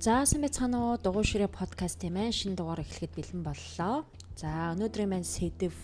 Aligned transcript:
За 0.00 0.24
сайн 0.24 0.40
байцгаана 0.40 0.78
уу 0.80 0.96
дугуй 0.96 1.28
ширээ 1.28 1.52
подкаст 1.52 2.00
юм 2.08 2.16
аа 2.16 2.32
шинэ 2.32 2.56
дугаар 2.56 2.80
эхлэхэд 2.80 3.20
бэлэн 3.20 3.44
боллоо. 3.44 4.08
За 4.32 4.72
өнөөдрийн 4.72 5.12
маань 5.12 5.28
сэдв 5.28 5.76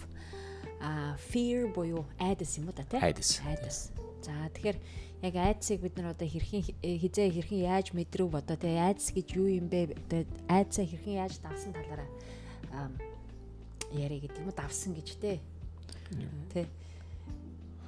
а 0.80 1.20
fear 1.20 1.68
буюу 1.68 2.08
айдас 2.16 2.56
юм 2.56 2.72
уу 2.72 2.72
та 2.72 2.88
тий? 2.88 2.96
Айдас. 2.96 3.44
Айдас. 3.44 3.92
За 4.24 4.32
тэгэхээр 4.56 4.80
яг 5.20 5.34
айдсыг 5.36 5.84
бид 5.84 6.00
нар 6.00 6.16
одоо 6.16 6.24
хэрхэн 6.24 6.64
хизээ 6.80 7.28
хэрхэн 7.28 7.60
яаж 7.68 7.92
мэдрүү 7.92 8.28
бодоо 8.32 8.56
тий 8.56 8.80
айдас 8.80 9.12
гэж 9.12 9.36
юу 9.36 9.52
юм 9.52 9.68
бэ? 9.68 9.92
Айдсаа 10.48 10.88
хэрхэн 10.88 11.20
яаж 11.20 11.36
давсан 11.44 11.76
талаараа 11.76 12.08
яриа 13.92 14.24
гэдэг 14.24 14.40
юм 14.40 14.48
уу 14.48 14.56
давсан 14.56 14.96
гэж 14.96 15.08
тий. 15.20 15.44
Тий 16.56 16.64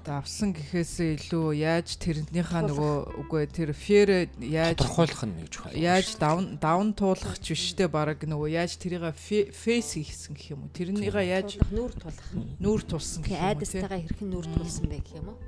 давсан 0.09 0.57
гэхээсээ 0.57 1.21
илүү 1.21 1.61
яаж 1.61 2.01
тэрнийхээ 2.01 2.63
нөгөө 2.65 2.95
үгүй 3.29 3.45
тэр 3.53 3.77
fear 3.77 4.25
яаж 4.41 4.81
тодорхойлох 4.81 5.23
нь 5.29 5.37
гэж 5.45 5.53
байна. 5.61 5.77
Яаж 5.77 6.09
даун 6.17 6.57
даун 6.57 6.97
туулах 6.97 7.37
ч 7.37 7.53
биштэй 7.53 7.93
баг 7.93 8.25
нөгөө 8.25 8.49
яаж 8.57 8.81
тэрийг 8.81 9.05
face 9.13 10.01
хийсэн 10.01 10.33
гэх 10.33 10.57
юм 10.57 10.65
уу? 10.65 10.73
Тэрнийгээ 10.73 11.29
яаж 11.29 11.61
нүүр 11.69 11.93
тулах. 11.93 12.29
Нүүр 12.57 12.83
тулсан 12.89 13.21
гэх 13.21 13.37
юм 13.37 13.45
уу? 13.45 13.49
Айдастайгаа 13.53 14.01
хэрхэн 14.01 14.29
нүүр 14.33 14.47
тулсан 14.57 14.87
бэ 14.89 14.97
гэх 15.05 15.19
юм 15.21 15.29
уу? 15.29 15.39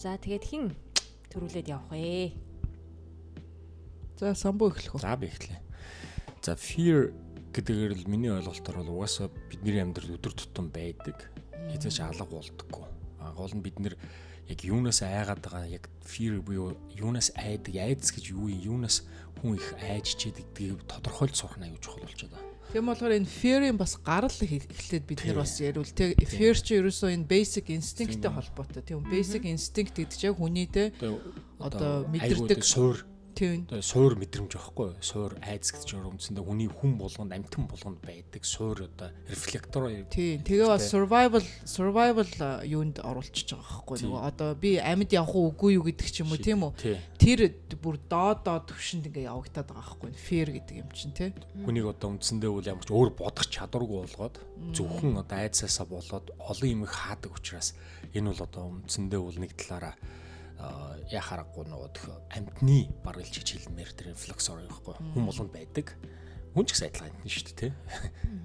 За 0.00 0.16
тэгээд 0.16 0.44
хин 0.48 0.64
төрүүлээд 1.28 1.68
явах 1.68 1.92
ээ. 1.92 2.32
За 4.16 4.32
самбуу 4.32 4.72
эхлэх 4.72 4.96
үү? 4.96 5.04
За 5.04 5.12
би 5.20 5.28
эхлэе. 5.28 5.60
За 6.40 6.56
fear 6.56 7.12
гэдгээр 7.52 8.00
л 8.00 8.08
миний 8.08 8.32
ойлголтоор 8.32 8.80
бол 8.80 9.04
угаасаа 9.04 9.28
бидний 9.52 9.84
амьдрал 9.84 10.16
өдөр 10.16 10.32
тутам 10.32 10.72
байдаг. 10.72 11.20
Хязгаарч 11.68 12.00
алга 12.00 12.24
болдоггүй 12.24 12.85
гол 13.34 13.52
нь 13.54 13.64
бид 13.64 13.78
нэр 13.80 13.94
яг 14.46 14.60
юунаас 14.62 15.02
айгаад 15.02 15.42
байгаа 15.42 15.66
яг 15.66 15.90
fear 16.04 16.38
буюу 16.38 16.76
юунаас 16.94 17.32
айдаг 17.34 17.74
айдас 17.74 18.14
гэж 18.14 18.30
юу 18.30 18.46
юм? 18.46 18.78
Юунаас 18.78 19.02
хүн 19.42 19.58
их 19.58 19.74
айж 19.82 20.14
чийдэг 20.14 20.46
гэдгийг 20.54 20.86
тодорхойлж 20.86 21.34
сурах 21.34 21.58
нь 21.58 21.66
аюул 21.66 21.82
чухал 21.82 22.06
болчиход 22.06 22.32
байна. 22.32 22.54
Тийм 22.72 22.86
болохоор 22.86 23.14
энэ 23.18 23.30
fear-ийн 23.30 23.78
бас 23.78 23.96
гарал 23.98 24.30
эхлээд 24.30 25.04
бид 25.06 25.20
нэр 25.24 25.38
бас 25.42 25.58
яриул. 25.58 25.86
Те 25.86 26.14
fear 26.14 26.54
чи 26.54 26.78
ерөөсөө 26.78 27.10
энэ 27.14 27.26
basic 27.26 27.66
instinct-тэй 27.70 28.30
холбоотой. 28.30 28.82
Тийм 28.82 29.06
basic 29.06 29.42
instinct 29.46 29.94
гэдэг 29.98 30.18
чинь 30.18 30.34
хүний 30.34 30.66
те 30.66 30.94
одоо 31.58 32.06
мэдэрдэг 32.10 32.62
суур 32.62 33.06
Тийм. 33.36 33.68
Суур 33.84 34.16
мэдрэмж 34.16 34.56
байхгүй 34.56 34.96
суур 35.04 35.36
айдас 35.44 35.76
гэж 35.76 35.92
өрөмцөндөө 36.00 36.40
хүний 36.40 36.70
хүн 36.72 36.96
болгонд 36.96 37.36
амтэн 37.36 37.68
болгонд 37.68 38.00
байдаг 38.00 38.48
суур 38.48 38.88
одоо 38.88 39.12
рефлектор 39.28 39.92
Тийм. 40.08 40.40
Тэгээ 40.40 40.64
бас 40.64 40.88
survival 40.88 41.44
survival 41.68 42.24
юунд 42.64 43.04
оруулчихж 43.04 43.52
байгаа 43.52 43.84
байхгүй 43.84 43.96
нөгөө 44.08 44.22
одоо 44.24 44.50
би 44.56 44.80
амьд 44.80 45.12
явах 45.12 45.36
уугүй 45.36 45.76
юу 45.76 45.84
гэдэг 45.84 46.08
ч 46.08 46.24
юм 46.24 46.32
уу 46.32 46.40
тийм 46.40 46.64
үү. 46.64 46.96
Тэр 47.20 47.52
бүр 47.76 48.00
доод 48.08 48.40
доод 48.40 48.72
төвшөнд 48.72 49.12
ингээ 49.12 49.28
явагтаад 49.28 49.68
байгаа 49.68 49.84
байхгүй 49.84 50.16
fear 50.16 50.48
гэдэг 50.56 50.80
юм 50.80 50.88
чинь 50.96 51.12
тийм. 51.12 51.36
Хүнийг 51.60 51.92
одоо 51.92 52.16
үндсэндээ 52.16 52.48
үл 52.48 52.64
ямар 52.72 52.88
ч 52.88 52.90
өөр 52.90 53.12
бодох 53.20 53.52
чадваргүй 53.52 54.00
болгоод 54.08 54.40
зөвхөн 54.72 55.20
одоо 55.20 55.44
айдсаасаа 55.44 55.84
болоод 55.84 56.32
олон 56.40 56.72
юм 56.72 56.88
их 56.88 56.96
хаадаг 56.96 57.36
учраас 57.36 57.76
энэ 58.16 58.32
бол 58.32 58.48
одоо 58.48 58.64
үндсэндээ 58.80 59.20
үл 59.20 59.36
нэг 59.44 59.52
талаараа 59.60 59.92
яхаарахгүй 61.12 61.64
нөгөө 61.68 61.90
төх 61.92 62.06
амтны 62.32 62.88
баргалж 63.04 63.34
гэж 63.38 63.48
хэлмээр 63.54 63.90
тэр 63.92 64.06
рефлексор 64.12 64.64
байхгүй 64.64 64.94
хүн 65.12 65.24
болгонд 65.28 65.52
байдаг. 65.52 65.92
Хүн 66.56 66.64
ч 66.64 66.72
гэсэн 66.72 66.88
адилхан 66.88 67.12
амтны 67.12 67.28
шүү 67.28 67.52
дээ 67.52 67.72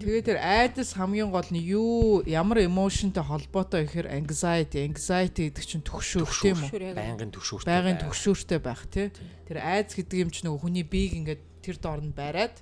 тэгээ 0.03 0.21
тэр 0.27 0.39
айдас 0.43 0.99
хамгийн 0.99 1.31
гол 1.31 1.47
нь 1.47 1.63
юу 1.63 2.19
ямар 2.27 2.67
эмошнтэй 2.67 3.23
холбоотой 3.23 3.87
гэхээр 3.87 4.11
anxiety 4.11 4.83
anxiety 4.83 5.47
гэдэг 5.47 5.63
чинь 5.63 5.87
төгшөөх 5.87 6.27
тийм 6.43 6.59
үү 6.59 6.91
байнгын 6.91 7.31
төгшөөртэй 7.31 7.71
байнгын 7.71 8.03
төгшөөртэй 8.03 8.59
байх 8.59 8.83
тий 8.91 9.15
тэр 9.47 9.63
айдас 9.63 9.95
гэдэг 9.95 10.17
юм 10.27 10.29
чинь 10.35 10.51
нөгөө 10.51 10.59
хүний 10.59 10.83
биеийг 10.83 11.13
ингээд 11.23 11.41
тэр 11.63 11.77
доорнд 11.79 12.11
бариад 12.11 12.59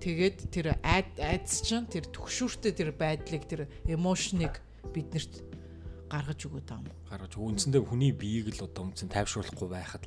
тэгээд 0.00 0.38
тэр 0.48 0.66
айдас 0.80 1.60
чинь 1.60 1.84
тэр 1.84 2.08
төгшөөртэй 2.08 2.72
тэр 2.72 2.96
байдлыг 2.96 3.44
тэр 3.44 3.68
эмошныг 3.84 4.56
биднэрт 4.88 5.51
гаргаж 6.12 6.40
өгöd 6.44 6.68
байгаа 6.68 6.92
юм. 6.92 6.98
Гаргаж 7.08 7.32
үндсэндээ 7.40 7.82
хүний 7.88 8.12
биеийг 8.12 8.52
л 8.52 8.68
одоо 8.68 8.92
үндсэн 8.92 9.08
тайвшруулахгүй 9.08 9.68
байхад 9.72 10.04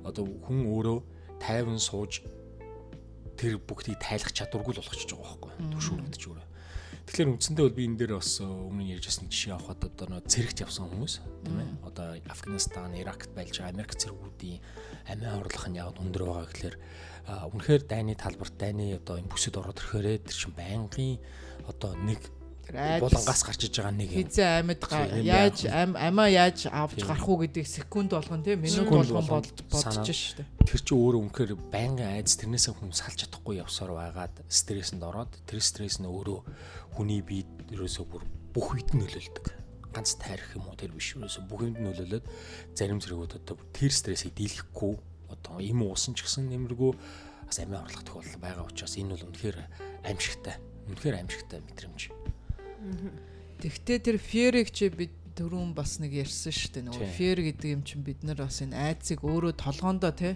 одоо 0.00 0.24
хүн 0.24 0.64
өөрөө 0.64 0.98
тайван 1.44 1.76
сууж 1.76 2.24
тэр 3.36 3.60
бүгдийг 3.60 4.00
тайлах 4.00 4.32
чадваргүй 4.32 4.72
л 4.72 4.80
болгочихж 4.80 5.12
байгаа 5.12 5.36
байхгүй 5.36 5.52
төшөөрөгдөж 5.76 6.22
өөрөө. 6.24 6.48
Тэгэхээр 7.02 7.32
үндсэндээ 7.34 7.64
бол 7.66 7.76
би 7.76 7.84
энэ 7.90 7.98
дээр 7.98 8.12
бас 8.16 8.30
өмнө 8.40 8.94
ярьж 8.94 9.04
байсан 9.10 9.26
жишээ 9.26 9.52
авахад 9.58 9.82
одоо 9.90 10.06
нөө 10.06 10.22
цэрэгт 10.30 10.62
явсан 10.62 10.86
хүмүүс 10.86 11.14
тийм 11.42 11.58
ээ. 11.58 11.70
Одоо 11.82 12.06
Афганистан, 12.30 12.94
Иракт 12.94 13.30
байлж 13.34 13.58
байгаа 13.58 13.74
Америк 13.74 13.98
цэргүүдийн 13.98 14.62
амиа 15.10 15.42
орлох 15.42 15.66
нь 15.66 15.78
яг 15.82 15.98
өндөр 15.98 16.22
байгаа 16.22 16.46
гэхэлэр 16.46 16.76
үнэхээр 17.52 17.82
дайны 17.90 18.14
талбарт 18.14 18.54
дайны 18.54 18.94
одоо 18.94 19.18
энэ 19.18 19.30
бүсэд 19.34 19.58
ороод 19.58 19.82
ирэхээр 19.82 20.22
тэр 20.22 20.36
чинь 20.38 20.54
байнгын 20.54 21.18
одоо 21.66 21.98
нэг 21.98 22.22
булангаас 22.72 23.42
гарч 23.44 23.68
иж 23.68 23.76
байгаа 23.76 23.92
нэг 23.92 24.08
юм. 24.08 24.24
Хизээ 24.24 24.64
амьд 24.64 24.82
яаж 25.20 25.58
амиа 25.68 26.28
яаж 26.32 26.58
авч 26.72 27.04
гарах 27.04 27.28
уу 27.28 27.44
гэдэг 27.44 27.68
секунд 27.68 28.16
болгон 28.16 28.40
тийм 28.40 28.64
минут 28.64 28.88
болгон 28.88 29.26
бодож 29.28 30.08
штэ. 30.08 30.44
Тэр 30.64 30.80
чинь 30.80 30.96
өөрөө 30.96 31.20
үнэхээр 31.28 31.52
байнгын 31.68 32.16
айдас 32.16 32.40
тэрнээсээ 32.40 32.72
хүн 32.72 32.96
салж 32.96 33.28
чадахгүй 33.28 33.60
явсаар 33.60 33.92
байгаад 33.92 34.34
стрессэнд 34.48 35.04
ороод 35.04 35.32
тэр 35.44 35.60
стресс 35.60 36.00
нь 36.00 36.08
өөрөө 36.08 36.40
хүний 36.96 37.20
бие 37.20 37.44
ерөөсөө 37.68 38.04
бүр 38.08 38.24
бүх 38.56 38.72
үед 38.72 38.96
нөлөөлдөг. 38.96 39.46
Ганц 39.92 40.16
тайрах 40.16 40.56
юм 40.56 40.72
уу 40.72 40.76
тэр 40.76 40.96
биш 40.96 41.12
ерөөсөө 41.16 41.44
бүх 41.44 41.68
юмд 41.68 41.80
нөлөөлөд 41.84 42.24
зарим 42.72 43.00
зэрэгүүд 43.04 43.36
одоо 43.44 43.60
тэр 43.76 43.92
стрессийг 43.92 44.32
дийлэхгүй 44.32 44.96
одоо 45.28 45.60
им 45.60 45.84
уусан 45.84 46.16
ч 46.16 46.24
гэсэн 46.24 46.48
нэмэргүй 46.48 46.92
бас 47.48 47.60
амиа 47.60 47.84
орлох 47.84 48.04
тохиолдол 48.04 48.40
байгаа 48.40 48.64
учраас 48.64 48.96
энэ 48.96 49.12
бол 49.12 49.28
үнэхээр 49.28 49.58
аимшигтай. 50.08 50.56
Үнэхээр 50.88 51.16
аимшигтай 51.20 51.60
мэдрэмж. 51.60 52.21
Тэгтээ 53.62 53.98
тэр 54.02 54.16
fear-ийг 54.18 54.74
чи 54.74 54.90
бид 54.90 55.14
түрүүн 55.38 55.72
бас 55.76 55.98
нэг 56.02 56.12
ярьсан 56.12 56.52
шүү 56.52 56.70
дээ. 56.74 56.86
Нөгөө 56.90 57.08
fear 57.14 57.38
гэдэг 57.40 57.68
юм 57.72 57.82
чинь 57.86 58.04
бид 58.04 58.20
нар 58.26 58.42
бас 58.44 58.60
энэ 58.60 58.76
айцыг 58.76 59.22
өөрөө 59.24 59.54
толгоондоо 59.56 60.12
тий. 60.12 60.34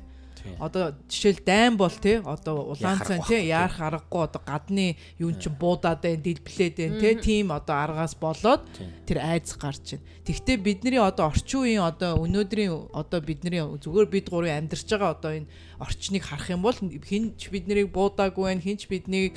Одоо 0.62 0.94
жишээл 1.10 1.42
дайн 1.42 1.74
бол 1.76 1.90
тий. 1.90 2.22
Одоо 2.22 2.70
улаан 2.70 3.02
цай 3.02 3.18
тий. 3.26 3.50
яарах 3.50 3.82
аргагүй 3.82 4.22
одоо 4.30 4.42
гадны 4.46 4.96
юун 5.18 5.34
чин 5.42 5.58
буудаад 5.58 6.06
байн 6.06 6.22
дэлбэлээд 6.22 6.76
байн 6.78 6.94
тий. 7.02 7.14
Тийм 7.18 7.50
одоо 7.50 7.74
аргаас 7.76 8.14
болоод 8.14 8.62
тэр 9.10 9.18
айц 9.26 9.58
гарч 9.58 9.98
байна. 9.98 10.06
Тэгвэл 10.22 10.62
бидний 10.62 11.02
одоо 11.02 11.34
орчин 11.34 11.66
үеийн 11.66 11.82
одоо 11.82 12.22
өнөөдрийн 12.22 12.94
одоо 12.94 13.20
бидний 13.20 13.58
зүгээр 13.58 14.06
бид 14.06 14.30
гурын 14.30 14.70
амьдарч 14.70 14.86
байгаа 14.86 15.18
одоо 15.18 15.32
энэ 15.34 15.50
орчныг 15.82 16.22
харах 16.22 16.54
юм 16.54 16.62
бол 16.62 16.78
хинч 16.78 17.50
биднийг 17.50 17.90
буудаагүй 17.90 18.54
байх 18.54 18.62
хинч 18.62 18.86
биднийг 18.86 19.34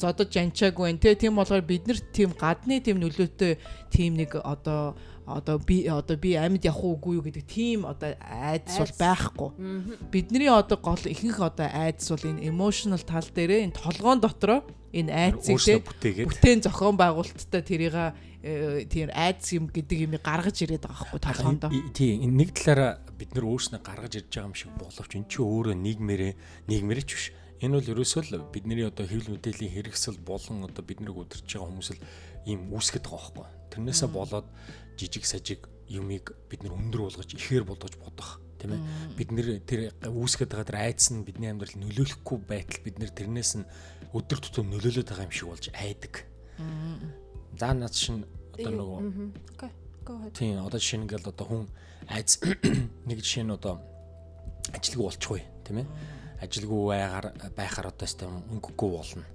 зодож 0.00 0.32
анчаагүй 0.38 0.84
байна 0.88 1.02
те 1.02 1.14
тийм 1.14 1.36
болохоор 1.36 1.62
бид 1.66 1.86
нар 1.86 1.98
тийм 2.14 2.32
гадны 2.38 2.80
тийм 2.80 3.02
нөлөөтэй 3.02 3.58
тийм 3.90 4.16
нэг 4.16 4.38
одоо 4.40 4.96
одоо 5.28 5.58
би 5.58 5.86
одоо 5.86 6.16
би 6.16 6.34
амьд 6.34 6.64
явах 6.64 6.84
уугүй 6.84 7.20
юу 7.20 7.24
гэдэг 7.26 7.44
тийм 7.44 7.84
одоо 7.84 8.16
айдас 8.22 8.80
бол 8.80 8.94
байхгүй. 8.96 9.50
Бидний 10.10 10.48
одоо 10.48 10.78
гол 10.80 11.04
ихэнх 11.04 11.40
одоо 11.44 11.68
айдас 11.68 12.08
бол 12.08 12.24
энэ 12.24 12.48
emotional 12.48 13.02
тал 13.04 13.28
дээрээ 13.28 13.68
энэ 13.68 13.76
толгоон 13.76 14.20
дотроо 14.24 14.64
энэ 14.92 15.12
айдсыг 15.12 15.84
бүтээн 16.00 16.64
зохион 16.64 16.96
байгуулалттай 16.96 17.60
тэрийг 17.60 17.96
тийм 18.88 19.12
айдас 19.12 19.52
юм 19.52 19.68
гэдэг 19.68 19.98
юм 20.08 20.16
гаргаж 20.16 20.56
ирээд 20.64 20.88
байгаа 20.88 21.04
байхгүй 21.04 21.20
толгоондоо. 21.20 21.70
Тийм 21.92 22.32
нэг 22.32 22.56
талаараа 22.56 23.02
бид 23.18 23.34
нар 23.36 23.44
өөрснөө 23.52 23.80
гаргаж 23.84 24.12
ирж 24.16 24.32
байгаа 24.32 24.48
юм 24.48 24.56
шиг 24.56 24.72
боловч 24.80 25.12
эн 25.12 25.26
чинь 25.28 25.44
өөрөө 25.44 25.76
нийгмээрээ 25.76 26.32
нийгмээрээ 26.72 27.04
ч 27.04 27.10
биш 27.12 27.26
Энэ 27.58 27.74
бол 27.74 27.90
ерөөсөө 27.90 28.22
л 28.38 28.46
бидний 28.54 28.86
одоо 28.86 29.02
хэвлэл 29.02 29.34
мэдээллийн 29.34 29.74
хэрэгсэл 29.74 30.22
болон 30.22 30.62
одоо 30.62 30.82
биднийг 30.86 31.18
удирж 31.18 31.42
байгаа 31.42 31.66
хүмүүс 31.66 31.90
л 31.98 32.02
ийм 32.46 32.70
үүсгэж 32.70 33.02
байгаа 33.02 33.34
байхгүй. 33.34 33.46
Тэрнээсээ 33.74 34.08
болоод 34.14 34.46
жижиг 34.94 35.26
сажиг 35.26 35.66
юмыг 35.90 36.38
бид 36.46 36.62
нар 36.62 36.78
өндөр 36.78 37.10
болгож 37.10 37.34
ихээр 37.34 37.66
болгож 37.66 37.98
бодох 37.98 38.38
тийм 38.62 38.78
ээ. 38.78 38.82
Бид 39.18 39.30
нэр 39.34 39.48
тэр 39.66 39.90
үүсгэж 40.06 40.48
байгаа 40.54 40.70
тэр 40.70 40.78
айдас 40.86 41.10
нь 41.10 41.26
бидний 41.26 41.50
амьдрал 41.50 41.74
нөлөөлөхгүй 41.82 42.38
байтал 42.46 42.78
бид 42.86 43.02
нэр 43.02 43.10
тэрнээс 43.10 43.52
нь 43.58 43.66
өдөр 44.14 44.38
тутам 44.38 44.70
нөлөөлөд 44.70 45.10
байгаа 45.10 45.26
юм 45.26 45.34
шиг 45.34 45.50
болж 45.50 45.66
айдаг. 45.74 46.14
За 47.58 47.74
над 47.74 47.94
шин 47.94 48.22
одоо 48.54 48.70
нөгөө 48.70 49.02
Тийм 50.32 50.62
одоо 50.62 50.78
жишээ 50.78 51.02
нь 51.02 51.04
ингээл 51.04 51.30
одоо 51.34 51.46
хүн 51.46 51.64
айц 52.06 52.38
нэг 53.08 53.18
жишээ 53.18 53.44
нь 53.44 53.52
одоо 53.52 53.82
ажилгүй 54.72 55.04
болчихгүй 55.04 55.42
тийм 55.68 55.84
ээ 55.84 55.86
ажилгүй 56.42 56.82
байгаар 56.92 57.26
байхаар 57.56 57.90
одоо 57.90 58.06
өстой 58.06 58.28
өнгөгүй 58.28 58.90
болно. 58.94 59.26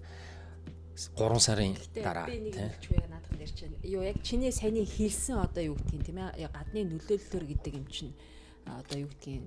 3 0.93 1.39
сарын 1.41 1.75
дараа 1.95 2.27
тийм 2.29 2.53
яг 2.53 3.09
наадах 3.09 3.33
дээр 3.33 3.51
чинь 3.57 3.75
юу 3.83 4.03
яг 4.05 4.21
чиний 4.21 4.51
саяны 4.51 4.85
хэлсэн 4.85 5.41
одоо 5.41 5.73
юу 5.73 5.75
гэдгийг 5.75 6.05
тийм 6.05 6.17
ээ 6.21 6.47
гадны 6.53 6.85
нөлөөллөөр 6.85 7.45
гэдэг 7.49 7.73
юм 7.81 7.87
чинь 7.89 8.13
одоо 8.65 8.97
юу 9.01 9.09
гэдгийг 9.09 9.41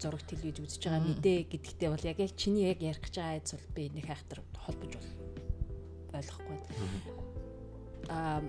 зураг 0.00 0.24
телевиз 0.24 0.58
үзэж 0.64 0.82
байгаа 0.88 1.04
мэдээ 1.04 1.38
гэдэгтээ 1.52 1.88
бол 1.92 2.08
яг 2.08 2.18
яг 2.18 2.32
чиний 2.34 2.64
яг 2.72 2.80
ярих 2.80 3.04
гэж 3.04 3.14
байгаа 3.20 3.36
айц 3.36 3.48
бол 3.52 3.68
би 3.76 3.82
нэг 3.92 4.04
хайхтар 4.08 4.40
холбож 4.56 4.92
бол 4.96 5.10
ойлгохгүй. 6.16 6.58
Аа 8.08 8.40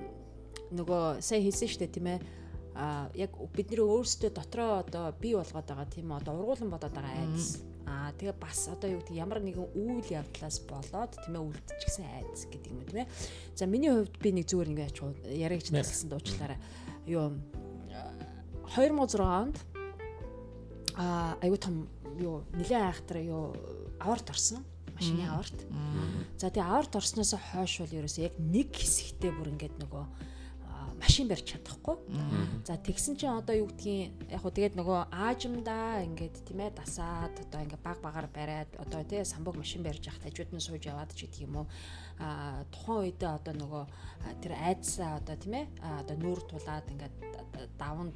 нөгөө 0.72 1.22
сая 1.22 1.42
хэлсэн 1.44 1.68
шүү 1.68 1.82
дээ 1.84 1.96
тийм 1.96 2.08
ээ. 2.16 2.20
А 2.78 3.10
яг 3.14 3.32
бидний 3.54 3.82
өөрсдөө 3.82 4.32
дотроо 4.32 4.82
одоо 4.82 5.12
бий 5.20 5.36
болгоод 5.36 5.68
байгаа 5.68 5.88
тийм 5.92 6.16
одоо 6.16 6.34
ургуулan 6.38 6.72
бодоод 6.72 6.94
байгаа 6.96 7.28
айдас 7.28 7.62
Аа 7.88 8.12
тэгээ 8.20 8.36
бас 8.36 8.68
одоо 8.68 8.92
юу 8.92 9.00
гэдэг 9.00 9.16
ямар 9.16 9.40
нэгэн 9.40 9.72
үйл 9.72 10.04
явдлаас 10.12 10.60
болоод 10.68 11.16
тийм 11.24 11.40
ээ 11.40 11.48
үлдчихсэн 11.48 12.04
айдас 12.04 12.44
гэдэг 12.52 12.72
юм 12.76 12.84
тийм 12.84 13.00
ээ. 13.02 13.12
За 13.56 13.64
миний 13.64 13.88
хувьд 13.96 14.12
би 14.20 14.30
нэг 14.36 14.46
зүгээр 14.52 14.72
ингээд 14.76 14.92
ачуу 14.92 15.16
яригч 15.24 15.72
насгсан 15.72 16.12
дуучлаараа 16.12 16.60
юу 17.08 17.40
2006 18.76 19.24
онд 19.24 19.56
аа 21.00 21.40
аюу 21.40 21.56
том 21.56 21.88
юу 22.20 22.44
нэлээд 22.60 22.92
айхтар 22.92 23.24
юу 23.24 23.56
аварт 24.04 24.36
орсон. 24.36 24.68
Машины 25.00 25.24
аварт. 25.24 25.56
За 26.36 26.52
тэгээ 26.52 26.68
аварт 26.68 26.92
орсноос 27.00 27.40
хойш 27.40 27.80
бол 27.88 27.98
ерөөсөө 28.04 28.28
яг 28.28 28.36
нэг 28.36 28.76
хэсэгтээ 28.76 29.32
бүр 29.32 29.56
ингээд 29.56 29.80
нөгөө 29.80 30.04
машин 30.98 31.28
барьж 31.30 31.46
чадахгүй. 31.54 31.96
За 32.66 32.78
тэгсэн 32.78 33.18
чинь 33.18 33.30
одоо 33.30 33.56
юу 33.56 33.70
гэдгийг 33.70 34.34
яг 34.34 34.42
хөө 34.42 34.54
тэгээд 34.58 34.76
нөгөө 34.82 35.00
аажимдаа 35.14 36.02
ингээд 36.04 36.36
тийм 36.46 36.60
ээ 36.66 36.74
дасаад 36.74 37.34
одоо 37.38 37.60
ингээд 37.62 37.86
баг 37.86 38.02
багаар 38.02 38.28
бариад 38.34 38.70
одоо 38.82 39.06
тий 39.06 39.22
самбог 39.22 39.56
машин 39.58 39.86
барьж 39.86 40.10
явах 40.10 40.26
тажууд 40.26 40.52
нь 40.54 40.62
сууж 40.62 40.84
яваад 40.90 41.14
ч 41.14 41.30
гэдэг 41.30 41.46
юм 41.46 41.64
уу. 41.64 41.68
А 42.18 42.66
тухайн 42.74 43.14
үедээ 43.14 43.30
одоо 43.30 43.54
нөгөө 43.54 43.84
тэр 44.42 44.54
айдсаа 44.58 45.22
одоо 45.22 45.36
тийм 45.38 45.54
ээ 45.54 45.66
одоо 46.02 46.16
нүүр 46.18 46.40
тулаад 46.50 46.86
ингээд 46.90 47.16
даван 47.78 48.10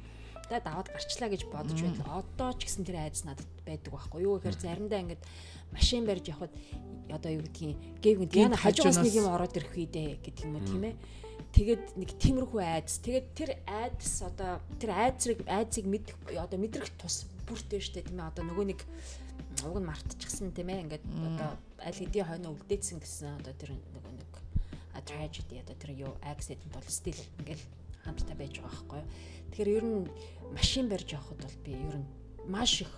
тэ 0.50 0.58
даваад 0.58 0.90
гарчлаа 0.90 1.30
гэж 1.30 1.42
бодож 1.46 1.78
байл. 1.78 2.02
Одоо 2.18 2.50
ч 2.58 2.66
гэсэн 2.66 2.82
тэр 2.82 2.98
айдас 2.98 3.22
надад 3.22 3.46
байдаг 3.62 3.94
байхгүй 3.94 4.26
юу 4.26 4.42
гэхээр 4.42 4.58
заримдаа 4.58 5.00
ингээд 5.06 5.22
машин 5.70 6.02
барьж 6.02 6.26
явхад 6.34 6.52
одоо 7.14 7.30
юу 7.30 7.46
гэдгийг 7.46 7.78
гэв 8.02 8.16
ингээд 8.26 8.46
яна 8.52 8.58
хажугаас 8.58 8.98
нэг 9.00 9.14
юм 9.14 9.30
ороод 9.30 9.54
ирэх 9.54 9.72
үедээ 9.72 10.18
гэдэг 10.18 10.44
юм 10.44 10.58
уу 10.58 10.66
тийм 10.66 10.84
ээ 10.90 10.94
тэгээд 11.52 11.84
нэг 12.00 12.10
тиймэрхүү 12.16 12.60
айдас. 12.60 12.96
Тэгээд 13.04 13.26
тэр 13.36 13.50
айдас 13.68 14.14
одоо 14.24 14.60
тэр 14.80 14.90
айдсыг 14.96 15.38
айдсыг 15.46 15.84
мэдэх 15.86 16.16
одоо 16.36 16.58
мэдрэх 16.58 16.90
тус 16.96 17.28
бүртээ 17.48 17.80
штэ 17.80 18.08
тийм 18.08 18.20
ээ 18.20 18.30
одоо 18.32 18.44
нөгөө 18.48 18.66
нэг 18.72 18.80
уг 19.68 19.76
нь 19.76 19.88
мартчихсан 19.88 20.52
тийм 20.56 20.72
ээ 20.72 20.82
ингээд 20.88 21.04
одоо 21.04 21.50
аль 21.84 21.98
хэдийн 22.00 22.26
хойно 22.26 22.56
үлдээсэн 22.56 22.98
гэсэн 23.04 23.36
одоо 23.40 23.52
тэр 23.52 23.76
нөгөө 23.76 24.12
нэг 24.16 24.32
tragedy 25.06 25.58
одоо 25.60 25.76
тэр 25.76 25.90
юу 25.98 26.12
accident 26.22 26.70
бол 26.72 26.86
still 26.86 27.18
ингээл 27.42 27.64
хамттай 28.04 28.36
байж 28.36 28.58
байгаа 28.58 28.70
байхгүй. 28.70 29.02
Тэгэхээр 29.52 29.76
ер 29.76 29.84
нь 29.84 30.06
машин 30.54 30.86
барьж 30.88 31.08
явахад 31.12 31.38
бол 31.42 31.58
би 31.64 31.72
ер 31.74 31.96
нь 31.98 32.06
маш 32.46 32.82
их 32.82 32.92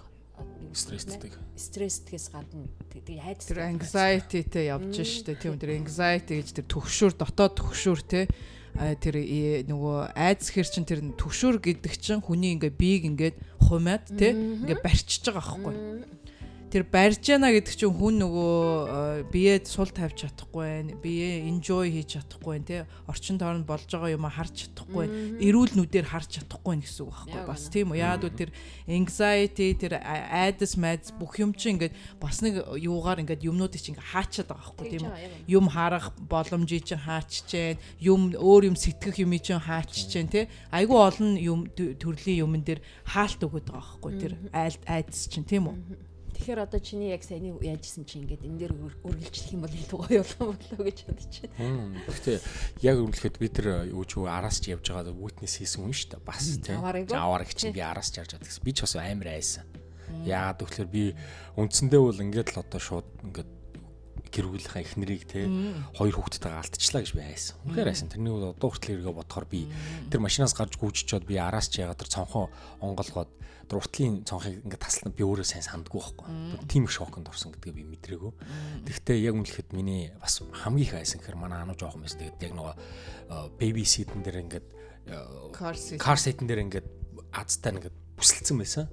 стресстэй. 0.75 1.31
Стресстгээс 1.55 2.35
гадна 2.35 2.67
тэгээ 2.91 3.23
айдас 3.23 3.47
тэр 3.47 3.61
anxietyтэй 3.71 4.71
явж 4.75 4.95
штэ 5.07 5.39
тийм 5.39 5.55
тэр 5.59 5.79
anxiety 5.79 6.43
гэж 6.43 6.49
тэр 6.59 6.67
төгшөөр 6.67 7.13
дотоод 7.15 7.55
төгшөөр 7.63 8.01
те. 8.03 8.27
Тэр 8.75 9.15
нөгөө 9.71 10.19
айдас 10.19 10.51
хэр 10.51 10.67
чин 10.67 10.83
тэр 10.83 11.07
төгшөөр 11.15 11.63
гэдэг 11.63 11.95
чин 11.95 12.19
хүний 12.19 12.59
ингээ 12.59 12.75
биег 12.75 13.07
ингээд 13.07 13.37
хумаад 13.71 14.11
те 14.19 14.35
ингээ 14.35 14.83
барьчиж 14.83 15.31
байгаа 15.31 15.63
байхгүй 15.63 16.24
тэр 16.75 16.83
барьж 16.91 17.23
яана 17.31 17.55
гэдэг 17.55 17.71
чинь 17.71 17.95
хүн 17.95 18.19
нөгөө 18.19 18.59
э, 19.23 19.31
биед 19.31 19.71
сул 19.71 19.87
тавьж 19.95 20.27
чадахгүй 20.27 20.91
байх, 20.91 20.99
бие 20.99 21.47
enjoy 21.47 21.87
хийж 21.87 22.19
чадахгүй 22.19 22.59
байх, 22.59 22.67
тий. 22.67 22.83
Орчин 23.07 23.39
тойронд 23.39 23.63
болж 23.63 23.87
байгаа 23.87 24.11
юм 24.11 24.27
харж 24.27 24.75
чадахгүй 24.75 25.07
байх, 25.07 25.39
эрүүл 25.39 25.79
нүдээр 25.79 26.11
харж 26.11 26.43
чадахгүй 26.43 26.75
байх 26.75 26.83
гэсэн 26.83 27.07
үг 27.07 27.15
байхгүй 27.15 27.47
бас 27.47 27.63
тийм 27.71 27.95
үү. 27.95 28.03
Яад 28.03 28.27
үл 28.27 28.35
тэр 28.35 28.51
anxiety, 28.91 29.71
тэр 29.79 30.03
э, 30.03 30.19
айдас 30.35 30.75
майдс 30.75 31.15
бүх 31.15 31.39
юм 31.39 31.55
чинь 31.55 31.79
ингээд 31.79 31.95
бас 32.19 32.43
нэг 32.43 32.59
юугаар 32.75 33.23
ингээд 33.23 33.47
юмнуудыг 33.47 33.79
чинь 33.79 33.95
ингээд 33.95 34.11
хаачаад 34.11 34.51
байгаа 34.51 34.75
байхгүй 34.75 34.87
тийм 34.91 35.07
үү. 35.07 35.15
Юм 35.47 35.71
харах 35.71 36.11
боломжийг 36.27 36.91
чинь 36.91 37.07
хаачжээ, 37.07 37.79
юм 38.03 38.35
өөр 38.35 38.75
юм 38.75 38.75
сэтгэх 38.75 39.23
юм 39.23 39.31
чинь 39.39 39.63
хаачжээ, 39.63 40.27
тий. 40.27 40.51
Айгүй 40.75 40.99
олон 40.99 41.39
юм 41.39 41.71
төрлийн 41.71 42.43
юмн 42.43 42.67
дээр 42.67 42.83
хаалт 43.07 43.39
өгöd 43.47 43.71
байгаа 43.71 43.95
байхгүй 43.95 44.13
тэр 44.19 44.33
айдас 44.51 45.31
чинь 45.31 45.47
тийм 45.47 45.71
үү. 45.71 46.14
Тэгэхээр 46.35 46.61
одоо 46.67 46.81
чиний 46.83 47.15
яг 47.15 47.23
саяны 47.23 47.55
яажсэн 47.63 48.05
чинь 48.05 48.27
ингээд 48.27 48.43
энэ 48.43 48.59
дээр 48.67 48.75
үргэлжлэх 48.75 49.55
юм 49.55 49.63
бол 49.63 49.75
илүү 49.75 49.99
гоё 50.03 50.23
болов 50.27 50.59
болоо 50.59 50.83
гэж 50.83 50.99
байна. 51.07 52.03
Гэхдээ 52.11 52.39
яг 52.83 52.97
үргэлжлэхэд 52.99 53.39
би 53.39 53.49
тэр 53.55 53.67
юу 53.95 54.03
ч 54.03 54.19
араас 54.19 54.59
ч 54.59 54.75
явж 54.75 54.91
байгаа 54.91 55.15
witness 55.15 55.63
хийсэн 55.63 55.87
хүн 55.87 55.95
шүү 55.95 56.11
дээ. 56.19 56.27
Бас 56.27 56.43
тийм. 56.59 56.83
Аваарыг 56.83 57.55
чинь 57.55 57.71
би 57.71 57.81
араас 57.81 58.11
ч 58.11 58.19
явж 58.19 58.35
байгаа 58.35 58.51
гэсэн. 58.51 58.67
Би 58.67 58.73
ч 58.75 58.83
бас 58.83 58.95
амар 58.99 59.31
айсан. 59.31 59.65
Яагаад 60.27 60.59
гэвэл 60.67 60.91
би 60.91 61.05
үндсэндээ 61.55 62.01
бол 62.03 62.19
ингээд 62.19 62.51
л 62.55 62.63
одоо 62.67 62.81
шууд 62.83 63.09
ингээд 63.31 63.51
гэр 64.35 64.51
бүлийнхаа 64.51 64.83
эхнэрийг 64.83 65.31
те 65.31 65.47
хоёр 65.95 66.15
хүүхдтэйгээ 66.19 66.59
алдчихлаа 66.59 67.03
гэж 67.07 67.13
би 67.15 67.23
айсан. 67.23 67.55
Үнэхээр 67.71 67.91
айсан. 67.95 68.11
Тэрний 68.11 68.35
удаа 68.35 68.59
хүртэл 68.59 68.99
эргээ 68.99 69.15
бодохоор 69.15 69.47
би 69.47 69.71
тэр 70.11 70.19
машинаас 70.19 70.59
гарч 70.59 70.75
гүйчичоод 70.75 71.23
би 71.23 71.39
араас 71.39 71.71
ч 71.71 71.87
ягаад 71.87 72.03
тэр 72.03 72.11
цонхон 72.11 72.51
онголгоод 72.83 73.31
уртлын 73.73 74.25
цонхыг 74.29 74.61
ингээд 74.67 74.85
таслан 74.85 75.15
би 75.17 75.25
өөрөө 75.25 75.47
сайн 75.49 75.65
сандгүй 75.65 76.01
байхгүй. 76.03 76.29
Тийм 76.69 76.85
их 76.85 76.93
шоконд 76.93 77.29
орсон 77.33 77.57
гэдгээ 77.57 77.73
би 77.73 77.85
мэдрээгүй. 77.97 78.33
Тэгэхдээ 78.85 79.19
яг 79.25 79.35
үнэлэхэд 79.41 79.71
миний 79.73 80.13
бас 80.21 80.45
хамгийн 80.45 80.85
их 80.85 80.95
айсан 81.01 81.25
гэхээр 81.25 81.41
манай 81.41 81.65
ануу 81.65 81.79
жоохон 81.79 82.05
байсан. 82.05 82.21
Тэгээд 82.21 82.45
яг 82.45 82.53
нөгөө 82.53 82.75
baby 83.57 83.85
seat-эн 83.89 84.21
дээр 84.21 84.45
ингээд 84.45 84.67
car 85.97 86.19
seat-эн 86.21 86.45
дээр 86.45 86.65
ингээд 86.69 86.89
азтай 87.33 87.73
ингээд 87.73 87.97
бүсэлцэн 88.19 88.57
байсан. 88.59 88.87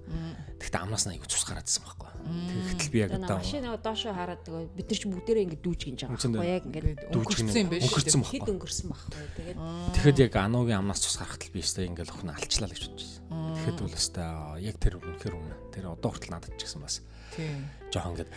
Тэгэхдээ 0.62 0.81
амнаас 0.81 1.06
нь 1.06 1.13
аягүй 1.18 1.29
цус 1.29 1.45
гараадсан 1.45 1.83
байхгүй. 1.85 2.09
Тэгэхдээ 2.21 2.91
би 2.94 3.00
яг 3.01 3.12
одоо 3.18 3.38
машин 3.41 3.65
нөгөө 3.65 3.81
доошоо 3.81 4.13
хараад 4.13 4.41
нөгөө 4.45 4.63
бид 4.77 4.88
нар 4.94 5.00
ч 5.01 5.03
бүгдээрээ 5.09 5.45
ингэ 5.50 5.59
дүүж 5.62 5.79
гинж 5.89 6.00
байгаа 6.06 6.21
байхгүй 6.21 6.53
яг 6.53 6.65
ингэ 6.69 6.81
өнгөрсөн 7.18 7.57
юм 7.57 7.69
биш 7.73 7.83
өнгөрсөн 7.89 8.21
байхгүй. 8.21 8.38
Хэд 8.38 8.51
өнгөрсөн 8.53 8.88
байхгүй. 8.94 9.25
Тэгээд 9.41 9.57
Тэгэхэд 9.97 10.18
яг 10.21 10.33
ануугийн 10.38 10.79
амнаас 10.85 11.01
цус 11.01 11.18
гарахтал 11.18 11.50
би 11.50 11.59
өстой 11.65 11.89
ингээл 11.89 12.13
охин 12.13 12.29
алчлаа 12.29 12.69
л 12.69 12.75
гэж 12.77 12.83
бодчихсон. 12.94 13.23
Тэгэхэд 13.57 13.79
бол 13.81 13.97
өстой 13.97 14.27
яг 14.62 14.75
тэр 14.77 14.94
үнэхэр 15.01 15.33
үнэ. 15.33 15.56
Тэр 15.73 15.85
одоо 15.89 16.09
хүртэл 16.13 16.33
надад 16.38 16.53
ч 16.57 16.62
гэсэн 16.62 16.81
бас 16.85 17.01
Тийм. 17.31 17.63
Жохон 17.91 18.19
ингээд 18.19 18.31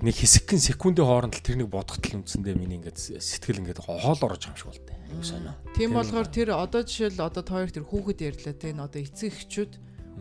нэг 0.00 0.14
хэсэгхэн 0.16 0.60
секундын 0.60 1.04
хооронд 1.04 1.36
л 1.36 1.44
тэр 1.44 1.60
нэг 1.60 1.68
бодготл 1.68 2.16
үндсэндээ 2.16 2.56
миний 2.56 2.80
ингээд 2.80 3.20
сэтгэл 3.20 3.60
ингээд 3.60 3.84
хоол 3.84 4.16
орж 4.24 4.48
байгаа 4.48 4.48
юм 4.48 4.56
шиг 4.56 4.68
болтой. 4.72 4.96
Аюу 5.12 5.24
сонио. 5.24 5.52
Тийм 5.76 5.92
болохоор 5.92 6.28
тэр 6.32 6.48
одоо 6.56 6.80
жишээл 6.80 7.20
одоо 7.20 7.44
тоор 7.44 7.68
тэр 7.68 7.84
хүүхэд 7.84 8.24
ярьлаа 8.24 8.54
те 8.56 8.72
одоо 8.72 9.00
эцэг 9.04 9.36
эхчүүд 9.36 9.72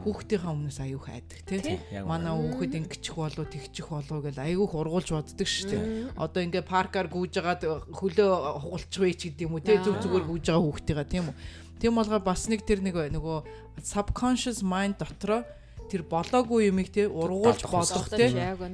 хүүхдийнхаа 0.03 0.53
өмнөөс 0.53 0.79
аюух 0.83 1.07
айдаг 1.09 1.39
тий. 1.47 1.77
Манай 2.05 2.33
хүүхэд 2.33 2.73
ингэчих 2.77 3.15
болов 3.15 3.47
тэгчих 3.49 3.87
болов 3.89 4.19
гэж 4.25 4.37
аюух 4.37 4.73
ургуулж 4.75 5.09
боддог 5.13 5.47
шүү 5.47 5.69
дээ. 5.71 5.83
Одоо 6.17 6.41
ингээ 6.43 6.65
паркаар 6.65 7.07
гүйжгаад 7.09 7.61
хөлөө 7.93 8.29
хугалчих 8.61 9.01
вэ 9.01 9.13
ч 9.17 9.21
гэдэг 9.31 9.45
юм 9.47 9.57
уу 9.57 9.63
тий. 9.63 9.77
Зүг 9.81 10.01
зүгээр 10.03 10.25
гүйж 10.27 10.45
байгаа 10.49 10.65
хүүхдийгаа 10.65 11.07
тийм 11.07 11.25
үү. 11.31 11.35
Тийм 11.77 11.93
болгоо 11.97 12.21
бас 12.21 12.49
нэг 12.49 12.65
тэр 12.65 12.81
нэг 12.81 12.97
нөгөө 13.13 13.37
subconscious 13.85 14.65
mind 14.65 14.97
дотроо 14.97 15.45
тэр 15.87 16.03
болоогүй 16.03 16.67
юмыг 16.69 16.91
те 16.91 17.07
ургуулж 17.07 17.63
болох 17.67 18.07
те. 18.11 18.29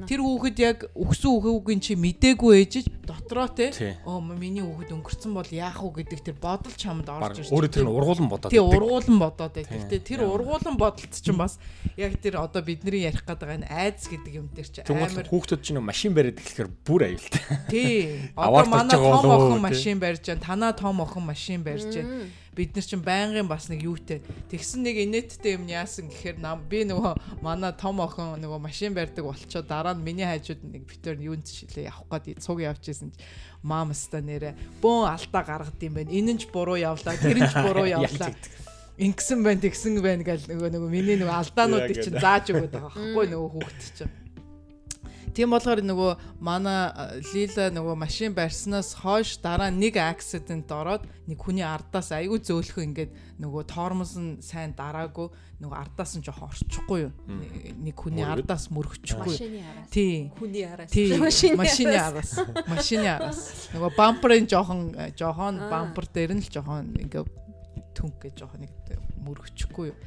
тэр 0.10 0.20
хүүхэд 0.20 0.58
яг 0.60 0.78
өгсөн 0.98 1.40
хүүгийн 1.40 1.82
чи 1.82 1.94
мдээгүй 1.96 2.54
ээжж 2.66 2.90
дотроо 3.06 3.48
те. 3.48 3.72
Оо 4.06 4.20
миний 4.20 4.66
хүүхэд 4.66 4.92
өнгөрцөн 4.98 5.34
бол 5.34 5.50
яах 5.50 5.80
вэ 5.80 6.04
гэдэг 6.04 6.20
тэр 6.34 6.38
бодол 6.42 6.76
чамд 6.76 7.08
орж 7.08 7.46
ирж 7.46 7.50
өөрөө 7.54 7.72
тэр 7.72 7.86
нь 7.86 7.94
ургуулan 7.94 8.28
бодоод 8.30 8.52
тий 8.52 8.64
ургуулan 8.64 9.18
бодоод 9.22 9.54
гэхдээ 9.62 10.02
тэр 10.02 10.22
ургуулan 10.26 10.76
бодолт 10.78 11.14
чинь 11.14 11.38
бас 11.38 11.62
яг 11.96 12.18
тэр 12.18 12.42
одоо 12.42 12.62
бидний 12.66 13.06
ярих 13.06 13.24
гэдэг 13.24 13.50
энэ 13.62 13.68
айдс 13.70 14.10
гэдэг 14.10 14.34
юм 14.34 14.48
дээр 14.50 14.70
чи 14.70 14.82
амар 14.82 15.30
хүүхдүүд 15.30 15.62
чинь 15.62 15.80
машин 15.80 16.18
бариад 16.18 16.42
эхлэхээр 16.42 16.70
бүр 16.84 17.02
аюултай 17.14 17.44
тий. 17.70 18.18
Одоо 18.40 18.66
манай 18.66 18.98
том 18.98 19.30
охин 19.30 19.62
машин 19.62 19.98
барьж 20.00 20.24
байна 20.28 20.42
танаа 20.42 20.74
том 20.74 20.98
охин 21.04 21.24
машин 21.24 21.62
барьж 21.64 21.94
байна 21.94 22.28
бид 22.56 22.76
нар 22.78 22.86
чинь 22.86 23.02
байнгын 23.02 23.50
бас 23.50 23.68
нэг 23.70 23.84
юутэй. 23.84 24.22
Тэгсэн 24.50 24.86
нэг 24.86 25.02
инээдтэй 25.04 25.58
юм 25.58 25.66
яасан 25.68 26.08
гэхээр 26.10 26.38
нам 26.38 26.62
би 26.70 26.86
нөгөө 26.86 27.42
манай 27.42 27.74
том 27.74 28.00
охин 28.00 28.38
нөгөө 28.38 28.62
машин 28.62 28.94
барьдаг 28.94 29.26
болчоо 29.26 29.66
дараа 29.66 29.98
нь 29.98 30.06
миний 30.06 30.26
хажууд 30.26 30.62
нэг 30.62 30.86
битэр 30.86 31.18
юунд 31.18 31.50
шилээ 31.50 31.90
явах 31.90 32.22
гээд 32.24 32.46
цуг 32.46 32.62
явж 32.62 32.86
исэн 32.90 33.10
маамста 33.66 34.22
нэрэ. 34.22 34.54
Бөөн 34.82 35.10
алдаа 35.10 35.44
гаргад 35.44 35.82
юм 35.82 35.94
байна. 35.98 36.14
Энэ 36.14 36.38
нь 36.38 36.42
ч 36.42 36.50
буруу 36.54 36.78
явлаа 36.78 37.18
тэр 37.18 37.42
нь 37.42 37.50
ч 37.50 37.54
буруу 37.58 37.90
явлаа. 37.90 38.30
ингэсэн 38.98 39.42
байна 39.42 39.62
тэгсэн 39.62 39.98
байна 40.06 40.22
гэл 40.22 40.46
нөгөө 40.54 40.70
нөгөө 40.70 40.90
миний 40.94 41.18
нөгөө 41.18 41.38
алдаануудыг 41.42 41.98
чинь 41.98 42.22
зааж 42.22 42.54
өгöd 42.54 42.78
байгаа 42.78 42.94
байхгүй 42.94 43.26
нөгөө 43.34 43.50
хүүхд 43.58 43.82
чинь 43.98 44.23
Тийм 45.34 45.54
болохоор 45.54 45.82
нөгөө 45.82 46.12
манай 46.46 46.94
Лила 47.34 47.70
нөгөө 47.74 47.96
машин 47.98 48.36
барьснаас 48.38 48.94
хойш 49.02 49.42
дараа 49.42 49.74
нэг 49.74 49.98
аксидент 49.98 50.70
ороод 50.70 51.08
нэг 51.26 51.42
хүний 51.42 51.66
ардаас 51.66 52.14
айгүй 52.14 52.38
зөөлхөн 52.46 52.94
ингээд 52.94 53.12
нөгөө 53.42 53.64
тормоз 53.66 54.14
нь 54.14 54.38
сайн 54.46 54.78
дараагүй 54.78 55.34
нөгөө 55.58 55.78
ардаас 55.80 56.14
нь 56.20 56.26
жоохон 56.26 56.54
орчихгүй 56.54 57.00
юу. 57.08 57.12
Нэг 57.82 57.96
хүний 57.98 58.26
ардаас 58.26 58.70
мөрөгчихгүй. 58.70 59.36
Тий. 59.90 60.30
Хүний 60.38 60.68
араас. 60.70 60.94
Машины 61.58 61.98
араас. 61.98 62.34
Машины 62.70 63.08
араас. 63.10 63.72
Нөгөө 63.74 63.96
бамперын 63.98 64.46
жоохон 64.46 64.92
жоохон 65.18 65.64
бампер 65.72 66.06
дээр 66.14 66.38
нь 66.38 66.44
л 66.46 66.52
жоохон 66.52 66.94
ингээд 67.00 67.32
түнх 67.98 68.22
гэж 68.22 68.44
жоохон 68.44 68.68
нэг 68.68 68.74
мөрөгчихгүй 69.24 69.94
юу. 69.94 69.98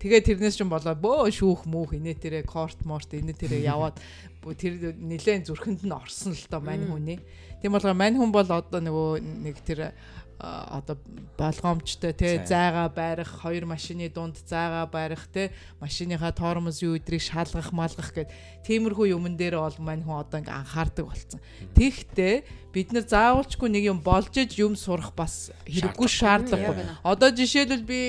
Тэгээ 0.00 0.24
тэрнээс 0.24 0.56
ч 0.56 0.64
болоо 0.64 0.96
бөө 0.96 1.28
шүүх 1.28 1.68
мүүх 1.68 1.92
инээ 2.00 2.16
тэрэ 2.16 2.40
корт 2.48 2.88
морт 2.88 3.12
инээ 3.12 3.36
тэрэ 3.36 3.58
яваад 3.74 4.00
тэр 4.40 4.96
нэлээд 4.96 5.52
зүрхэнд 5.52 5.84
нь 5.84 5.92
орсон 5.92 6.32
л 6.32 6.46
доо 6.48 6.60
мань 6.64 6.88
хүний. 6.88 7.20
Тийм 7.60 7.76
болохоор 7.76 7.96
мань 7.96 8.16
хүн 8.16 8.32
бол 8.32 8.48
одоо 8.48 8.80
нөгөө 8.80 9.20
нэг 9.20 9.56
тэр 9.60 9.92
одоо 10.40 10.96
болгоомжтой 11.36 12.12
те 12.12 12.40
зайгаа 12.44 12.88
байрах 12.88 13.28
хоёр 13.42 13.64
машины 13.68 14.08
дунд 14.08 14.40
зайгаа 14.48 14.86
байрах 14.86 15.28
те 15.28 15.52
машиныхаа 15.80 16.32
тоормос 16.32 16.80
юу 16.82 16.96
идрийг 16.96 17.20
шалгах 17.20 17.72
малгах 17.72 18.12
гэд 18.16 18.28
тиймэрхүү 18.64 19.12
юмн 19.12 19.36
дээр 19.36 19.60
бол 19.60 19.76
мань 19.84 20.00
хүн 20.00 20.20
одоо 20.24 20.40
ингээ 20.40 20.56
анхаардаг 20.56 21.04
болсон. 21.04 21.40
Тэгтээ 21.76 22.44
бид 22.72 22.92
нар 22.92 23.04
заавалчгүй 23.04 23.68
нэг 23.68 23.84
юм 23.90 24.00
болж 24.00 24.32
иж 24.36 24.56
юм 24.60 24.76
сурах 24.76 25.12
бас 25.12 25.50
хэрэггүй 25.66 26.08
шаардлагагүй. 26.08 26.86
Одоо 27.02 27.28
жишээлбэл 27.34 27.84
би 27.84 28.00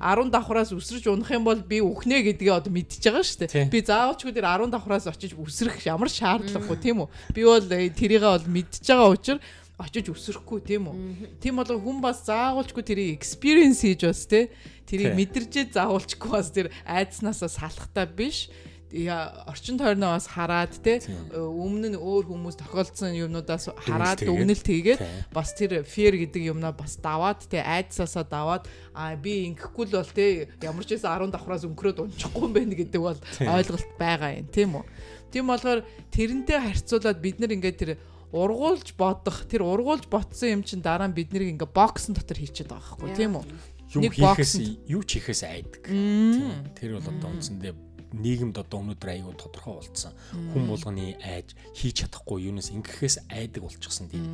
10 0.00 0.32
давхраас 0.34 0.74
өсрөж 0.74 1.06
унах 1.08 1.30
юм 1.32 1.46
бол 1.46 1.60
би 1.62 1.80
үхнэ 1.80 2.24
гэдгээ 2.26 2.52
одоо 2.52 2.72
мэдчихэж 2.72 3.04
байгаа 3.04 3.24
шүү 3.24 3.40
дээ. 3.46 3.70
Би 3.70 3.80
заавалчгүй 3.80 4.32
тэр 4.34 4.48
10 4.50 4.74
давхраас 4.74 5.06
очиж 5.06 5.38
өсрөх 5.38 5.78
ямар 5.86 6.10
шаардлагагүй 6.10 6.78
тийм 6.82 7.06
үү? 7.06 7.08
Би 7.32 7.46
бол 7.46 7.62
э, 7.62 7.88
тэрийгээ 7.94 8.32
бол 8.34 8.48
мэдчихэж 8.58 8.86
байгаа 8.90 9.14
учраас 9.14 9.40
очиж 9.78 10.10
өсөхгүй 10.10 10.60
тийм 10.66 10.90
үү. 10.90 11.38
Тийм 11.38 11.62
болго 11.62 11.78
хүн 11.78 12.02
бас 12.02 12.26
заавалчгүй 12.26 12.82
тэрийг 12.82 13.14
experience 13.14 13.86
хийж 13.86 14.02
бас 14.10 14.26
те 14.26 14.50
тэрийг 14.90 15.14
мэдэрчээ 15.14 15.70
заавалчгүй 15.70 16.30
бас 16.34 16.50
тэр 16.50 16.74
айдснаасаа 16.82 17.46
салахтаа 17.46 18.10
биш. 18.10 18.50
Я 18.90 19.44
орчин 19.46 19.76
тойрноо 19.78 20.16
бас 20.16 20.26
хараад 20.32 20.72
те 20.82 20.98
өмнө 21.30 21.92
нь 21.92 21.98
өөр 22.00 22.24
хүмүүс 22.26 22.56
тохиолдсон 22.56 23.12
юмнуудаас 23.20 23.68
хараад 23.84 24.24
дүгнэлт 24.24 24.64
хийгээд 24.64 25.00
бас 25.30 25.52
тэр 25.52 25.84
fear 25.84 26.16
гэдэг 26.16 26.56
юмнаа 26.56 26.72
бас 26.72 26.96
даваад 26.96 27.44
те 27.46 27.60
айдсаасаа 27.60 28.24
даваад 28.24 28.64
а 28.96 29.12
би 29.12 29.44
ингэхгүй 29.52 29.92
л 29.92 30.00
бол 30.00 30.10
те 30.16 30.48
ямар 30.64 30.88
ч 30.88 30.96
байсан 30.96 31.20
10 31.20 31.36
давхраас 31.36 31.68
өнгөрөөд 31.68 32.00
унчихгүй 32.00 32.44
юм 32.48 32.56
байна 32.56 32.74
гэдэг 32.80 33.00
бол 33.04 33.20
ойлголт 33.44 33.88
байгаа 34.00 34.40
юм 34.40 34.48
тийм 34.48 34.80
үү? 34.80 34.84
Тийм 35.36 35.44
болохоор 35.52 35.84
тэрнтэй 36.08 36.56
харьцуулаад 36.56 37.20
бид 37.20 37.36
нар 37.44 37.52
ингээд 37.52 37.76
тэр 37.76 38.00
ургуулж 38.32 38.92
бодох 38.98 39.48
тэр 39.48 39.64
ургуулж 39.64 40.06
ботсон 40.12 40.60
юм 40.60 40.62
чинь 40.62 40.84
дараа 40.84 41.08
нь 41.08 41.16
бид 41.16 41.32
нэр 41.32 41.56
ингээ 41.56 41.70
боксын 41.72 42.12
дотор 42.12 42.36
хийчихэд 42.36 42.72
байгаа 42.72 42.96
байхгүй 43.00 43.16
тийм 43.16 43.40
үү? 43.40 43.46
Нэг 44.04 44.12
хийхээс 44.12 44.54
юу 44.84 45.00
ч 45.00 45.16
хийхээс 45.16 45.42
айдаг. 45.48 45.84
Тэр 46.76 47.00
бол 47.00 47.08
одоо 47.08 47.28
үндсэндээ 47.32 47.72
нийгэмд 48.12 48.56
одоо 48.56 48.80
өнөөдөр 48.84 49.10
аягүй 49.12 49.34
тодорхой 49.36 49.80
болцсон 49.80 50.12
хүн 50.32 50.64
болгоны 50.68 51.16
айж 51.20 51.52
хийж 51.76 52.04
чадахгүй 52.04 52.48
юунаас 52.48 52.72
ингэхээс 52.72 53.28
айдаг 53.28 53.64
болчихсон 53.64 54.08
тийм. 54.08 54.24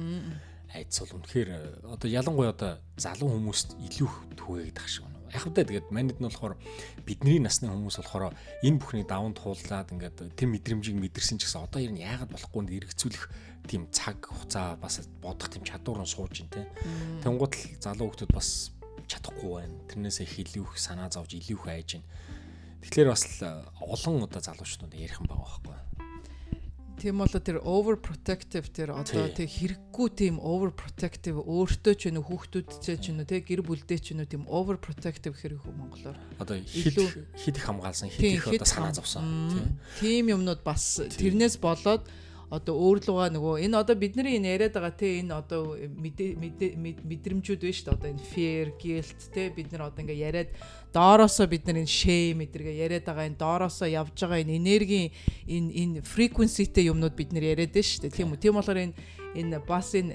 Айдс 0.75 1.03
бол 1.03 1.23
үнэхээр 1.23 1.51
одоо 1.87 2.09
ялангуяа 2.11 2.55
одоо 2.55 2.73
залуу 2.99 3.35
хүмүүст 3.35 3.79
илүү 3.79 4.11
түгээдэг 4.39 4.87
шиг 4.87 5.07
байна. 5.07 5.23
Яг 5.35 5.43
хэвдээ 5.43 5.67
тэгээд 5.71 5.89
манайд 5.91 6.19
нь 6.19 6.27
болохоор 6.27 6.55
бидний 7.03 7.39
насны 7.43 7.71
хүмүүс 7.71 7.99
болохоор 7.99 8.35
энэ 8.63 8.79
бүхний 8.79 9.07
даван 9.07 9.35
туулаад 9.35 9.91
ингээд 9.91 10.35
тэр 10.39 10.49
мэдрэмжийг 10.51 10.99
мэдэрсэн 10.99 11.39
ч 11.43 11.51
гэсэн 11.51 11.67
одоо 11.67 11.83
ер 11.83 11.91
нь 11.95 12.03
яагаад 12.03 12.31
болохгүй 12.31 12.63
нь 12.63 12.75
эргэцүүлэх 12.79 13.54
тийм 13.69 13.89
цаг 13.91 14.29
хугацаа 14.29 14.77
бас 14.77 15.01
бодох 15.23 15.49
тийм 15.49 15.65
чадвар 15.65 16.05
нь 16.05 16.09
сууж 16.09 16.45
ин 16.45 16.49
тээ. 16.53 16.67
Тэнгууд 17.25 17.53
л 17.55 17.65
залуу 17.81 18.13
хүмүүс 18.13 18.33
бас 18.33 18.49
чадахгүй 19.09 19.51
байна. 19.65 19.77
Тэрнээсээ 19.89 20.27
их 20.29 20.37
илүү 20.45 20.65
их 20.69 20.79
санаа 20.81 21.09
зовж 21.09 21.33
илүү 21.37 21.57
их 21.57 21.67
айж 21.69 21.91
байна. 21.97 22.09
Тэгэхээр 22.85 23.09
бас 23.09 23.25
олон 23.81 24.25
удаа 24.29 24.43
залуучууд 24.45 24.93
ярих 24.93 25.21
юм 25.21 25.29
байгаа 25.29 25.49
байхгүй. 25.49 25.77
Тийм 26.95 27.19
болоо 27.19 27.41
тэр 27.43 27.59
overprotective 27.67 28.71
тэр 28.71 28.95
одоо 28.95 29.27
тэг 29.29 29.51
хэрэггүй 29.51 30.09
тийм 30.15 30.39
overprotective 30.39 31.43
өөртөө 31.43 31.95
ч 31.99 32.15
нү 32.15 32.23
хүүхдүүдтэй 32.23 32.97
ч 32.97 33.11
нү 33.11 33.27
тэг 33.27 33.51
гэр 33.51 33.67
бүлдээ 33.67 33.99
ч 33.99 34.15
нү 34.15 34.25
тийм 34.31 34.47
overprotective 34.47 35.35
хэрэг 35.35 35.59
хөө 35.67 35.75
монголоор. 35.75 36.17
Одоо 36.39 36.57
хид 36.63 36.97
хид 37.35 37.57
их 37.59 37.65
хамгаалсан 37.67 38.09
хид 38.15 38.39
их 38.39 38.47
одоо 38.47 38.69
санаа 38.69 38.95
зовсон. 38.95 39.27
Тийм 39.99 40.31
юмнууд 40.31 40.63
бас 40.63 41.03
тэрнээс 41.19 41.59
болоод 41.59 42.07
одоо 42.59 42.75
өөрлөгөө 42.79 43.29
нөгөө 43.35 43.55
энэ 43.67 43.77
одоо 43.77 43.97
бидний 43.99 44.39
энэ 44.39 44.53
яриад 44.55 44.75
байгаа 44.79 44.95
те 44.95 45.19
энэ 45.21 45.35
одоо 45.35 45.75
мэдрэмжүүд 45.75 47.61
байна 47.63 47.77
шүү 47.77 47.87
дээ. 47.91 47.97
Одоо 47.99 48.11
энэ 48.15 48.25
fear 48.31 48.67
guilt 48.79 49.21
те 49.35 49.51
бид 49.51 49.73
нар 49.73 49.91
одоо 49.91 50.01
ингээ 50.07 50.25
яриад 50.29 50.51
доороосоо 50.95 51.47
бид 51.51 51.67
нар 51.67 51.83
энэ 51.83 51.91
shame 51.91 52.47
эдэргээ 52.47 52.77
яриад 52.85 53.05
байгаа 53.05 53.27
энэ 53.27 53.41
доороосоо 53.43 53.89
явж 53.91 54.15
байгаа 54.15 54.43
энэ 54.43 54.59
энергийн 54.63 55.09
энэ 55.51 55.71
энэ 55.83 55.97
frequencyтэй 56.07 56.91
юмнууд 56.91 57.15
бид 57.19 57.31
нар 57.35 57.45
яриад 57.55 57.75
байна 57.75 57.89
шүү 57.91 58.03
дээ. 58.07 58.17
Тийм 58.17 58.33
үү 58.33 58.41
тийм 58.41 58.55
болохоор 58.55 58.81
энэ 58.87 58.95
энэ 59.35 59.59
бас 59.67 59.95
энэ 59.99 60.15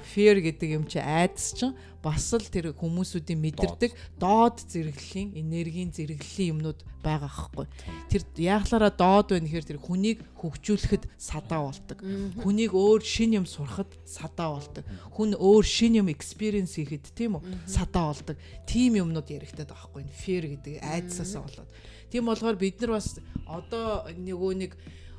fear 0.00 0.40
гэдэг 0.40 0.68
юм 0.80 0.84
чи 0.88 0.98
айдас 0.98 1.52
чинь 1.52 1.76
бас 2.00 2.32
л 2.32 2.40
тэр 2.40 2.72
хүмүүсүүдийн 2.72 3.40
мэдэрдэг 3.40 3.92
доод 4.16 4.64
зэрэглэлийн 4.64 5.36
энергийн 5.36 5.90
зэрэглэлийн 5.92 6.52
юмнууд 6.56 6.80
байгаа 7.02 7.30
байхгүй. 7.30 7.66
Тэр 8.08 8.22
яахлаараа 8.38 8.92
доод 8.94 9.34
байна 9.34 9.46
гэхээр 9.46 9.70
тэр 9.76 9.80
хүнийг 9.82 10.18
хөгжүүлэхэд 10.38 11.04
садаа 11.18 11.66
болдог. 11.66 11.98
Хүнийг 12.40 12.72
өөр 12.72 13.02
шин 13.02 13.36
юм 13.36 13.46
сурахад 13.46 13.90
садаа 14.06 14.56
болдог. 14.56 14.84
Хүн 15.12 15.34
өөр 15.34 15.64
шин 15.66 15.98
юм 15.98 16.08
experience 16.08 16.78
хийхэд 16.78 17.10
тийм 17.10 17.42
үү 17.42 17.44
садаа 17.66 18.14
болдог. 18.14 18.36
Тим 18.70 18.96
юмнууд 19.02 19.26
яригадаад 19.26 19.70
байгаа 19.74 19.90
байхгүй. 19.90 20.04
Fear 20.14 20.44
гэдэг 20.54 20.74
айдсаасаа 20.82 21.42
болоод. 21.42 21.70
Тийм 22.10 22.30
болохоор 22.30 22.56
бид 22.56 22.78
нар 22.80 23.02
бас 23.02 23.18
одоо 23.46 24.06
нөгөө 24.14 24.52
нэг 24.62 24.72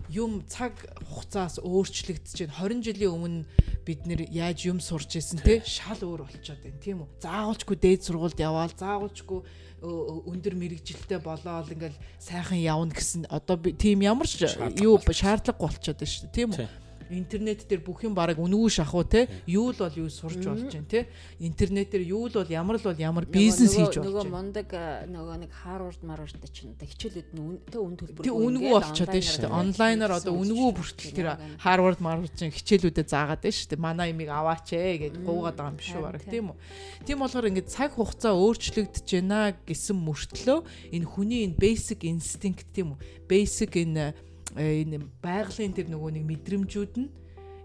юм 0.10 0.44
цаг 0.48 0.74
хугацаас 1.04 1.60
өөрчлөгдөж 1.60 2.48
байна. 2.48 2.56
20 2.56 2.86
жилийн 2.88 3.12
өмнө 3.12 3.42
бид 3.84 4.08
нэр 4.08 4.28
яаж 4.32 4.68
юм 4.68 4.80
сурч 4.80 5.20
ирсэн 5.20 5.44
те? 5.44 5.60
Шал 5.64 6.00
өөр 6.00 6.24
болчиход 6.28 6.64
байна. 6.64 6.80
Тийм 6.80 6.98
үү. 7.04 7.10
Заагуулчгүй 7.24 7.78
дээд 7.78 8.02
сургуульд 8.08 8.40
яваал, 8.40 8.72
заагуулчгүй 8.72 9.40
өндөр 9.84 10.56
мэрэгжилтэй 10.58 11.20
болоод 11.22 11.72
ингээл 11.72 11.98
сайхан 12.18 12.60
явна 12.60 12.96
гэсэн. 12.96 13.28
Одоо 13.30 13.60
тийм 13.62 14.02
ямар 14.02 14.26
ч 14.26 14.48
юу 14.80 14.98
шаардлага 15.00 15.60
болчиход 15.60 16.00
байна 16.00 16.12
шүү 16.12 16.28
дээ. 16.32 16.36
Тийм 16.36 16.52
үү 16.56 16.87
интернет 17.10 17.64
дээр 17.68 17.82
бүх 17.82 18.04
юм 18.04 18.14
бараг 18.16 18.40
үнгүй 18.40 18.70
шахуу 18.72 19.04
те? 19.04 19.28
Юу 19.48 19.72
л 19.72 19.80
бол 19.80 19.96
юу 19.96 20.10
сурч 20.10 20.42
болж 20.44 20.68
байна 20.68 20.88
те? 20.90 21.08
Интернет 21.40 21.92
дээр 21.92 22.08
юу 22.10 22.28
л 22.28 22.34
бол 22.34 22.50
ямар 22.50 22.78
л 22.80 22.88
бол 22.88 22.98
ямар 22.98 23.26
бизнес 23.26 23.76
хийж 23.78 24.00
болж 24.00 24.04
байна. 24.04 24.10
нөгөө 24.10 24.26
мундаг 24.32 24.68
нөгөө 25.12 25.36
нэг 25.44 25.52
Harvard 25.64 26.02
Harvard 26.02 26.50
чинь 26.52 26.74
одоо 26.74 26.88
хичээлүүд 26.88 27.30
нь 27.38 27.60
тэ 27.70 27.78
үн 27.78 27.96
төлбөр 27.98 28.24
тий 28.26 28.34
үнгүй 28.34 28.72
болчиход 28.74 29.12
байна 29.14 29.28
шүү 29.28 29.42
дээ. 29.46 29.60
онлайнаар 29.62 30.14
одоо 30.18 30.34
үнгүй 30.34 30.72
бүртэл 30.74 31.14
тэр 31.14 31.28
Harvard 31.62 32.00
Harvard 32.02 32.34
чинь 32.34 32.56
хичээлүүдэд 32.56 33.08
заагаад 33.08 33.42
байна 33.44 33.58
шүү 33.58 33.70
дээ. 33.72 33.86
Манай 33.86 34.10
имийг 34.12 34.30
аваач 34.32 34.74
ээ 34.74 34.96
гэж 35.08 35.14
гуугаад 35.22 35.58
байгаа 35.60 35.74
юм 35.76 35.82
шүү 35.84 36.02
бараг 36.02 36.24
тийм. 36.26 36.46
үү? 36.52 36.58
Тийм 37.06 37.18
болохоор 37.22 37.50
ингээд 37.52 37.70
цаг 37.70 37.92
хугацаа 37.94 38.34
өөрчлөгдөж 38.34 39.08
байна 39.08 39.54
гэсэн 39.68 39.98
мөртлөө 39.98 40.60
энэ 40.96 41.08
хүний 41.08 41.42
энэ 41.46 41.60
basic 41.60 42.02
instinct 42.08 42.68
тийм 42.74 42.96
үү? 42.96 43.00
Basic 43.28 43.72
энэ 43.78 43.98
Э, 43.98 44.14
энэ 44.58 45.06
байгалийн 45.22 45.74
тэр 45.74 45.88
нөгөө 45.94 46.10
нэг 46.18 46.24
мэдрэмжүүд 46.26 46.94
нь 46.98 47.10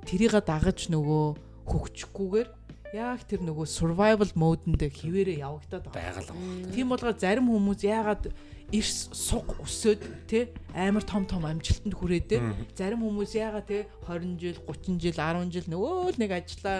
тэрийг 0.07 0.37
дагаж 0.45 0.93
нөгөө 0.93 1.25
хөгжихгүйгээр 1.67 2.49
яг 2.93 3.25
тэр 3.25 3.41
нөгөө 3.41 3.67
survival 3.67 4.31
mode-нд 4.37 4.85
хിവэрэ 4.85 5.41
явагдаад 5.41 5.89
байгаа. 5.89 6.37
Тийм 6.77 6.93
болгоо 6.93 7.17
зарим 7.17 7.49
хүмүүс 7.49 7.81
яагаад 7.89 8.29
эрс 8.69 9.09
суг 9.17 9.57
өсөөд 9.65 10.29
те 10.29 10.53
амар 10.75 11.05
том 11.05 11.27
том 11.29 11.45
амжилтанд 11.45 11.95
хүрээдээ 11.95 12.41
зарим 12.75 13.05
хүмүүс 13.05 13.33
яагаад 13.37 13.67
те 13.69 13.87
20 14.09 14.41
жил 14.41 14.59
30 14.67 14.99
жил 14.99 15.17
10 15.21 15.53
жил 15.53 15.69
нөгөө 15.69 16.17
л 16.17 16.21
нэг 16.21 16.31
ажиллаа 16.33 16.79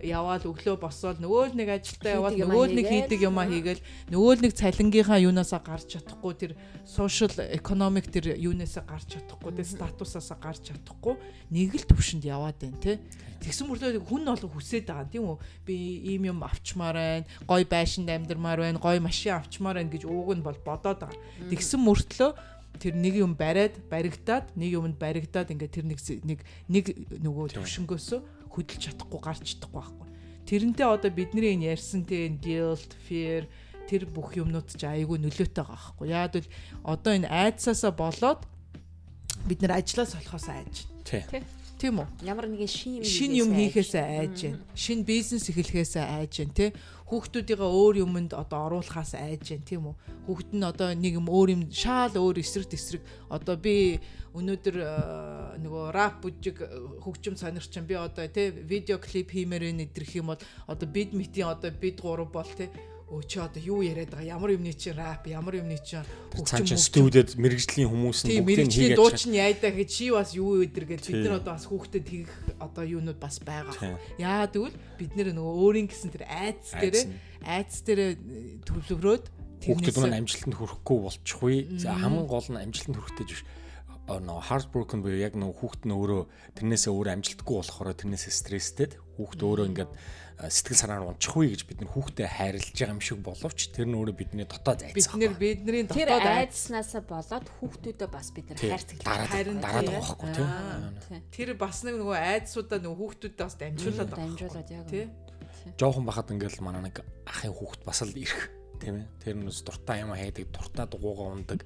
яваал 0.00 0.44
өглөө 0.48 0.76
босоод 0.80 1.20
нөгөө 1.20 1.52
л 1.52 1.56
нэг 1.58 1.68
ажилдаа 1.76 2.12
яваал 2.18 2.36
нөгөө 2.40 2.64
л 2.68 2.76
нэг 2.76 2.86
хийдэг 2.88 3.20
юмаа 3.24 3.46
хийгээл. 3.48 3.82
Нөгөө 4.12 4.32
л 4.36 4.44
нэг 4.44 4.52
цалингийнхаа 4.56 5.18
юунасаа 5.20 5.60
гарч 5.60 5.96
чадахгүй 5.96 6.32
тэр 6.34 6.52
social 6.84 7.32
economic 7.52 8.08
тэр 8.08 8.36
юунасаа 8.36 8.84
гарч 8.84 9.16
чадахгүй 9.16 9.52
те 9.56 9.64
статусаасаа 9.64 10.38
гарч 10.40 10.72
чадахгүй 10.72 11.14
нэг 11.52 11.74
л 11.74 11.88
төвшөнд 11.88 12.24
яваад 12.24 12.58
байна 12.60 12.80
те. 12.80 13.00
Тэгсэн 13.44 13.68
мөрлөө 13.68 14.00
хүн 14.08 14.24
олон 14.24 14.50
хүсээд 14.56 14.88
байгаа 14.88 15.12
тийм 15.12 15.28
үү? 15.28 15.36
Би 15.68 15.76
ийм 16.16 16.32
юм 16.32 16.40
авчмаар 16.40 16.96
байна, 16.96 17.28
гой 17.44 17.68
байшинд 17.68 18.08
амьдрмаар 18.08 18.64
байна, 18.64 18.80
гой 18.80 19.04
машин 19.04 19.36
авчмаар 19.36 19.84
байна 19.84 19.92
гэж 19.92 20.08
ууг 20.08 20.32
нь 20.32 20.40
бол 20.40 20.56
бодоод 20.64 21.04
байгаа. 21.04 21.20
Тэгсэн 21.52 21.80
мөртлөө 21.84 22.30
тэр 22.78 22.94
нэг 22.98 23.14
юм 23.20 23.34
бариад 23.38 23.78
баригдаад 23.90 24.54
нэг 24.58 24.70
юмд 24.74 24.96
баригдаад 24.98 25.50
ингээд 25.54 25.74
тэр 25.74 25.86
нэг 25.86 25.98
нэг 26.26 26.40
нэг 26.68 26.84
нөгөө 27.22 27.54
төвшнгөөсөө 27.58 28.20
хөдөлж 28.50 28.82
чадахгүй 28.82 29.20
гарч 29.22 29.42
чадахгүй 29.54 29.78
байхгүй. 29.78 30.08
Тэрнтэй 30.44 30.86
одоо 30.86 31.10
бидний 31.10 31.54
энэ 31.54 31.72
ярьсан 31.72 32.04
те 32.04 32.28
guilt, 32.28 32.92
fear 33.08 33.48
тэр 33.88 34.04
бүх 34.08 34.36
юмнууд 34.36 34.68
ч 34.74 34.84
айгүй 34.84 35.18
нөлөөтэй 35.20 35.64
байгаа 35.64 35.76
байхгүй. 35.76 36.06
Яад 36.12 36.32
бол 36.36 36.48
одоо 36.84 37.12
энэ 37.16 37.30
айдсаасаа 37.30 37.92
болоод 37.92 38.40
бид 39.48 39.60
нэр 39.60 39.76
ажлаас 39.80 40.16
болохоос 40.16 40.48
айж. 40.48 40.84
Тий. 41.04 41.22
Тийм 41.84 42.00
үү? 42.00 42.08
Ямар 42.24 42.48
нэгэн 42.48 42.64
шин 42.64 42.92
юм 42.96 43.04
шин 43.04 43.32
юм 43.36 43.52
хийхээсээ 43.52 44.04
айж 44.24 44.56
байна. 44.56 44.64
Шин 44.72 45.04
бизнес 45.04 45.52
эхлэхээсээ 45.52 46.00
айж 46.16 46.32
байна, 46.40 46.56
тий? 46.56 46.70
Хүүхдүүдийнхээ 47.12 47.60
өөр 47.76 47.94
юмд 48.00 48.32
одоо 48.32 48.72
оруулахаас 48.72 49.12
айж 49.12 49.52
байна, 49.52 49.68
тийм 49.68 49.92
үү? 49.92 49.96
Хүүхд 50.24 50.50
нь 50.56 50.64
одоо 50.64 50.96
нэг 50.96 51.20
юм 51.20 51.28
өөр 51.28 51.48
юм 51.52 51.62
шаал 51.68 52.16
өөр 52.16 52.40
эсрэг 52.40 52.72
тесрэг 52.72 53.04
одоо 53.28 53.60
би 53.60 54.00
өнөөдөр 54.32 54.76
нөгөө 55.60 55.84
рап 55.92 56.24
бүжиг 56.24 56.64
хөгжим 57.04 57.36
сонирч 57.36 57.76
би 57.84 58.00
одоо 58.00 58.32
тий 58.32 58.48
видео 58.48 58.96
клип 58.96 59.36
хиймээр 59.36 59.76
энэ 59.76 59.84
идэрх 59.84 60.16
юм 60.16 60.32
бол 60.32 60.40
одоо 60.64 60.88
бид 60.88 61.12
митийн 61.12 61.52
одоо 61.52 61.68
бид 61.68 62.00
гурав 62.00 62.32
бол 62.32 62.48
тий 62.56 62.72
өө 63.10 63.22
чи 63.28 63.38
одоо 63.38 63.60
юу 63.60 63.80
яриад 63.84 64.10
байгаа? 64.10 64.40
Ямар 64.40 64.56
юмны 64.56 64.72
чи 64.72 64.90
рап 64.90 65.28
ямар 65.28 65.60
юмны 65.60 65.76
чи 65.76 66.00
хөгжим 66.32 66.80
студиуд 66.80 67.36
мэрэгжлийн 67.36 67.88
хүмүүс 67.92 68.24
нь 68.24 68.40
бүгдийг 68.40 68.72
хийгээд 68.72 68.96
дуучин 68.96 69.36
яйдаа 69.36 69.72
гэж 69.76 69.88
чи 69.92 70.08
бас 70.08 70.32
юу 70.32 70.64
өдр 70.64 70.88
гэж 70.88 71.12
бид 71.12 71.22
нар 71.28 71.38
одоо 71.44 71.52
бас 71.52 71.68
хүүхдэд 71.68 72.04
тэгэх 72.08 72.32
одоо 72.64 72.84
юунууд 72.84 73.20
бас 73.20 73.36
байгаа. 73.44 74.00
Яа 74.16 74.48
тэгвэл 74.48 74.76
бид 74.96 75.12
нэр 75.20 75.36
нөгөө 75.36 75.54
өөрийн 75.68 75.88
гэсэн 75.92 76.10
тэр 76.16 76.24
айц 76.24 76.72
дээрээ 76.72 77.04
айц 77.44 77.72
дээрээ 77.84 78.12
төвлөрөөд 78.64 79.24
хүүхдүүд 79.68 79.96
маань 80.00 80.18
амжилтанд 80.24 80.56
хүрэхгүй 80.56 80.98
болчихгүй. 81.04 81.56
За 81.76 81.92
хамгийн 81.92 82.28
гол 82.28 82.48
нь 82.48 82.60
амжилтанд 82.60 82.96
хүрэхтэй 83.00 83.28
биш 83.28 83.44
нөө 84.04 84.40
heartbroken 84.48 85.00
буюу 85.00 85.16
яг 85.16 85.32
нөө 85.32 85.52
хүүхэд 85.56 85.88
нь 85.88 85.96
өөрөө 85.96 86.22
тэрнээсээ 86.60 86.92
өөрөө 86.92 87.12
амжилтгүй 87.16 87.56
болохоор 87.56 87.96
тэрнээсээ 87.96 88.32
стресстэй 88.36 88.88
хүүхэд 89.16 89.40
өөрөө 89.40 89.66
ингээд 89.72 89.92
сэтгэл 90.34 90.76
санаар 90.76 91.06
унчихгүй 91.06 91.54
гэж 91.54 91.62
бид 91.70 91.78
нар 91.80 91.90
хүүхдэд 91.94 92.26
хайрлаж 92.26 92.74
байгаа 92.74 92.94
юм 92.94 93.02
шиг 93.02 93.18
боловч 93.22 93.70
тэр 93.70 93.86
нь 93.86 93.94
өөрөө 93.94 94.16
бидний 94.18 94.46
дотоод 94.48 94.82
айц. 94.82 94.98
Бид 94.98 95.14
нэр 95.14 95.34
бидний 95.38 95.86
дотоод 95.86 96.26
айцнаасаа 96.26 97.02
болоод 97.06 97.46
хүүхдүүдэд 97.62 98.10
бас 98.10 98.28
бид 98.34 98.50
нар 98.50 98.58
хайрцаглаа. 98.58 99.30
Харин 99.30 99.62
дараад 99.62 99.86
байгаа 99.86 100.02
байхгүй 100.02 100.30
тийм. 100.34 100.50
Тэр 101.30 101.54
бас 101.54 101.86
нэг 101.86 101.94
нөгөө 102.02 102.18
айцсуудаа 102.18 102.78
нөгөө 102.82 102.98
хүүхдүүдэд 102.98 103.40
бас 103.46 103.54
дамжуулаад 103.62 104.10
байгаа. 104.10 104.26
Дамжуулаад 104.26 104.68
яг. 104.74 104.86
Тийм. 104.90 105.08
Жохон 105.78 106.04
бахад 106.04 106.34
ингээл 106.34 106.66
манай 106.66 106.82
нэг 106.90 106.96
ахын 107.30 107.54
хүүхд 107.54 107.80
бас 107.86 108.02
л 108.02 108.10
ирэх 108.10 108.50
тийм 108.82 109.06
ээ. 109.06 109.06
Тэр 109.22 109.38
нь 109.38 109.46
дуртай 109.46 110.02
юм 110.02 110.18
хайдаг, 110.18 110.50
дуртай 110.50 110.86
дугуугаа 110.90 111.30
ундаг. 111.38 111.62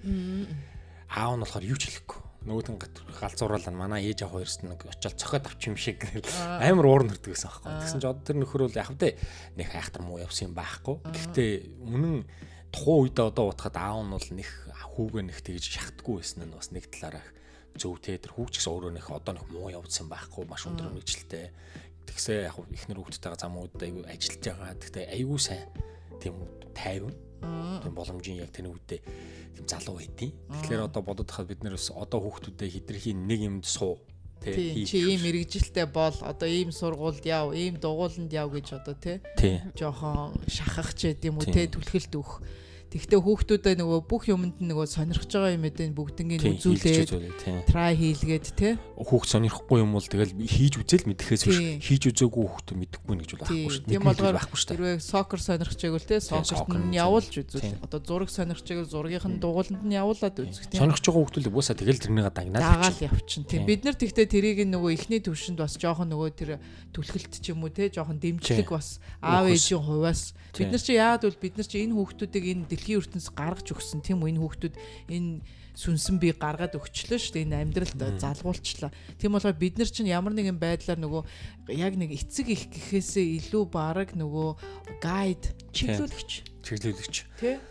Аав 1.09 1.41
нь 1.41 1.43
болохоор 1.43 1.65
юу 1.65 1.81
ч 1.81 1.89
хэлэхгүй 1.89 2.28
нөгөөтэн 2.47 2.77
галзуураал 3.19 3.67
манай 3.75 4.07
ээж 4.07 4.23
аваа 4.23 4.47
хоёрт 4.47 4.63
нэг 4.63 4.81
очиод 4.87 5.19
цохиод 5.19 5.47
авчих 5.51 5.75
юм 5.75 5.77
шиг. 5.77 6.07
Амар 6.63 6.87
уурн 6.87 7.11
хөрдөг 7.11 7.35
гэсэн 7.35 7.51
байхгүй. 7.51 7.73
Тэгсэн 7.83 7.99
чинь 7.99 8.11
одоо 8.15 8.25
тэр 8.25 8.39
нөхөр 8.39 8.63
бол 8.71 8.79
яг 8.79 8.91
тэ 8.95 9.19
нэг 9.59 9.69
хайхтар 9.75 10.03
муу 10.07 10.23
явсан 10.23 10.49
юм 10.49 10.55
байхгүй. 10.55 10.97
Гэхдээ 11.03 11.51
үнэн 11.83 12.17
тухайн 12.71 13.01
үед 13.11 13.19
одоо 13.19 13.51
утахад 13.51 13.77
аав 13.77 14.07
нь 14.07 14.15
бол 14.15 14.29
нэг 14.39 14.51
хүүгээ 14.95 15.25
нэг 15.27 15.39
тэгж 15.43 15.65
шахдаггүй 15.67 16.15
байсан 16.23 16.47
нь 16.47 16.55
бас 16.55 16.71
нэг 16.71 16.85
талаараа 16.87 17.27
зөв 17.75 17.99
те. 17.99 18.17
Тэр 18.23 18.33
хүүч 18.39 18.63
гэсэн 18.63 18.71
өөрөө 18.71 18.93
нэг 18.95 19.07
одоо 19.11 19.33
нэг 19.35 19.47
муу 19.51 19.69
явсан 19.75 20.07
байхгүй. 20.07 20.47
Маш 20.47 20.63
өндөр 20.71 20.95
мэрэгчлээ. 20.95 21.51
Тэгсээ 22.07 22.49
яг 22.49 22.57
ихнэр 22.59 23.03
хүүхдтэйгээ 23.03 23.43
зам 23.43 23.59
уудаа 23.59 23.83
айгүй 23.83 24.05
ажиллаж 24.07 24.43
байгаа. 24.47 24.79
Гэхдээ 24.79 25.07
айгүй 25.11 25.39
сайн. 25.43 25.67
Тийм 26.23 26.35
тайван 26.75 27.15
тийм 27.41 27.95
боломжийн 27.95 28.43
яг 28.43 28.51
тэр 28.51 28.71
үедээ 28.73 29.01
тийм 29.55 29.67
залуу 29.67 29.99
байдیں۔ 29.99 30.33
Тэгэхээр 30.33 30.87
одоо 30.87 31.03
бодоод 31.03 31.31
хахад 31.31 31.49
бид 31.51 31.63
нэрс 31.63 31.95
одоо 31.95 32.19
хүүхдүүдэд 32.23 32.73
хитрхийн 32.73 33.27
нэг 33.27 33.41
юмд 33.47 33.65
суу 33.67 33.99
тий 34.43 34.87
чи 34.87 35.03
ийм 35.03 35.27
мэрэгжилтэй 35.27 35.87
бол 35.91 36.15
одоо 36.23 36.49
ийм 36.49 36.71
сургуульд 36.71 37.27
яв 37.27 37.55
ийм 37.55 37.79
дугууланд 37.83 38.31
яв 38.31 38.51
гэж 38.55 38.79
одоо 38.79 38.95
тий. 38.95 39.19
жоохон 39.75 40.39
шахах 40.47 40.95
ч 40.95 41.11
гэдэм 41.11 41.39
үү 41.43 41.47
тий. 41.51 41.67
түлхэлт 41.67 42.13
өгөх 42.15 42.43
Тэгвэл 42.89 43.21
хүүхдүүдэд 43.21 43.85
нөгөө 43.85 44.01
бүх 44.09 44.33
юмд 44.33 44.65
нөгөө 44.65 44.87
сонирхож 44.89 45.29
байгаа 45.29 45.53
юм 45.61 45.69
эдэн 45.69 45.93
бүгднийг 45.93 46.41
үзүүлээд 46.41 47.69
try 47.69 47.93
хийлгээд 47.93 48.47
те. 48.57 48.81
Хүүхд 48.97 49.29
сонирхгүй 49.29 49.85
юм 49.85 49.93
бол 49.93 50.09
тэгэл 50.09 50.33
хийж 50.33 50.81
үзэл 50.81 51.05
мэдхээс 51.05 51.45
биш. 51.45 51.85
Хийж 51.85 52.09
үзээгүй 52.17 52.45
хүүхд 52.49 52.69
мэдэхгүй 52.81 53.13
нэ 53.13 53.23
гэж 53.29 53.33
байхгүй 53.45 53.69
шүү. 53.69 53.85
Дээ. 53.85 53.93
Тийм 53.93 54.03
болгоор 54.09 54.37
байхгүй 54.41 54.57
шүү. 54.57 54.69
дээ. 54.73 54.77
Хэрвээ 54.81 54.97
сокер 55.05 55.41
сонирхож 55.45 55.81
байвал 55.85 56.09
те 56.09 56.17
сокерт 56.25 56.69
нь 56.81 56.97
явуулж 56.97 57.35
үзүүл. 57.37 57.77
Одоо 57.85 58.01
зураг 58.01 58.31
сонирхож 58.33 58.65
байвал 58.73 58.89
зургийнх 58.89 59.29
нь 59.29 59.37
дугууланд 59.37 59.85
нь 59.85 59.93
явуулаад 59.93 60.37
үзэх 60.49 60.73
те. 60.73 60.81
Сонирхож 60.81 61.05
байгаа 61.05 61.21
хүүхдүүл 61.29 61.53
буусаа 61.53 61.77
тэгэл 61.77 62.01
тэрнийг 62.01 62.33
дагнаад 62.33 62.97
явчин. 63.05 63.45
Тийм 63.45 63.69
бид 63.69 63.85
нар 63.85 64.01
тэгтээ 64.01 64.33
тэрийг 64.33 64.65
нөгөө 64.65 64.97
ихний 64.97 65.21
төвшөнд 65.21 65.61
бас 65.61 65.77
жоохон 65.77 66.09
нөгөө 66.09 66.31
тэр 66.33 66.51
түлхэлт 66.97 67.37
ч 67.37 67.53
юм 67.53 67.69
уу 67.69 67.69
те 67.69 67.93
жоохон 67.93 68.17
дэмжлэг 68.17 68.73
бас 68.73 68.97
аав 69.21 69.45
ээжийн 69.53 69.85
хувьас. 69.85 70.33
Бид 70.57 70.73
нар 70.73 70.81
чи 70.81 70.97
яад 70.97 71.29
бол 71.29 71.37
бид 71.37 71.55
нар 71.61 71.69
чи 71.69 71.85
энэ 71.85 71.93
хүүхдүүдийг 71.93 72.45
энэ 72.49 72.78
дэлхийн 72.79 73.03
ертөнц 73.03 73.27
гаргаж 73.35 73.67
өгсөн 73.75 74.01
тийм 74.07 74.23
үү 74.23 74.31
энэ 74.33 74.41
хүүхдүүд 74.41 74.75
энэ 75.11 75.43
сүнсэн 75.79 76.19
би 76.19 76.35
гаргаад 76.35 76.75
өгчлөө 76.75 77.19
шүү 77.23 77.35
дээ 77.39 77.47
энэ 77.47 77.59
амьдралд 77.63 78.19
залгуулчлаа. 78.19 78.91
Тийм 79.15 79.39
болохоор 79.39 79.55
бид 79.55 79.79
нар 79.79 79.87
чинь 79.87 80.11
ямар 80.11 80.35
нэгэн 80.35 80.59
байдлаар 80.59 80.99
нөгөө 80.99 81.23
яг 81.79 81.95
нэг 81.95 82.19
эцэг 82.19 82.51
их 82.51 82.67
гэхээсээ 82.67 83.39
илүү 83.39 83.65
бараг 83.71 84.11
нөгөө 84.19 84.99
гайд 84.99 85.55
чиглүүлэгч. 85.71 86.31
Чиглүүлэгч. 86.67 87.17
Тий. 87.39 87.63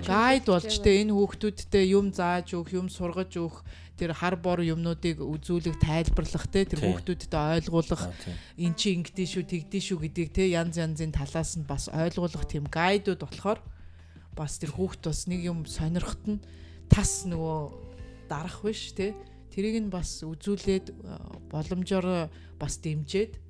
Гайд 0.00 0.48
болж 0.48 0.72
тэ 0.80 1.04
энэ 1.04 1.12
хүүхдүүдтэй 1.12 1.84
юм 1.92 2.08
зааж 2.16 2.56
өгөх 2.56 2.72
юм 2.72 2.88
сургаж 2.88 3.36
өгөх 3.36 3.60
тэр 4.00 4.16
хар 4.16 4.40
бор 4.40 4.64
юмнуудыг 4.64 5.20
үзүүлэх 5.20 5.76
тайлбарлах 5.76 6.48
те 6.48 6.64
тэр 6.64 6.88
хүүхдүүдэд 6.88 7.32
ойлгуулах. 7.36 8.08
Эн 8.56 8.72
чи 8.72 8.96
ингэдэж 8.96 9.28
шүү 9.28 9.44
тэгдэж 9.44 9.82
шүү 9.92 9.98
гэдгийг 10.08 10.30
те 10.32 10.48
янз 10.56 10.80
янзын 10.80 11.12
талаас 11.12 11.60
нь 11.60 11.68
бас 11.68 11.92
ойлгуулах 11.92 12.48
тийм 12.48 12.64
гайдууд 12.64 13.24
болохоор 13.24 13.60
бас 14.36 14.60
тэр 14.60 14.76
хүүхд 14.76 15.08
бас 15.08 15.26
нэг 15.26 15.40
юм 15.48 15.64
сонирхот 15.64 16.22
нь 16.28 16.44
тас 16.92 17.24
нөгөө 17.24 18.28
дарах 18.28 18.60
биш 18.62 18.92
те 18.92 19.16
тэрийг 19.50 19.88
нь 19.88 19.90
бас 19.90 20.20
үзүүлээд 20.22 20.92
боломжоор 21.48 22.28
бас 22.60 22.78
дэмжиж 22.84 23.40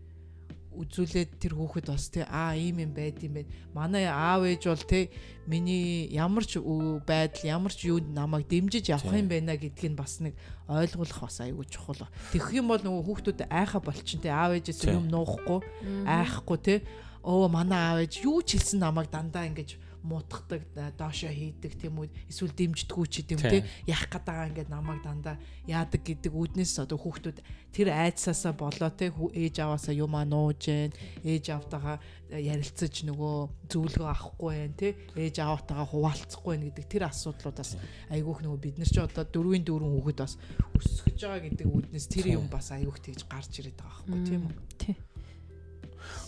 үзүүлээд 0.77 1.41
тэр 1.41 1.57
хүүхэд 1.57 1.87
бас 1.89 2.13
тий 2.13 2.25
аа 2.29 2.53
ийм 2.53 2.85
юм 2.85 2.93
байд 2.93 3.17
юм 3.25 3.41
байна. 3.41 3.51
Манай 3.73 4.05
аав 4.05 4.45
ээж 4.45 4.69
бол 4.69 4.85
тий 4.85 5.09
миний 5.49 6.13
ямар 6.13 6.45
ч 6.45 6.61
байдал 6.61 7.49
ямар 7.49 7.73
ч 7.73 7.89
юунд 7.89 8.13
намайг 8.13 8.45
дэмжиж 8.45 8.93
явах 8.93 9.17
юм 9.17 9.29
байна 9.29 9.57
гэдгийг 9.57 9.97
бас 9.97 10.21
нэг 10.21 10.37
ойлгуулах 10.69 11.21
бас 11.25 11.41
айгүй 11.41 11.65
чухал. 11.65 12.05
Тэгэх 12.33 12.61
юм 12.61 12.69
бол 12.69 12.83
нөгөө 12.85 13.03
хүүхдүүд 13.09 13.41
айха 13.49 13.81
болчин 13.81 14.21
тий 14.21 14.33
аав 14.33 14.53
ээжээс 14.53 14.85
юм 14.93 15.09
нуухгүй 15.09 15.65
айхгүй 16.05 16.59
тий 16.61 16.79
оо 17.25 17.49
манай 17.49 17.81
аав 17.81 17.99
ээж 18.05 18.21
юу 18.29 18.45
ч 18.45 18.61
хэлсэн 18.61 18.85
намайг 18.85 19.09
дандаа 19.09 19.49
ингэж 19.49 19.81
муутгадаг 20.03 20.63
доошоо 20.99 21.31
хийдэг 21.31 21.73
тийм 21.81 22.01
үү 22.01 22.09
эсвэл 22.29 22.53
дэмждэггүй 22.53 23.07
ч 23.09 23.15
гэдэм 23.23 23.41
тийм 23.41 23.65
яах 23.89 24.07
гээд 24.11 24.25
байгаа 24.27 24.49
ингээд 24.51 24.71
намайг 24.73 25.01
дандаа 25.05 25.37
яадаг 25.65 26.03
гэдэг 26.05 26.33
үүднээс 26.33 26.83
одоо 26.83 26.99
хүүхдүүд 27.01 27.39
тэр 27.73 27.89
айцсаасаа 27.93 28.53
болоо 28.57 28.91
те 28.93 29.13
ээж 29.13 29.57
аваасаа 29.65 29.95
юмаа 29.97 30.25
нууж 30.25 30.69
гэн 30.69 30.93
ээж 31.25 31.45
автагаа 31.57 31.97
ярилцаж 32.31 32.95
нөгөө 33.07 33.71
зөвлөгөө 33.71 34.09
авахгүй 34.11 34.53
байх 34.57 34.75
те 34.77 34.89
ээж 35.15 35.37
аваатайгаа 35.41 35.89
хуваалцахгүй 35.91 36.55
байх 36.57 36.65
гэдэг 36.73 36.87
тэр 36.91 37.03
асуудлуудаас 37.07 37.71
айгүйх 38.11 38.41
нөгөө 38.43 38.61
бид 38.61 38.77
нар 38.83 38.91
ч 38.91 38.97
одоо 38.99 39.25
дөрвийн 39.25 39.65
дөрвөн 39.67 39.95
хүүхэд 39.95 40.19
бас 40.23 40.35
өсөж 40.75 41.19
байгаа 41.21 41.43
гэдэг 41.47 41.67
үүднээс 41.67 42.07
тэр 42.11 42.27
юм 42.35 42.47
бас 42.51 42.75
айгүйх 42.75 42.99
тэгж 42.99 43.21
гарч 43.31 43.53
ирээд 43.63 43.79
байгаа 43.79 44.03
байхгүй 44.07 44.21
тийм 44.27 44.43
үү? 44.47 44.55
тийм 44.81 45.16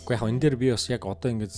Гэхдээ 0.05 0.17
яг 0.17 0.29
энэ 0.29 0.43
дээр 0.43 0.57
би 0.57 0.69
бас 0.73 0.87
яг 0.89 1.03
одоо 1.07 1.31
ингэж 1.31 1.55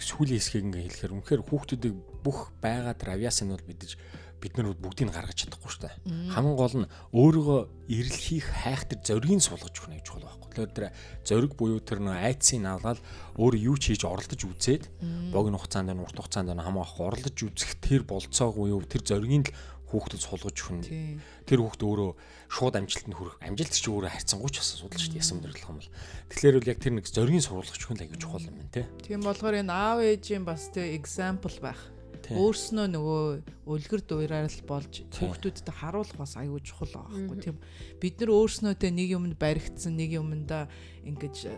сүүлийн 0.00 0.40
хэсгийг 0.40 0.64
ингээ 0.70 0.84
хэлэхээр 0.88 1.14
үнэхээр 1.14 1.42
хүүхдүүдийг 1.44 1.94
бүх 2.24 2.52
байгаа 2.60 2.94
тэр 2.96 3.16
авиасын 3.16 3.52
бол 3.52 3.64
мэдээж 3.64 3.92
бид 4.40 4.56
нар 4.56 4.72
бүгдийг 4.72 5.12
гаргаж 5.12 5.36
чадахгүй 5.36 5.68
шүү 5.68 5.82
дээ. 5.84 5.96
Хамгийн 6.32 6.56
гол 6.56 6.76
нь 6.80 6.90
өөрийгөө 7.12 7.60
ирэл 7.92 8.20
хийх 8.24 8.48
хайх 8.48 8.88
тэр 8.88 9.00
зоригийг 9.04 9.44
суулгаж 9.44 9.74
өгөх 9.76 9.92
нэг 9.92 10.00
чухал 10.00 10.24
байхгүй. 10.24 10.48
Тэгэхээр 10.50 10.72
тэр 10.72 10.86
зориг 11.28 11.52
буюу 11.60 11.80
тэр 11.84 12.00
нөө 12.00 12.16
айцыг 12.24 12.64
аваад 12.64 12.98
өөр 13.36 13.54
юу 13.60 13.76
ч 13.76 13.92
хийж 13.92 14.08
оролдож 14.08 14.40
үзээд 14.40 14.84
богино 15.28 15.60
хугацаанд 15.60 15.92
нь 15.92 16.00
урт 16.00 16.16
хугацаанд 16.16 16.56
нь 16.56 16.64
хамаахгүй 16.64 17.04
оролдож 17.04 17.36
үзэх 17.36 17.72
тэр 17.84 18.02
болцоог 18.08 18.56
буюу 18.56 18.80
тэр 18.88 19.04
зоригийн 19.04 19.44
л 19.44 19.52
хүүхдэд 19.90 20.22
сулгаж 20.22 20.56
өгнө. 20.56 21.18
Тэр 21.44 21.58
хүүхд 21.60 21.82
өөрөө 21.82 22.10
шууд 22.46 22.74
амжилтанд 22.78 23.16
хүрэх. 23.18 23.36
Амжилт 23.42 23.74
чи 23.74 23.90
өөрөө 23.90 24.10
хайцсангуй 24.14 24.50
ч 24.54 24.62
бас 24.62 24.70
асуудал 24.78 25.02
шүү 25.02 25.12
дээ. 25.14 25.22
Ясан 25.22 25.36
мэдрэлх 25.42 25.66
юм 25.66 25.78
бол. 25.82 25.90
Тэгэхээр 26.30 26.56
бол 26.56 26.70
яг 26.70 26.78
тэр 26.78 26.94
нэг 26.94 27.06
зоригийн 27.10 27.46
сурвалгч 27.46 27.82
хүн 27.82 27.98
л 27.98 28.04
аягүй 28.06 28.18
чухал 28.22 28.46
юм 28.46 28.56
байна 28.58 28.70
те. 28.70 28.86
Тийм 29.02 29.20
болохоор 29.26 29.58
энэ 29.58 29.74
аав 29.74 29.98
ээжийн 29.98 30.44
бас 30.46 30.70
тэ 30.70 30.94
example 30.94 31.58
байх. 31.58 31.82
Өөрснөө 32.30 32.86
нөгөө 32.94 33.22
үлгэр 33.66 34.02
дуурайар 34.06 34.46
л 34.46 34.62
болж 34.68 35.02
хүүхдүүдэд 35.18 35.66
харуулах 35.66 36.14
бас 36.14 36.38
аягүй 36.38 36.62
чухал 36.62 36.94
байхгүй 36.94 37.38
тийм. 37.42 37.58
Бид 37.98 38.22
нар 38.22 38.30
өөрснөө 38.30 38.74
тэ 38.78 38.94
нэг 38.94 39.18
юмд 39.18 39.34
баригдсан, 39.34 39.98
нэг 39.98 40.14
юмда 40.14 40.70
ингэж 41.02 41.50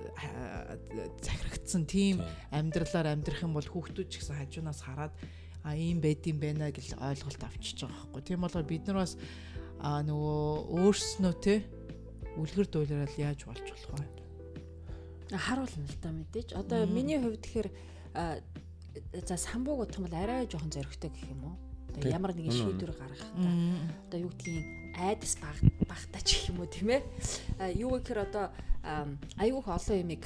захирагдсан 1.20 1.84
тийм 1.84 2.24
амьдралаар 2.48 3.12
амьдрах 3.12 3.44
юм 3.44 3.52
бол 3.52 3.68
хүүхдүүд 3.68 4.08
ч 4.08 4.24
гэсэн 4.24 4.38
хажуунаас 4.40 4.80
хараад 4.80 5.12
а 5.62 5.76
ийм 5.76 6.02
байд 6.02 6.26
юм 6.26 6.38
байна 6.42 6.70
гэж 6.70 6.98
ойлголт 6.98 7.42
авчиж 7.42 7.86
байгаа 7.86 7.96
байхгүй. 8.10 8.22
Тийм 8.22 8.40
болохоор 8.42 8.66
бид 8.66 8.86
нар 8.86 8.98
бас 9.02 9.16
а 9.78 10.02
нөгөө 10.02 10.42
өөрснөө 10.78 11.34
те 11.42 11.54
үлгэр 12.38 12.66
дуулаараа 12.66 13.18
яаж 13.18 13.46
болж 13.46 13.62
болох 13.62 13.90
вэ? 13.98 14.06
Харуулна 15.38 15.86
л 15.86 15.98
да 16.02 16.10
мэдээж. 16.10 16.48
Одоо 16.58 16.86
миний 16.86 17.18
хувьд 17.18 17.40
тэгэхээр 17.40 17.68
за 19.26 19.36
самбууг 19.36 19.88
утгах 19.88 19.98
юм 20.02 20.06
бол 20.06 20.18
арай 20.18 20.46
жоохон 20.50 20.72
зөрөгтэй 20.72 21.10
гэх 21.10 21.30
юм 21.30 21.42
уу? 21.46 21.56
Одоо 21.96 22.10
ямар 22.10 22.32
нэгэн 22.34 22.52
шийдвэр 22.52 22.92
гаргах 22.96 23.30
та. 23.36 23.50
Одоо 24.08 24.18
юу 24.20 24.30
гэдгийг 24.32 24.66
айдас 24.96 25.34
баг 25.40 25.56
багтаач 25.88 26.28
гэх 26.28 26.50
юм 26.52 26.60
уу 26.60 26.68
тийм 26.68 26.88
ээ? 26.90 27.02
Юу 27.80 27.96
гэхээр 27.96 28.20
одоо 28.28 28.52
айгүйх 29.38 29.68
олон 29.68 29.98
юмыг 30.00 30.24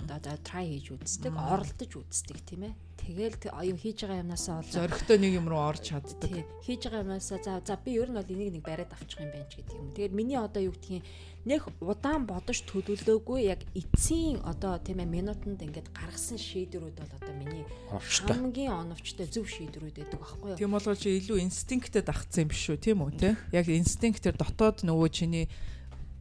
одоо 0.00 0.36
try 0.44 0.64
хийж 0.68 0.94
үздэг, 0.94 1.34
оролдож 1.34 1.92
үздэг 1.98 2.38
тийм 2.46 2.62
ээ. 2.70 2.74
Тэгэл 3.04 3.36
аюу 3.52 3.76
хийж 3.76 4.06
байгаа 4.06 4.22
юмнасаа 4.24 4.62
бол 4.62 4.70
зөрөгтэй 4.70 5.18
нэг 5.20 5.32
юм 5.36 5.46
руу 5.50 5.60
орж 5.60 5.92
чаддаг. 5.92 6.32
Хийж 6.64 6.88
байгаа 6.88 7.04
юмнасаа 7.04 7.38
за 7.42 7.60
за 7.60 7.76
би 7.76 8.00
ер 8.00 8.08
нь 8.08 8.16
бол 8.16 8.32
энийг 8.32 8.50
нэг 8.54 8.64
бариад 8.64 8.94
авчих 8.96 9.20
юм 9.20 9.34
байна 9.34 9.50
ч 9.50 9.60
гэдэг 9.60 9.76
юм. 9.76 9.92
Тэгээд 9.92 10.14
миний 10.16 10.38
одоо 10.40 10.62
юу 10.62 10.72
гэдгийг 10.72 11.04
нэг 11.44 11.68
удаан 11.84 12.24
бодож 12.24 12.64
төлөвлөөгүй 12.64 13.40
яг 13.44 13.60
эцсийн 13.76 14.40
одоо 14.48 14.80
тийм 14.80 15.04
ээ 15.04 15.10
минутанд 15.10 15.60
ингээд 15.60 15.92
гаргасан 15.92 16.40
шийдвэрүүд 16.40 16.96
бол 17.04 17.16
одоо 17.20 17.34
миний 17.36 17.64
хамгийн 17.92 18.72
оновчтой 18.72 19.28
зөв 19.28 19.44
шийдвэрүүд 19.52 20.00
байдаг 20.00 20.20
байхгүй 20.24 20.48
юу? 20.56 20.60
Тийм 20.60 20.72
болгоо 20.72 20.96
чи 20.96 21.20
илүү 21.20 21.44
инстинктэд 21.44 22.08
агцсан 22.08 22.48
юм 22.48 22.50
биш 22.54 22.64
үү 22.72 22.80
тийм 22.80 23.04
үү 23.04 23.12
те? 23.20 23.36
Яг 23.52 23.68
инстинктээр 23.68 24.40
дотоод 24.40 24.88
нөгөө 24.88 25.08
чиний 25.12 25.52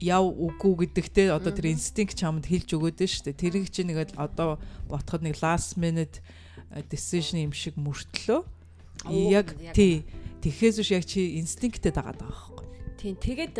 яв 0.03 0.27
үгүй 0.27 0.91
гэдэгтэй 0.91 1.31
одоо 1.31 1.55
тэр 1.55 1.71
инстинкт 1.71 2.19
чамд 2.19 2.43
хэлж 2.43 2.75
өгөөд 2.75 2.99
нь 2.99 3.07
шүү 3.07 3.23
дээ. 3.31 3.39
Тэрийг 3.39 3.71
чи 3.71 3.87
нэг 3.87 4.11
одоо 4.19 4.59
ботход 4.91 5.23
нэг 5.23 5.39
last 5.39 5.79
minute 5.79 6.19
decision 6.91 7.39
юм 7.39 7.53
шиг 7.55 7.79
мөртлөө 7.79 8.43
яг 9.31 9.55
тий 9.71 10.03
тэгэхээс 10.43 10.75
биш 10.83 10.91
яг 10.91 11.05
чи 11.07 11.39
инстинктэд 11.39 11.95
дагаад 11.95 12.19
байгаа 12.19 12.35
байхгүй. 12.35 12.67
Тийм 12.99 13.15
тэгээд 13.15 13.55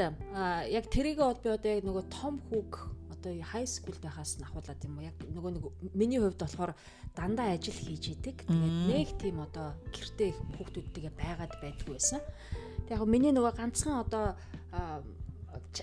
яг 0.72 0.86
тэрийг 0.92 1.20
бол 1.24 1.40
би 1.40 1.50
одоо 1.52 1.72
яг 1.72 1.84
нөгөө 1.88 2.06
том 2.12 2.40
хүүг 2.52 2.74
одоо 3.12 3.32
high 3.40 3.68
school 3.68 3.96
байхаас 4.04 4.36
нь 4.40 4.44
ахуулаад 4.44 4.84
юм 4.84 5.00
уу 5.00 5.08
яг 5.08 5.16
нөгөө 5.20 5.52
нэг 5.56 5.64
миний 5.96 6.20
хувьд 6.20 6.44
болохоор 6.44 6.76
дандаа 7.16 7.56
ажил 7.56 7.76
хийж 7.76 8.20
идэг. 8.20 8.44
Тэгээд 8.44 8.78
нэг 8.92 9.10
тийм 9.20 9.40
одоо 9.40 9.76
гэртээ 9.96 10.32
хүүхдүүдтэйгээ 10.60 11.14
байгаад 11.16 11.54
байдгүй 11.64 11.96
байсан. 11.96 12.20
Тэгээд 12.88 13.00
яг 13.00 13.08
миний 13.08 13.32
нөгөө 13.32 13.54
ганцхан 13.56 14.04
одоо 14.04 14.36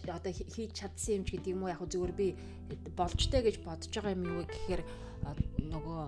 одоо 0.06 0.32
хийж 0.32 0.70
чадсан 0.74 1.22
юм 1.22 1.24
ч 1.24 1.38
гэдэг 1.38 1.54
юм 1.54 1.62
уу 1.64 1.72
яг 1.72 1.82
зүгээр 1.82 2.14
би 2.14 2.26
болжтэй 2.96 3.42
гэж 3.46 3.56
бодож 3.62 3.90
байгаа 3.90 4.14
юм 4.16 4.24
юу 4.26 4.44
гэхээр 4.46 4.82
нөгөө 5.70 6.02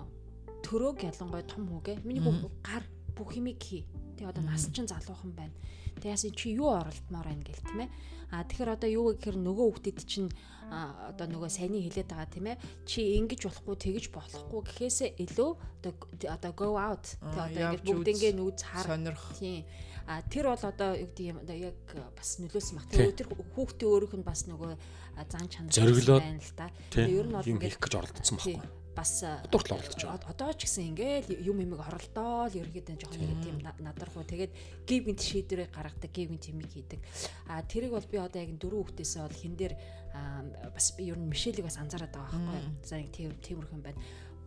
төрөөг 0.63 0.97
ялангуяа 1.03 1.45
том 1.47 1.67
хүүгээ 1.67 2.03
миний 2.07 2.23
гар 2.63 2.83
бүх 3.15 3.35
юмыг 3.37 3.61
хий. 3.61 3.85
Тэгээ 4.17 4.31
одоо 4.31 4.43
нас 4.43 4.67
чинь 4.71 4.87
залуухан 4.87 5.31
байна. 5.35 5.53
Тэгээ 6.01 6.13
яасан 6.15 6.33
чи 6.33 6.55
юу 6.57 6.71
оролдмоор 6.73 7.27
байна 7.27 7.43
гэл 7.45 7.65
тийм 7.67 7.79
ээ. 7.85 7.89
А 8.33 8.43
тэгэхээр 8.47 8.75
одоо 8.75 8.89
юу 8.89 9.05
гэхээр 9.13 9.37
нөгөө 9.37 9.65
хүүхдэд 9.69 9.99
чинь 10.09 10.29
одоо 10.73 11.27
нөгөө 11.29 11.49
сайныг 11.53 11.85
хэлээд 11.85 12.09
байгаа 12.09 12.29
тийм 12.33 12.47
ээ. 12.49 12.57
Чи 12.89 12.99
ингэж 13.21 13.41
болохгүй 13.45 13.75
тэгэж 13.77 14.05
болохгүй 14.09 14.61
гэхээсээ 14.65 15.09
илүү 15.21 15.51
одоо 16.33 16.51
go 16.57 16.73
out. 16.79 17.05
Тэгээ 17.21 17.45
одоо 17.45 17.61
ингэж 17.77 17.81
бүгднгээ 17.85 18.33
нүүц 18.33 18.59
хар 18.65 18.85
сонирх. 18.89 19.25
Тийм. 19.37 19.61
А 20.07 20.21
тэр 20.21 20.51
бол 20.51 20.63
одоо 20.63 20.95
юу 20.95 21.07
гэдэг 21.07 21.25
юм 21.25 21.37
одоо 21.39 21.55
яг 21.55 21.79
бас 22.15 22.37
нөлөөсөн 22.43 22.75
баг. 22.75 22.87
Тэгээ 22.91 23.17
тэр 23.23 23.27
хүүхдээ 23.31 23.87
өөрийнх 23.87 24.15
нь 24.19 24.27
бас 24.27 24.45
нөгөө 24.51 24.71
зан 25.31 25.47
чанар 25.47 25.71
байна 25.71 26.39
л 26.43 26.53
да. 26.57 26.67
Тэгээ 26.91 27.19
ер 27.19 27.27
нь 27.27 27.35
бол 27.37 27.51
ингэж 27.55 27.75
гэж 27.79 27.93
оролдсон 27.95 28.37
байхгүй 28.37 28.83
бас 28.93 29.25
дуртал 29.51 29.77
оролдож 29.77 30.05
байгаа. 30.05 30.29
Одоо 30.29 30.53
ч 30.53 30.69
гэсэн 30.69 30.93
ингээл 30.93 31.41
юм 31.41 31.57
юмэг 31.65 31.81
оролдоол 31.81 32.53
ерөөдөө 32.53 32.95
жоохон 33.01 33.25
нэг 33.25 33.39
тийм 33.41 33.57
надархуу. 33.81 34.21
Тэгээд 34.21 34.53
гівгэнт 34.85 35.21
шийдвэрээ 35.21 35.67
гаргадаг, 35.73 36.11
гівгэнт 36.13 36.45
юмыг 36.53 36.69
хийдэг. 36.69 37.01
А 37.49 37.65
тэрийг 37.65 37.97
бол 37.97 38.05
би 38.05 38.17
одоо 38.21 38.39
яг 38.41 38.53
дөрөв 38.61 38.93
хүүхдээсээ 38.93 39.21
бол 39.25 39.41
хин 39.41 39.53
дээр 39.57 39.73
бас 40.73 40.87
би 40.93 41.09
ер 41.09 41.17
нь 41.17 41.29
Мишелийг 41.29 41.65
бас 41.65 41.81
анзаараад 41.81 42.13
байгаа 42.13 42.37
байхгүй. 42.37 42.61
За 42.85 43.01
тийм 43.09 43.33
тиймэрхэн 43.41 43.81
байна. 43.81 43.99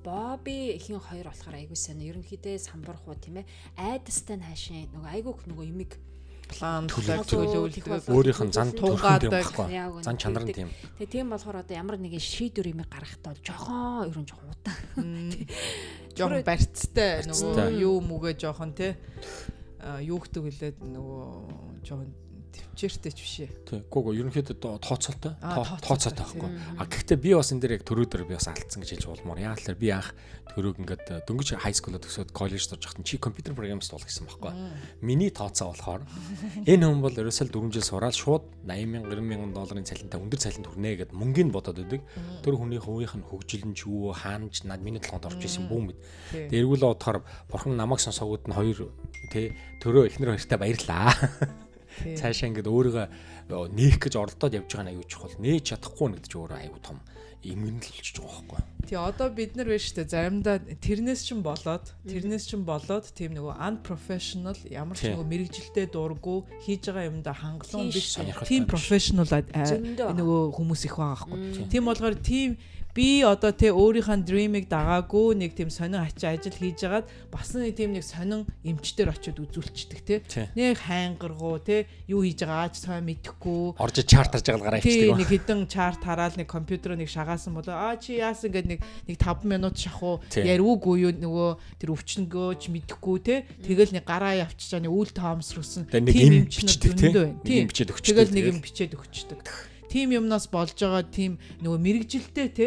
Боби 0.06 0.78
ихэн 0.78 1.02
хоёр 1.02 1.26
болохоор 1.34 1.58
айгуу 1.58 1.74
сайн. 1.74 1.98
Ерөнхийдөө 1.98 2.62
самбархуу 2.62 3.18
тийм 3.18 3.42
ээ. 3.42 3.50
Айдастай 3.74 4.38
хаашийн 4.38 4.86
нөгөө 4.94 5.10
айгуух 5.18 5.42
нөгөө 5.50 5.66
юмэг 5.66 5.98
план 6.46 6.86
төлөвлөлт 6.86 8.06
өөрийнх 8.06 8.42
нь 8.46 8.54
зан 8.54 8.70
туугаад 8.70 9.26
байхгүй. 9.26 9.66
Зан 10.06 10.14
чанар 10.14 10.46
нь 10.46 10.54
тийм. 10.54 10.70
Тэгээ 11.02 11.10
тийм 11.10 11.26
болохоор 11.34 11.66
одоо 11.66 11.74
ямар 11.74 11.98
нэгэн 11.98 12.22
шийдвэр 12.22 12.70
юм 12.70 12.86
гаргахтаа 12.86 13.34
бол 13.34 13.42
жохон 13.42 14.06
ерөн 14.14 14.26
жохон 14.30 14.54
удаан. 14.54 15.10
Жохон 16.14 16.46
барьцтай 16.46 17.26
нөгөө 17.26 17.66
юу 17.82 17.98
мүгэ 17.98 18.38
жохон 18.38 18.78
те 18.78 18.94
юу 20.06 20.22
гэдэг 20.22 20.42
вүлээд 20.46 20.76
нөгөө 20.86 21.82
жохон 21.82 22.14
төвчээртэй 22.56 23.12
ч 23.12 23.18
биш 23.20 23.36
ээ. 23.44 23.50
Тий. 23.68 23.80
Гүг 23.92 24.16
ерөнхийдөө 24.16 24.56
тооцоолтой. 24.80 25.36
Тооцоотой 25.84 26.24
байхгүй. 26.24 26.50
А 26.80 26.84
гэхдээ 26.88 27.18
би 27.20 27.30
бас 27.36 27.52
энэ 27.52 27.60
дээр 27.62 27.76
яг 27.76 27.84
төрөөдөр 27.84 28.24
би 28.24 28.34
бас 28.36 28.48
алдсан 28.48 28.80
гэж 28.80 28.90
хэлж 28.96 29.06
болмоор. 29.12 29.38
Яа 29.40 29.54
тэлэр 29.56 29.76
би 29.76 29.88
анх 29.92 30.12
төрөөг 30.56 30.80
ингээд 30.80 31.28
дөнгөж 31.28 31.60
хай 31.60 31.74
скулд 31.76 32.00
төгсөөд 32.00 32.32
коллеж 32.32 32.64
дурж 32.70 32.88
хахтан 32.88 33.04
чи 33.04 33.20
компьютер 33.20 33.52
программист 33.52 33.92
бол 33.92 34.00
гэсэн 34.00 34.24
байхгүй. 34.24 34.52
Миний 35.04 35.28
тооцоо 35.28 35.76
болохоор 35.76 36.02
энэ 36.72 36.84
хүн 36.88 37.00
бол 37.04 37.12
ерөөсөө 37.12 37.52
4 37.52 37.76
жил 37.76 37.84
сураад 37.84 38.16
шууд 38.16 38.44
80 38.64 38.88
мянга 38.88 39.12
90 39.12 39.28
мянган 39.28 39.52
долларын 39.52 39.84
цалинтай 39.84 40.16
өндөр 40.16 40.40
цалинт 40.40 40.70
хүрнэ 40.72 40.96
гэд 41.04 41.12
мөнгөнд 41.12 41.52
бодоод 41.52 41.76
байдаг. 41.84 42.00
Тэр 42.40 42.56
хүний 42.56 42.80
хувийнх 42.80 43.20
нь 43.20 43.26
хөгжил 43.28 43.68
нь 43.68 43.76
ч 43.76 43.84
юу 43.84 44.16
хаанч 44.16 44.64
над 44.64 44.80
миний 44.80 45.02
толгойд 45.02 45.28
орж 45.28 45.44
исэн 45.44 45.68
бүүм 45.68 45.92
мэд. 45.92 45.98
Тэргүүл 46.48 46.88
бодохоор 46.88 47.20
бурхан 47.52 47.76
намайг 47.76 48.00
сонсоогод 48.00 48.48
нь 48.48 48.56
хоёр 48.56 48.88
тий 49.28 49.52
төрөө 49.82 50.08
эхнэр 50.08 50.32
хоёртай 50.34 50.58
баярлаа 50.58 51.12
цаашаа 52.16 52.48
ингээд 52.50 52.68
өөрийгөө 52.68 53.06
нээх 53.76 53.96
гэж 54.02 54.14
оролдоод 54.16 54.56
явж 54.58 54.70
байгаа 54.70 54.86
нь 54.86 54.92
аюу 54.94 55.06
чухал. 55.06 55.34
Нээж 55.38 55.64
чадахгүй 55.76 56.06
нэгдэж 56.12 56.32
өөрөө 56.36 56.58
аюу 56.60 56.80
том 56.82 56.98
эмгэнэлж 57.46 58.16
байгаа 58.18 58.42
байхгүй. 58.48 58.60
Тий 58.86 58.98
одоо 58.98 59.28
бид 59.34 59.56
нар 59.58 59.66
шүү 59.66 60.02
дээ. 60.02 60.14
Заримдаа 60.14 60.56
тэрнээс 60.62 61.22
ч 61.26 61.34
болоод 61.42 61.86
тэрнээс 62.06 62.44
ч 62.46 62.58
болоод 62.58 63.06
тийм 63.14 63.34
нөгөө 63.34 63.54
unprofessional 63.58 64.58
ямар 64.70 64.94
ч 64.94 65.10
нөгөө 65.10 65.26
мэрэгжилтэй 65.26 65.86
дурггүй 65.90 66.38
хийж 66.62 66.82
байгаа 66.90 67.10
юмдаа 67.10 67.34
хангалуун 67.34 67.90
биш 67.90 68.14
тийм 68.46 68.66
professional 68.70 69.26
нөгөө 69.26 70.54
хүмүүс 70.54 70.82
их 70.86 70.94
байгаа 70.98 71.26
байхгүй. 71.26 71.66
Тийм 71.70 71.82
болохоор 71.86 72.14
тийм 72.18 72.50
би 72.96 73.20
одоо 73.28 73.52
те 73.52 73.68
өөрийнхөө 73.76 74.24
дримийг 74.24 74.66
дагаагүй 74.72 75.36
нэг 75.36 75.52
тийм 75.52 75.68
сонин 75.68 76.00
ачаа 76.00 76.32
ажил 76.32 76.56
хийж 76.56 76.80
агаад 76.88 77.04
бас 77.28 77.52
нэг 77.52 77.76
тийм 77.76 77.92
нэг 77.92 78.00
сонин 78.08 78.48
эмчтэр 78.64 79.12
очиод 79.12 79.36
үзүүлчихдэг 79.44 80.00
те. 80.00 80.48
Нэг 80.56 80.80
хайнгаргуу 80.80 81.60
те 81.60 81.84
юу 82.08 82.24
хийж 82.24 82.40
байгаач 82.48 82.80
сайн 82.80 83.04
мэдэхгүй 83.04 83.76
орж 83.76 84.00
чарт 84.08 84.32
харж 84.32 84.48
байгаа 84.48 84.64
гараа 84.64 84.80
ичдэг 84.80 85.12
нэг 85.12 85.28
хідэн 85.28 85.60
чарт 85.68 86.00
хараал 86.00 86.40
нэг 86.40 86.48
компьютер 86.48 86.96
нэг 86.96 87.12
шагаасан 87.12 87.52
болоо. 87.52 87.76
А 87.76 88.00
чи 88.00 88.16
яасан 88.16 88.48
гэд 88.48 88.64
нэг 88.64 88.80
нэг 88.80 89.16
5 89.20 89.44
минут 89.44 89.76
шахуу 89.76 90.24
яруугүй 90.32 91.04
юу 91.04 91.12
нөгөө 91.12 91.50
тэр 91.76 91.92
өвчнөгөөч 91.92 92.72
мэдэхгүй 92.72 93.16
те. 93.20 93.44
Тэгэл 93.60 93.92
нэг 93.92 94.08
гараа 94.08 94.40
явчихаа 94.40 94.80
нэг 94.80 94.92
үйл 94.96 95.12
таамсруулсан 95.12 95.92
тийм 95.92 96.48
эмчнүүд 96.48 96.80
зөндөө 96.96 97.24
байна. 97.28 97.44
Тийм 97.44 97.68
тэгэл 97.68 98.32
нэг 98.32 98.44
юм 98.56 98.64
бичээд 98.64 98.96
өгчдөг 98.96 99.75
тийм 99.96 100.12
юмнаас 100.12 100.44
болж 100.52 100.76
байгаа 100.76 101.08
тийм 101.08 101.40
нөгөө 101.64 101.80
мэрэгжилтэй 101.80 102.48
те 102.52 102.66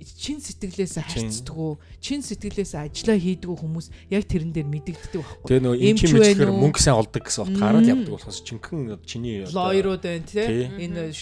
чин 0.00 0.40
сэтгэлээс 0.40 0.96
харьцдаг 0.96 1.76
чин 2.00 2.24
сэтгэлээс 2.24 2.72
ажиллаа 2.80 3.18
хийдэг 3.20 3.52
хүмүүс 3.52 3.86
яг 4.08 4.24
тэрэн 4.24 4.48
дээр 4.48 4.68
мэдэгддэг 4.72 5.20
байхгүй. 5.20 5.48
Тэгээ 5.52 5.64
нөгөө 5.64 5.80
эмч 5.92 6.00
мэлчээр 6.08 6.52
мөнгө 6.56 6.80
сайн 6.80 6.96
олдог 6.96 7.22
гэсэн 7.28 7.44
утгаараа 7.44 7.80
л 7.84 7.92
явдаг 7.92 8.12
болохоос 8.16 8.40
чинхэн 8.40 8.96
чиний 9.04 9.44
лойрууд 9.44 10.00
байна 10.00 10.24
тий. 10.24 10.72
Энэ 10.80 11.12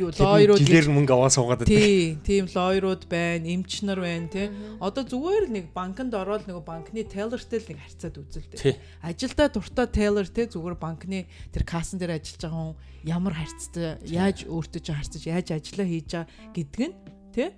юу 0.00 0.08
лойрууд 0.16 0.64
жилээр 0.64 0.88
мөнгө 0.96 1.12
аваа 1.12 1.28
суугаад 1.28 1.60
байдаг. 1.60 1.76
Тий, 1.76 2.16
тийм 2.24 2.48
лойрууд 2.48 3.04
байна, 3.04 3.44
эмч 3.52 3.84
нар 3.84 4.00
байна 4.00 4.32
тий. 4.32 4.48
Одоо 4.80 5.04
зүгээр 5.04 5.44
нэг 5.52 5.64
банкнд 5.76 6.16
ороод 6.16 6.48
нөгөө 6.48 6.64
банкны 6.64 7.04
тейлертэй 7.04 7.60
л 7.60 7.68
нэг 7.68 7.78
харьцаад 7.84 8.16
үзэлтэй. 8.16 8.80
Ажилдаа 9.04 9.52
дуртай 9.52 9.86
тейлер 9.92 10.28
тий 10.32 10.48
зүгээр 10.48 10.76
банкны 10.80 11.28
тэр 11.52 11.64
кассан 11.68 12.00
дээр 12.00 12.16
ажиллаж 12.16 12.40
байгаа 12.48 12.64
хүн 12.72 12.74
ямар 13.04 13.34
харьцтай, 13.36 14.00
яаж 14.08 14.48
өөртөө 14.48 14.80
ч 14.80 14.88
харьцаж, 14.90 15.22
яаж 15.28 15.48
ажиллаа 15.52 15.86
хийж 15.86 16.08
байгаа 16.10 16.26
гэдг 16.56 16.80
нь 16.80 16.96
тий 17.36 17.48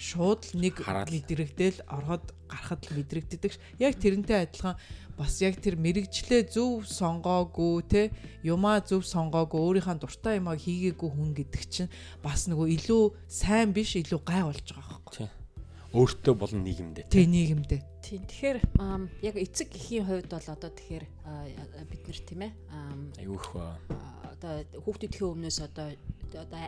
шууд 0.00 0.56
нэг 0.56 0.80
мэдрэгдэл 0.80 1.84
ороход 1.84 2.32
гарахад 2.48 2.80
л 2.88 2.96
мэдрэгддэг. 2.96 3.52
Яг 3.76 4.00
тэрнтэй 4.00 4.48
адилхан 4.48 4.80
бас 5.20 5.36
яг 5.44 5.60
тэр 5.60 5.76
мэрэгчлээ 5.76 6.48
зөв 6.48 6.88
сонгоогүй 6.88 7.84
те 7.84 8.02
юмаа 8.40 8.80
зөв 8.80 9.04
сонгоогүй 9.04 9.60
өөрийнхөө 9.60 10.00
дуртай 10.00 10.40
юмаа 10.40 10.56
хийгээгүй 10.56 11.10
хүн 11.12 11.36
гэдэг 11.36 11.62
чинь 11.68 11.92
бас 12.24 12.48
нөгөө 12.48 12.80
илүү 12.80 13.02
сайн 13.28 13.76
биш 13.76 14.00
илүү 14.00 14.20
гай 14.24 14.40
болж 14.40 14.64
байгаа 14.72 14.96
байхгүй. 15.04 15.39
Өөртөө 15.90 16.34
болон 16.38 16.62
нийгэмдээ. 16.62 17.10
Тий 17.10 17.26
нийгэмдээ. 17.26 17.80
Тийм. 17.98 18.22
Тэгэхээр 18.22 18.58
яг 19.26 19.34
эцэг 19.34 19.74
эхийн 19.74 20.06
хувьд 20.06 20.30
бол 20.30 20.48
одоо 20.54 20.70
тэгэхээр 20.70 21.04
бид 21.90 22.02
нар 22.06 22.20
тийм 22.22 22.40
ээ. 22.46 22.52
Аюух 23.26 23.50
одоо 24.30 24.52
хүүхдүүдийн 24.86 25.26
өмнөөс 25.34 25.58
одоо 25.66 25.90
одоо 26.30 26.58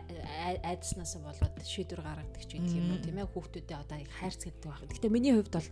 айдснаас 0.67 1.15
болоод 1.23 1.55
шийдвэр 1.63 2.03
гаргадаг 2.03 2.43
ч 2.43 2.59
гэдэг 2.59 2.75
юм 2.75 2.91
уу 2.91 2.99
тийм 2.99 3.17
ээ 3.23 3.31
хүүхдүүдэд 3.31 3.79
одоо 3.79 3.97
их 4.03 4.11
хайрцагдаг 4.11 4.67
байх. 4.67 4.83
Гэхдээ 4.91 5.15
миний 5.15 5.33
хувьд 5.39 5.55
бол 5.55 5.69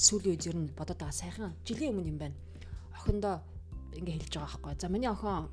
сүүлийн 0.00 0.32
үед 0.32 0.48
ер 0.48 0.56
нь 0.56 0.72
бодоод 0.72 0.96
байгаа 0.96 1.12
сайхан 1.12 1.52
жилийн 1.68 1.92
өмнө 1.92 2.08
юм 2.08 2.18
байна. 2.24 2.36
Охиндоо 2.96 3.36
ингээ 4.00 4.16
хэлж 4.16 4.32
байгаа 4.32 4.48
байхгүй. 4.64 4.80
За 4.80 4.88
миний 4.88 5.12
охин 5.12 5.52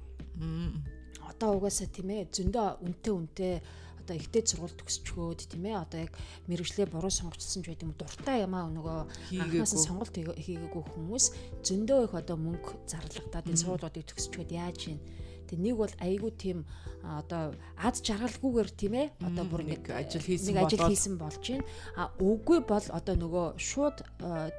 одоо 1.27 1.60
угаасаа 1.60 1.91
тийм 1.91 2.15
ээ 2.15 2.32
зөндөө 2.32 2.67
үнтэй 2.79 3.13
үнтэй 3.13 3.53
одоо 4.10 4.17
ихтэй 4.17 4.41
сургууль 4.41 4.74
төгсчгөөд 4.74 5.39
тийм 5.54 5.69
ээ 5.69 5.78
одоо 5.86 6.00
яг 6.10 6.13
мэрэгчлээ 6.50 6.89
буруу 6.89 7.13
сонгоцсон 7.13 7.62
ч 7.62 7.78
юм 7.78 7.93
дуртай 7.93 8.41
юм 8.41 8.58
аа 8.58 8.65
нөгөө 8.74 8.98
анхаас 9.38 9.78
нь 9.78 9.86
сонголт 9.86 10.17
хийгээгүй 10.17 10.84
хүмүүс 10.98 11.26
зөндөө 11.62 12.10
их 12.10 12.13
одоо 12.17 12.38
мөнгө 12.41 12.89
зарлагтаад 12.89 13.45
энэ 13.45 13.62
сургуулиудыг 13.62 14.10
төгсчгөөд 14.10 14.50
яаж 14.50 14.98
юм? 14.98 15.00
Тэг 15.45 15.62
нэг 15.62 15.78
бол 15.78 15.93
айгүй 16.02 16.32
тийм 16.38 16.65
одоо 17.02 17.54
ад 17.78 17.95
жаргалгүйгээр 18.06 18.69
тийм 18.74 18.93
ээ 18.98 19.08
одоо 19.30 19.45
бүр 19.50 19.62
нэг 19.65 19.82
ажил 19.89 20.22
хийсэн 20.22 20.54
нэг 20.54 20.62
ажил 20.62 20.89
хийсэн 20.89 21.17
болж 21.17 21.41
байна. 21.41 21.65
А 21.98 22.13
үгүй 22.22 22.60
бол 22.65 22.86
одоо 22.93 23.15
нөгөө 23.17 23.48
шууд 23.58 23.98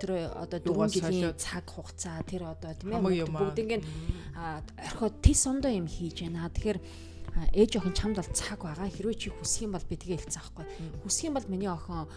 тэр 0.03 0.11
одоо 0.35 0.59
4 0.59 0.95
жилийн 0.95 1.39
цаг 1.39 1.67
хугацаа 1.71 2.27
тэр 2.27 2.51
одоо 2.55 2.75
тийм 2.75 2.91
ээ 3.07 3.23
бүгднийг 3.31 3.87
орхиод 4.35 5.15
тис 5.23 5.47
ондоо 5.47 5.71
юм 5.71 5.87
хийж 5.87 6.27
байна. 6.27 6.51
Тэгэхээр 6.51 6.79
ээж 7.55 7.79
охин 7.79 7.95
чамд 7.95 8.17
бол 8.19 8.31
цаг 8.35 8.61
байгаа. 8.63 8.89
Хэрвээ 8.91 9.17
чи 9.17 9.29
хүсэх 9.31 9.67
юм 9.69 9.75
бол 9.77 9.87
би 9.87 9.97
тэгээ 9.97 10.21
хэлцээ 10.27 10.43
аахгүй. 10.43 10.67
Хүсэх 11.05 11.27
юм 11.31 11.35
бол 11.39 11.47
миний 11.51 11.71
охин 11.71 12.11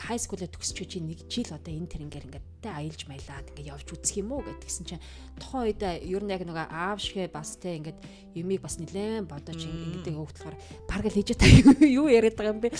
хай 0.00 0.18
скулээ 0.18 0.48
төгсч 0.48 0.88
чи 0.88 1.00
нэг 1.04 1.28
жил 1.28 1.52
одоо 1.52 1.68
энэ 1.68 1.90
тэр 1.90 2.04
ингээд 2.08 2.26
ингээд 2.32 2.46
тэ 2.64 2.72
аялж 2.72 3.00
маялаад 3.04 3.50
ингээд 3.52 3.70
явж 3.76 3.88
үзэх 3.92 4.24
юм 4.24 4.32
уу 4.32 4.40
гэдгсэн 4.40 4.84
чинь 4.88 5.04
тухайн 5.36 5.68
үед 5.68 5.82
ер 5.84 6.22
нь 6.24 6.32
яг 6.32 6.42
нэг 6.48 6.56
аав 6.56 6.96
шигэ 6.96 7.28
бас 7.28 7.60
тэ 7.60 7.76
ингээд 7.76 7.98
юмыг 8.40 8.64
бас 8.64 8.80
нилээн 8.80 9.28
бодож 9.28 9.60
ингээд 9.60 10.16
хөөхтлөхөр 10.16 10.56
баг 10.88 11.04
л 11.04 11.12
хийж 11.12 11.36
та 11.36 11.44
юу 11.84 12.08
яриад 12.08 12.40
байгаа 12.40 12.56
юм 12.56 12.64
бэ? 12.64 12.72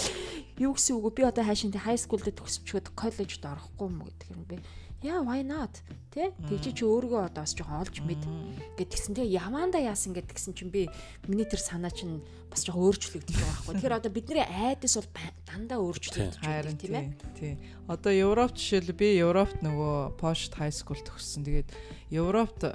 Юу 0.56 0.72
гэсэн 0.72 0.96
үг 0.96 1.12
би 1.12 1.22
одоо 1.28 1.44
хайшин 1.44 1.68
тэ 1.68 1.84
хай 1.84 2.00
скулдээ 2.00 2.32
төгсчөөд 2.32 2.96
коллежд 2.96 3.44
орохгүй 3.44 3.86
юм 3.90 4.00
гэдэг 4.08 4.28
юм 4.32 4.44
бэ 4.48 4.56
яа 5.02 5.20
why 5.24 5.40
not? 5.40 5.80
Тэ? 6.10 6.34
Тэгчи 6.50 6.74
чи 6.74 6.84
өөргөө 6.84 7.30
одоо 7.30 7.46
бас 7.46 7.54
жоохон 7.54 7.86
олж 7.86 8.02
мэд. 8.02 8.26
Гэд 8.74 8.90
тэгсэн 8.90 9.14
тэгээ 9.14 9.38
ямаанда 9.38 9.78
яасан 9.78 10.10
гэд 10.10 10.26
тэгсэн 10.26 10.58
чинь 10.58 10.74
би 10.74 10.90
миний 11.30 11.46
тэр 11.46 11.62
санаа 11.62 11.94
чинь 11.94 12.18
бас 12.50 12.66
жоохон 12.66 12.90
өөрчлөгдөж 12.90 13.30
байгаа 13.30 13.54
байхгүй. 13.62 13.74
Тэгэхээр 13.78 13.98
одоо 14.02 14.10
бидний 14.10 14.42
айдас 14.42 14.98
бол 14.98 15.08
дандаа 15.46 15.78
өөрчлөгдөж 15.78 16.36
байна 16.42 16.74
тийм 16.74 16.94
ээ. 16.98 17.08
тий 17.38 17.52
одоо 17.86 18.10
Европ 18.10 18.58
жишээл 18.58 18.90
би 18.90 19.22
Европт 19.22 19.62
нөгөө 19.62 20.18
Post 20.18 20.58
High 20.58 20.74
School 20.74 20.98
төгссөн. 20.98 21.46
Тэгээд 21.46 21.68
Европт 22.10 22.66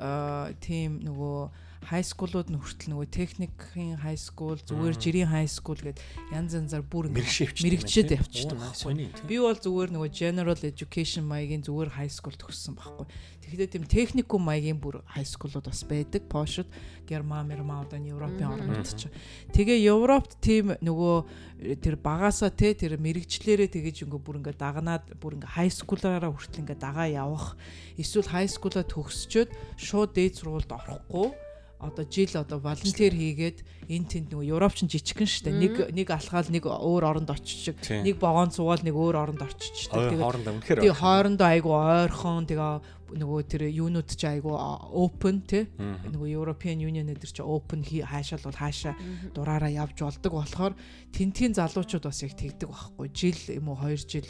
тийм 0.63 1.03
нөгөө 1.03 1.64
хай 1.85 2.01
скуулууд 2.01 2.49
нь 2.49 2.57
хүртэл 2.57 2.91
нөгөө 2.97 3.09
техникийн 3.13 3.97
хай 4.01 4.17
скуул 4.17 4.57
зүгээр 4.57 4.95
жирийн 4.97 5.29
хай 5.29 5.45
скуул 5.45 5.77
гэд 5.77 6.01
янз 6.33 6.57
янзаар 6.57 6.81
бүр 6.81 7.13
мэрэгчээд 7.13 8.17
явчихдаг 8.17 8.57
байхгүй. 8.57 9.13
Би 9.29 9.37
бол 9.37 9.53
зүгээр 9.53 9.93
нөгөө 9.93 10.09
general 10.09 10.57
education 10.65 11.29
маягийн 11.29 11.61
зүгээр 11.61 11.93
хай 11.93 12.09
скуул 12.09 12.33
төгссөн 12.33 12.73
байхгүй. 12.73 13.05
Тэгэхээр 13.45 13.69
тийм 13.69 13.85
техникум 13.85 14.41
маягийн 14.41 14.81
бүр 14.81 15.05
хай 15.05 15.21
скуулууд 15.21 15.69
бас 15.69 15.85
байдаг. 15.85 16.25
Пошд, 16.25 16.65
Герман, 17.05 17.45
Мерма 17.45 17.85
одоо 17.85 18.01
Европын 18.01 18.49
орнууд 18.49 18.89
ч. 18.89 19.05
Тэгээ 19.53 19.85
Европт 19.85 20.41
тийм 20.41 20.73
нөгөө 20.81 21.77
тэр 21.77 22.01
багаасаа 22.01 22.49
те 22.49 22.73
тэр 22.73 22.97
мэрэгчлэрээ 22.97 23.69
тэгэж 23.69 24.09
ингээ 24.09 24.25
бүр 24.25 24.41
ингээ 24.41 24.57
дагнаад 24.57 25.05
бүр 25.21 25.37
ингээ 25.37 25.53
хай 25.61 25.69
скуулаараа 25.69 26.33
хүртэл 26.33 26.65
ингээ 26.65 26.81
дагаа 26.81 27.05
явах. 27.05 27.53
Эсвэл 28.01 28.25
хай 28.25 28.49
скуулаа 28.49 28.81
төгсчөөд 28.81 29.53
шууд 29.77 30.17
дээд 30.17 30.41
сургуульд 30.41 30.73
орохгүй 30.73 31.44
одоо 31.85 32.05
жил 32.09 32.33
одоо 32.41 32.59
волонтер 32.59 33.13
хийгээд 33.13 33.59
энэ 33.89 34.09
тэнд 34.09 34.27
нөгөө 34.33 34.49
Европч 34.49 34.85
жижигхэн 34.89 35.29
штэ. 35.29 35.53
Нэг 35.53 35.93
нэг 35.93 36.07
алхаал 36.09 36.49
нэг 36.49 36.65
өөр 36.65 37.03
оронд 37.05 37.29
очиж 37.29 37.77
нэг 37.85 38.17
богоон 38.17 38.49
цугаал 38.49 38.81
нэг 38.81 38.95
өөр 38.97 39.15
оронд 39.15 39.41
очиж 39.45 39.89
тэгээд 39.93 40.81
тий 40.81 40.91
хоорондоо 40.91 41.47
айгу 41.47 41.71
ойрхон 41.77 42.49
тэгээ 42.49 42.95
нөгөө 43.13 43.41
тэр 43.45 43.61
юунууд 43.69 44.09
ч 44.09 44.25
айгу 44.25 44.57
open 44.57 45.45
тий 45.45 45.69
нөгөө 45.77 46.27
European 46.33 46.81
Union 46.81 47.07
эдэр 47.13 47.31
чи 47.31 47.45
open 47.45 47.85
хаашаал 47.85 48.49
бол 48.49 48.57
хаашаа 48.57 48.97
дураараа 49.31 49.69
явж 49.69 50.01
болдог 50.01 50.33
болохоор 50.33 50.73
тентгийн 51.13 51.53
залуучууд 51.53 52.09
бас 52.09 52.25
яг 52.25 52.33
тэгдэг 52.33 52.65
байхгүй. 52.65 53.07
Жил 53.13 53.39
юм 53.53 53.69
уу 53.69 53.77
2 53.77 54.09
жил 54.09 54.27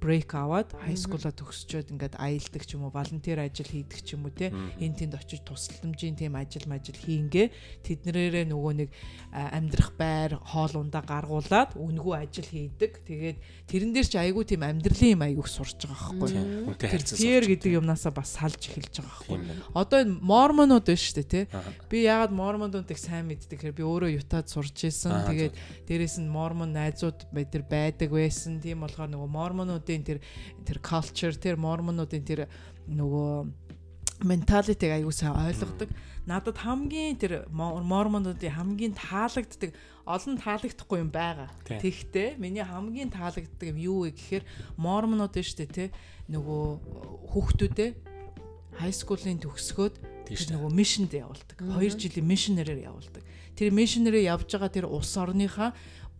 брейк 0.00 0.34
аваад 0.36 0.76
хай 0.76 0.96
скуулаа 0.96 1.32
төгсчөөд 1.32 1.92
ингээд 1.92 2.14
аялдаг 2.20 2.62
ч 2.62 2.76
юм 2.76 2.86
уу 2.86 2.92
волонтер 2.92 3.40
ажил 3.40 3.68
хийдэг 3.68 4.00
ч 4.04 4.14
юм 4.14 4.28
уу 4.28 4.34
те 4.34 4.52
энэ 4.52 4.96
тэнд 5.06 5.14
очиж 5.16 5.40
тусламжийн 5.42 6.16
тийм 6.16 6.36
ажил 6.36 6.68
мажил 6.68 6.96
хийнгээ 6.96 7.50
тэднэрээрээ 7.84 8.46
нөгөө 8.52 8.74
нэг 8.84 8.90
амьдрах 9.32 9.92
байр 9.96 10.38
хоол 10.42 10.84
ундаа 10.84 11.02
гаргуулад 11.02 11.76
үнгүй 11.76 12.14
ажил 12.16 12.48
хийдэг. 12.48 13.04
Тэгээд 13.06 13.38
тэрэн 13.68 13.92
дээр 13.94 14.08
ч 14.08 14.14
айгүй 14.18 14.44
тийм 14.44 14.62
амьдралын 14.66 15.14
юм 15.16 15.22
айгүйх 15.24 15.48
сурч 15.48 15.86
байгаа 15.86 16.12
байхгүй. 16.20 16.76
Тэр 16.80 17.02
тэр 17.02 17.44
гэдэг 17.50 17.72
юмнасаа 17.80 18.12
бас 18.12 18.36
салж 18.36 18.60
эхэлж 18.60 19.00
байгаа 19.00 19.16
байхгүй. 19.16 19.38
Одоо 19.76 19.98
энэ 20.04 20.18
мормонууд 20.20 20.86
байна 20.86 21.00
шүү 21.00 21.14
дээ 21.22 21.28
те 21.30 21.40
би 21.90 22.04
ягаад 22.04 22.32
мормонуудыг 22.34 22.98
сайн 22.98 23.28
мэддэг 23.30 23.58
хэрэг? 23.60 23.78
Би 23.78 23.84
өөрөө 23.86 24.10
ютад 24.20 24.50
сурч 24.50 24.88
исэн. 24.88 25.26
Тэгээд 25.30 25.54
дээрэс 25.86 26.18
нь 26.20 26.28
мормон 26.28 26.74
найзууд 26.74 27.30
бид 27.30 27.54
нар 27.54 27.64
байдаг 27.64 28.10
байсан. 28.10 28.60
Тийм 28.60 28.82
болохоор 28.84 29.10
нөгөө 29.12 29.30
мормонууд 29.30 29.85
мормонуудын 29.86 30.02
тэр 30.02 30.18
тэр 30.66 30.78
culture 30.82 31.34
тэр 31.34 31.56
мормонуудын 31.56 32.24
тэр 32.26 32.48
нөгөө 32.90 34.26
менталитиг 34.26 34.90
аягүй 34.90 35.12
сайн 35.12 35.36
ойлгодог. 35.36 35.90
Надад 36.26 36.58
хамгийн 36.58 37.16
тэр 37.20 37.46
мормонуудын 37.52 38.50
хамгийн 38.50 38.94
таалагддаг 38.96 39.76
олон 40.06 40.40
таалагдахгүй 40.40 40.98
юм 41.04 41.10
байгаа. 41.12 41.52
Тэгтээ 41.62 42.40
миний 42.40 42.64
хамгийн 42.64 43.12
таалагддаг 43.12 43.66
юм 43.70 43.78
юу 43.78 43.98
вэ 44.08 44.16
гэхээр 44.16 44.44
мормонууд 44.80 45.36
нь 45.36 45.44
шүү 45.44 45.58
дээ 45.62 45.70
те 45.70 45.84
нөгөө 46.32 46.64
хүүхдүүдээ 47.30 47.90
хай 48.80 48.90
скуулийн 48.92 49.40
төгсгөөд 49.44 49.94
тэр 50.26 50.40
нөгөө 50.56 50.70
мишэнд 50.72 51.12
явуулдаг. 51.14 51.58
2 51.60 52.00
жилийн 52.00 52.26
мишнерээр 52.26 52.88
явуулдаг. 52.88 53.22
Тэр 53.54 53.70
мишнерээр 53.72 54.32
явж 54.32 54.48
байгаа 54.48 54.72
тэр 54.72 54.86
улс 54.90 55.12
орныхаа 55.16 55.70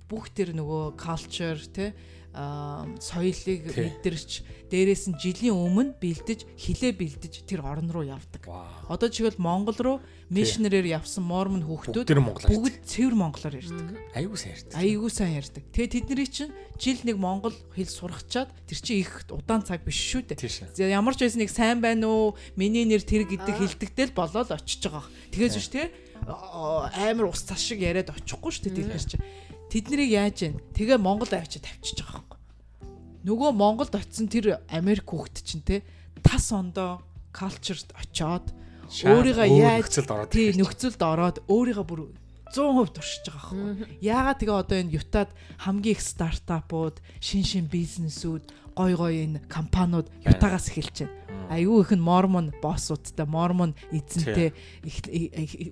бүх 0.06 0.30
тэр 0.30 0.54
нөгөө 0.54 0.94
culture 0.94 1.58
те 1.74 1.94
соёлыг 2.36 3.72
мэдэрч 3.72 4.30
дээрээс 4.68 5.04
нь 5.08 5.16
жилийн 5.16 5.56
өмнө 5.56 5.96
бэлдэж 5.96 6.44
хилээ 6.58 6.92
бэлдэж 6.92 7.48
тэр 7.48 7.64
орн 7.64 7.88
руу 7.88 8.04
явдаг. 8.04 8.44
Одоо 8.92 9.08
жишээл 9.08 9.40
Монгол 9.40 9.78
руу 9.80 9.96
мишнерээр 10.28 11.00
явсан 11.00 11.24
мормон 11.24 11.64
хүүхдүүд 11.64 12.10
бүгд 12.10 12.82
цэвэр 12.82 13.14
монголоор 13.14 13.56
ярьдаг. 13.56 13.94
Аюу 14.12 14.34
сайн 14.34 14.58
ярьдаг. 14.58 14.74
Аюу 14.74 15.08
сайн 15.08 15.32
ярьдаг. 15.38 15.62
Тэгээ 15.70 16.02
тэдний 16.02 16.26
чинь 16.26 16.52
жил 16.76 17.00
нэг 17.06 17.16
монгол 17.16 17.54
хэл 17.72 17.86
сурахчаад 17.86 18.50
тэр 18.66 18.78
чинь 18.82 19.06
их 19.06 19.22
удаан 19.30 19.62
цаг 19.62 19.86
биш 19.86 19.96
шүү 19.96 20.34
дээ. 20.34 20.90
Ямар 20.90 21.14
ч 21.14 21.24
байсан 21.24 21.40
нэг 21.46 21.50
сайн 21.54 21.78
байна 21.78 22.10
уу? 22.10 22.34
Миний 22.58 22.82
нэр 22.84 23.06
тэр 23.06 23.22
гэдэг 23.22 23.54
хэлдэгтэл 23.54 24.18
болоод 24.18 24.50
очиж 24.50 24.82
байгаа. 24.90 25.06
Тэгээс 25.30 25.54
биш 25.56 25.70
те 25.70 25.94
амар 26.26 27.30
ус 27.30 27.42
цас 27.46 27.60
шиг 27.60 27.80
яриад 27.80 28.10
очихгүй 28.10 28.50
шүү 28.50 28.72
дээ 28.72 28.90
тэр 28.90 29.04
чинь 29.04 29.22
Тэд 29.70 29.90
нарыг 29.90 30.10
яаж 30.10 30.38
вэ? 30.46 30.58
Тэгээ 30.74 30.98
Монгол 31.02 31.30
авчиж 31.30 31.62
тавьчихж 31.62 32.00
байгаа 32.06 32.22
юм. 32.22 32.26
Нөгөө 33.26 33.50
Монголд 33.58 33.90
очисон 33.90 34.30
тэр 34.30 34.62
Америк 34.70 35.10
хүүхэд 35.10 35.42
чинь 35.42 35.66
те 35.66 35.82
тас 36.22 36.54
ондоо 36.54 37.02
culture-д 37.34 37.90
очоод 37.98 38.54
өөрийгөө 38.86 39.48
яаж 39.50 39.90
тий 40.30 40.54
нөхцөлд 40.54 41.02
ороод 41.02 41.42
өөрийгөө 41.50 41.86
бүр 41.90 42.00
100% 42.54 42.94
туршиж 42.94 43.26
байгаа 43.26 43.50
байхгүй. 43.50 43.98
Яагаад 43.98 44.38
тэгээ 44.38 44.62
одоо 44.62 44.76
энэ 44.78 44.94
Ютад 44.94 45.30
хамгийн 45.58 45.98
их 45.98 46.00
стартапууд, 46.00 47.02
шин 47.18 47.42
шин 47.42 47.66
бизнесүүд, 47.66 48.46
гой 48.78 48.94
гой 48.94 49.14
энэ 49.26 49.42
компаниуд 49.50 50.06
Ютагаас 50.22 50.70
эхэлж 50.70 51.10
байна. 51.10 51.14
Аюу 51.50 51.82
их 51.82 51.90
нь 51.90 52.02
мормон 52.02 52.54
боссуудтай, 52.62 53.26
мормон 53.26 53.74
эзэнтэй 53.90 54.54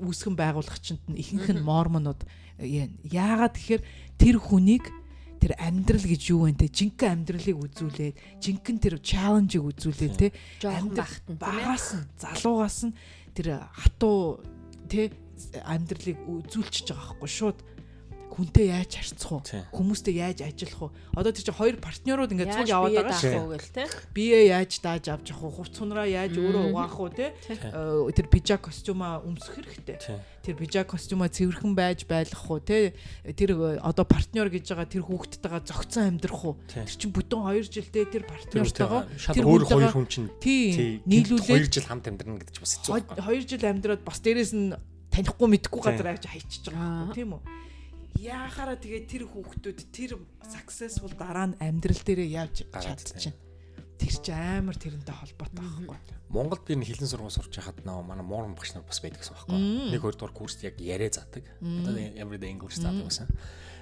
үүсгэн 0.03 0.35
байгуулагчид 0.35 1.03
нь 1.07 1.19
ихэнх 1.23 1.55
нь 1.55 1.63
мормонууд 1.63 2.27
яагаад 2.61 3.55
тэгэхээр 3.55 3.83
тэр 4.19 4.37
хүнийг 4.39 4.85
тэр 5.43 5.53
амьдрал 5.61 6.07
гэж 6.07 6.23
юу 6.33 6.49
вэ 6.49 6.57
те? 6.57 6.73
Жинхэнэ 6.73 7.13
амьдралыг 7.13 7.59
үзүүлээд 7.69 8.15
жинхэнэ 8.41 8.81
тэр 8.81 8.95
чаленжийг 9.05 9.65
үзүүлээд 9.69 10.15
те? 10.17 10.29
Амьдрал 10.65 11.17
багаас 11.37 12.01
нь 12.01 12.09
залуугаас 12.17 12.79
нь 12.89 12.97
тэр 13.37 13.61
хатуу 13.69 14.41
те 14.89 15.13
амьдралыг 15.67 16.19
үзүүлчихэж 16.25 16.97
байгаа 16.97 17.13
байхгүй 17.21 17.29
шууд 17.29 17.59
хүнтэй 18.35 18.67
яаж 18.75 18.91
харьцах 18.99 19.31
уу? 19.31 19.43
Хүмүүстэй 19.71 20.15
яаж 20.19 20.43
ажиллах 20.43 20.91
уу? 20.91 20.93
Одоо 21.15 21.31
тэр 21.31 21.47
чинь 21.47 21.55
хоёр 21.55 21.77
партнерууд 21.79 22.35
ингээд 22.35 22.51
цуг 22.51 22.67
яваад 22.67 22.95
байгаа 22.99 23.21
шүү 23.23 23.47
гэл 23.55 23.71
те. 23.71 23.85
Бие 24.11 24.51
яаж 24.51 24.83
дааж 24.83 25.07
авч 25.07 25.31
явах 25.31 25.55
уу? 25.55 25.57
Хувц 25.63 25.79
сунраа 25.79 26.07
яаж 26.11 26.35
өөрөө 26.35 26.75
угаах 26.75 26.99
уу 26.99 27.11
те? 27.15 27.31
Э, 27.47 28.11
тэр 28.11 28.27
пижак 28.27 28.67
костюма 28.67 29.23
өмсөх 29.23 29.63
хэрэгтэй. 29.63 30.03
Тэр 30.43 30.55
пижак 30.59 30.91
костюма 30.91 31.31
цэвэрхэн 31.31 31.73
байж 31.79 32.03
байлгах 32.11 32.51
уу 32.51 32.59
те? 32.59 32.99
Тэр 33.23 33.55
э, 33.55 33.79
одоо 33.79 34.03
партнер 34.03 34.51
гэж 34.51 34.75
байгаа 34.75 34.91
тэр 34.91 35.07
хүүхдтэйгээ 35.07 35.63
зөгцөн 35.71 36.19
амьдрах 36.19 36.43
уу? 36.43 36.59
Тэр 36.67 36.91
чинь 36.91 37.15
бүтэн 37.15 37.39
2 37.39 37.71
жилдээ 37.71 38.05
тэр 38.11 38.25
партнертойгоо 38.27 39.03
тэр 39.15 39.47
өөр 39.47 39.63
хоёр 39.63 39.95
хүн 39.95 40.09
чинь 40.11 40.29
нийлүүлээд 41.07 41.71
2 41.71 41.71
жил 41.71 41.87
хамт 41.87 42.11
амьдрна 42.11 42.43
гэдэг 42.43 42.55
чинь 42.59 42.67
бас 42.67 42.75
хэцүү. 42.83 43.15
2 43.15 43.47
жил 43.47 43.65
амьдраад 43.65 44.03
бас 44.03 44.19
дээрэс 44.19 44.53
нь 44.59 44.75
танихгүй 45.15 45.49
мэдхгүй 45.55 45.81
газар 45.81 46.11
авч 46.11 46.27
хайчихж 46.27 46.75
байгаа 46.75 47.15
тийм 47.15 47.39
үү? 47.39 47.64
Яахаараа 48.19 48.79
тэгээ 48.79 49.03
тэр 49.11 49.23
хүүхдүүд 49.31 49.81
тэр 49.91 50.11
successful 50.47 51.13
дараа 51.15 51.51
нь 51.51 51.59
амьдрал 51.59 52.03
дээрээ 52.03 52.31
явж 52.35 52.57
чадчихна. 52.71 53.35
Тэр 53.95 54.15
чи 54.21 54.33
амар 54.35 54.77
тэрнтэй 54.77 55.15
холбоотой 55.15 55.63
байхгүй. 55.63 55.99
Монголд 56.29 56.67
би 56.67 56.75
хилэн 56.83 57.09
сургууль 57.09 57.31
сурч 57.31 57.55
байхад 57.63 57.79
нөө 57.87 58.03
манай 58.03 58.27
муурн 58.27 58.59
багш 58.59 58.75
нар 58.75 58.83
бас 58.83 58.99
байдаг 58.99 59.23
гэсэн 59.23 59.39
байхгүй. 59.39 59.59
Нэг 59.95 60.03
хоёр 60.03 60.17
дугаар 60.19 60.35
курст 60.35 60.67
яг 60.67 60.77
яриа 60.83 61.15
заадаг. 61.15 61.47
Одоо 61.63 61.95
everyday 61.95 62.51
English 62.51 62.83
заадаг 62.83 63.07
гэсэн. 63.07 63.31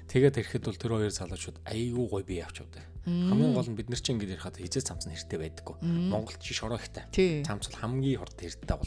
Тэгээд 0.09 0.38
ирэхэд 0.41 0.65
бол 0.67 0.79
тэр 0.79 0.93
хоёр 0.97 1.12
залуучууд 1.12 1.59
айгүй 1.67 2.07
гоё 2.09 2.25
бие 2.25 2.43
авч 2.47 2.62
явдаг. 2.65 2.85
Хамгийн 3.03 3.51
гол 3.51 3.67
нь 3.67 3.75
бид 3.75 3.91
нар 3.91 3.99
чинь 3.99 4.15
ингэж 4.15 4.38
ярихад 4.38 4.62
хизээ 4.62 4.87
цамц 4.87 5.11
нь 5.11 5.15
хэртэй 5.15 5.38
байдаггүй. 5.43 5.75
Монголд 5.83 6.38
чи 6.38 6.55
шороо 6.55 6.79
ихтэй. 6.79 7.03
Цамц 7.43 7.67
бол 7.67 7.83
хамгийн 7.83 8.23
хорт 8.23 8.38
хэртэй 8.38 8.79
бол. 8.79 8.87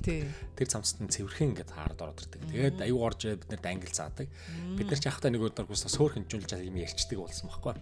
Тэр 0.55 0.67
цамцт 0.71 1.03
нь 1.03 1.11
цэвэрхэн 1.11 1.51
ингэж 1.51 1.69
хаард 1.75 1.99
ороод 1.99 2.23
ирдэг. 2.23 2.47
Тэгээд 2.47 2.79
айгүй 2.79 3.01
орж 3.03 3.21
бид 3.27 3.51
нарт 3.51 3.67
англи 3.67 3.91
заадаг. 3.91 4.31
Бид 4.79 4.87
нар 4.87 5.01
ч 5.03 5.05
ахтай 5.11 5.35
нэг 5.35 5.43
өдөр 5.43 5.67
гуйсаа 5.67 5.91
суур 5.91 6.15
хинжүүлж 6.15 6.47
юм 6.63 6.79
ярьчдаг 6.79 7.19
болсон 7.19 7.51
байхгүй. 7.51 7.75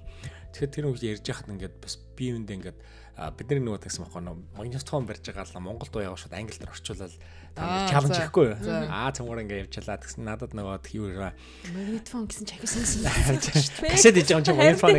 Тэгэхээр 0.54 0.70
тэр 0.70 0.86
үед 0.86 1.04
ярьж 1.04 1.26
яхад 1.26 1.50
ингээд 1.50 1.76
бас 1.82 1.98
бие 2.14 2.38
биендээ 2.38 2.58
ингээд 2.62 2.80
бидний 3.14 3.62
нөгөө 3.62 3.86
тагсан 3.86 4.06
байхгүй 4.06 4.22
нөө 4.26 4.38
магнитофон 4.58 5.06
барьж 5.06 5.22
байгаа 5.30 5.46
л 5.46 5.62
Монголд 5.62 5.94
уяа 5.94 6.18
шууд 6.18 6.34
англи 6.34 6.58
дээр 6.58 6.74
орчуулаад 6.74 7.14
чаленж 7.54 8.18
хийхгүй 8.18 8.46
юу? 8.50 8.58
Аа 8.90 9.14
цамгаар 9.14 9.46
ингээ 9.46 9.70
явчлаа 9.70 10.02
гэсэн 10.02 10.26
надад 10.26 10.58
нөгөө 10.58 10.82
юу 10.98 11.14
вэ? 11.22 11.30
Магнитофон 11.78 12.26
гэсэн 12.26 12.46
чагсан 12.50 12.82
касет 13.94 14.18
хийж 14.18 14.30
байгаа 14.34 14.42
юм 14.42 14.46
чи 14.46 14.54
магнитофон. 14.58 14.98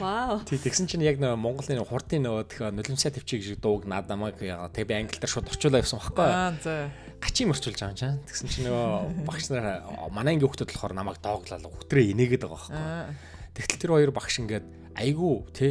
Вау. 0.00 0.40
Тий 0.48 0.56
тэгсэн 0.56 0.88
чинь 0.88 1.04
яг 1.04 1.20
нөгөө 1.20 1.36
Монголын 1.36 1.84
хурдын 1.84 2.24
нөгөө 2.24 2.44
тэх 2.48 2.60
нулимсаа 2.72 3.12
төвчийг 3.12 3.44
шиг 3.44 3.60
дууг 3.60 3.84
надамаг 3.84 4.40
яа 4.40 4.72
тэг 4.72 4.88
би 4.88 4.96
англи 4.96 5.20
дээр 5.20 5.28
шууд 5.28 5.52
орчуулаа 5.52 5.84
явсан 5.84 6.00
байхгүй 6.00 6.24
юу? 6.24 6.32
Аа 6.32 6.56
за 6.64 6.88
гачийн 7.20 7.52
мөрчүүлж 7.52 7.76
байгаа 7.76 7.92
юм 7.92 8.00
чам. 8.00 8.16
Тэгсэн 8.24 8.48
чинь 8.48 8.66
нөгөө 8.72 9.28
багш 9.28 9.52
нар 9.52 9.84
манай 10.08 10.40
ангийн 10.40 10.48
хүүхдүүд 10.48 10.72
болохоор 10.72 10.96
намайг 10.96 11.20
дооглол 11.20 11.68
хүүтрээ 11.68 12.16
инээгээд 12.16 12.44
байгаа 12.48 12.56
байхгүй. 12.56 13.40
Тэгтэл 13.60 13.80
тэр 13.84 13.92
хоёр 13.92 14.12
багш 14.16 14.40
ингээд 14.40 14.79
айгүй 14.96 15.34
те 15.54 15.68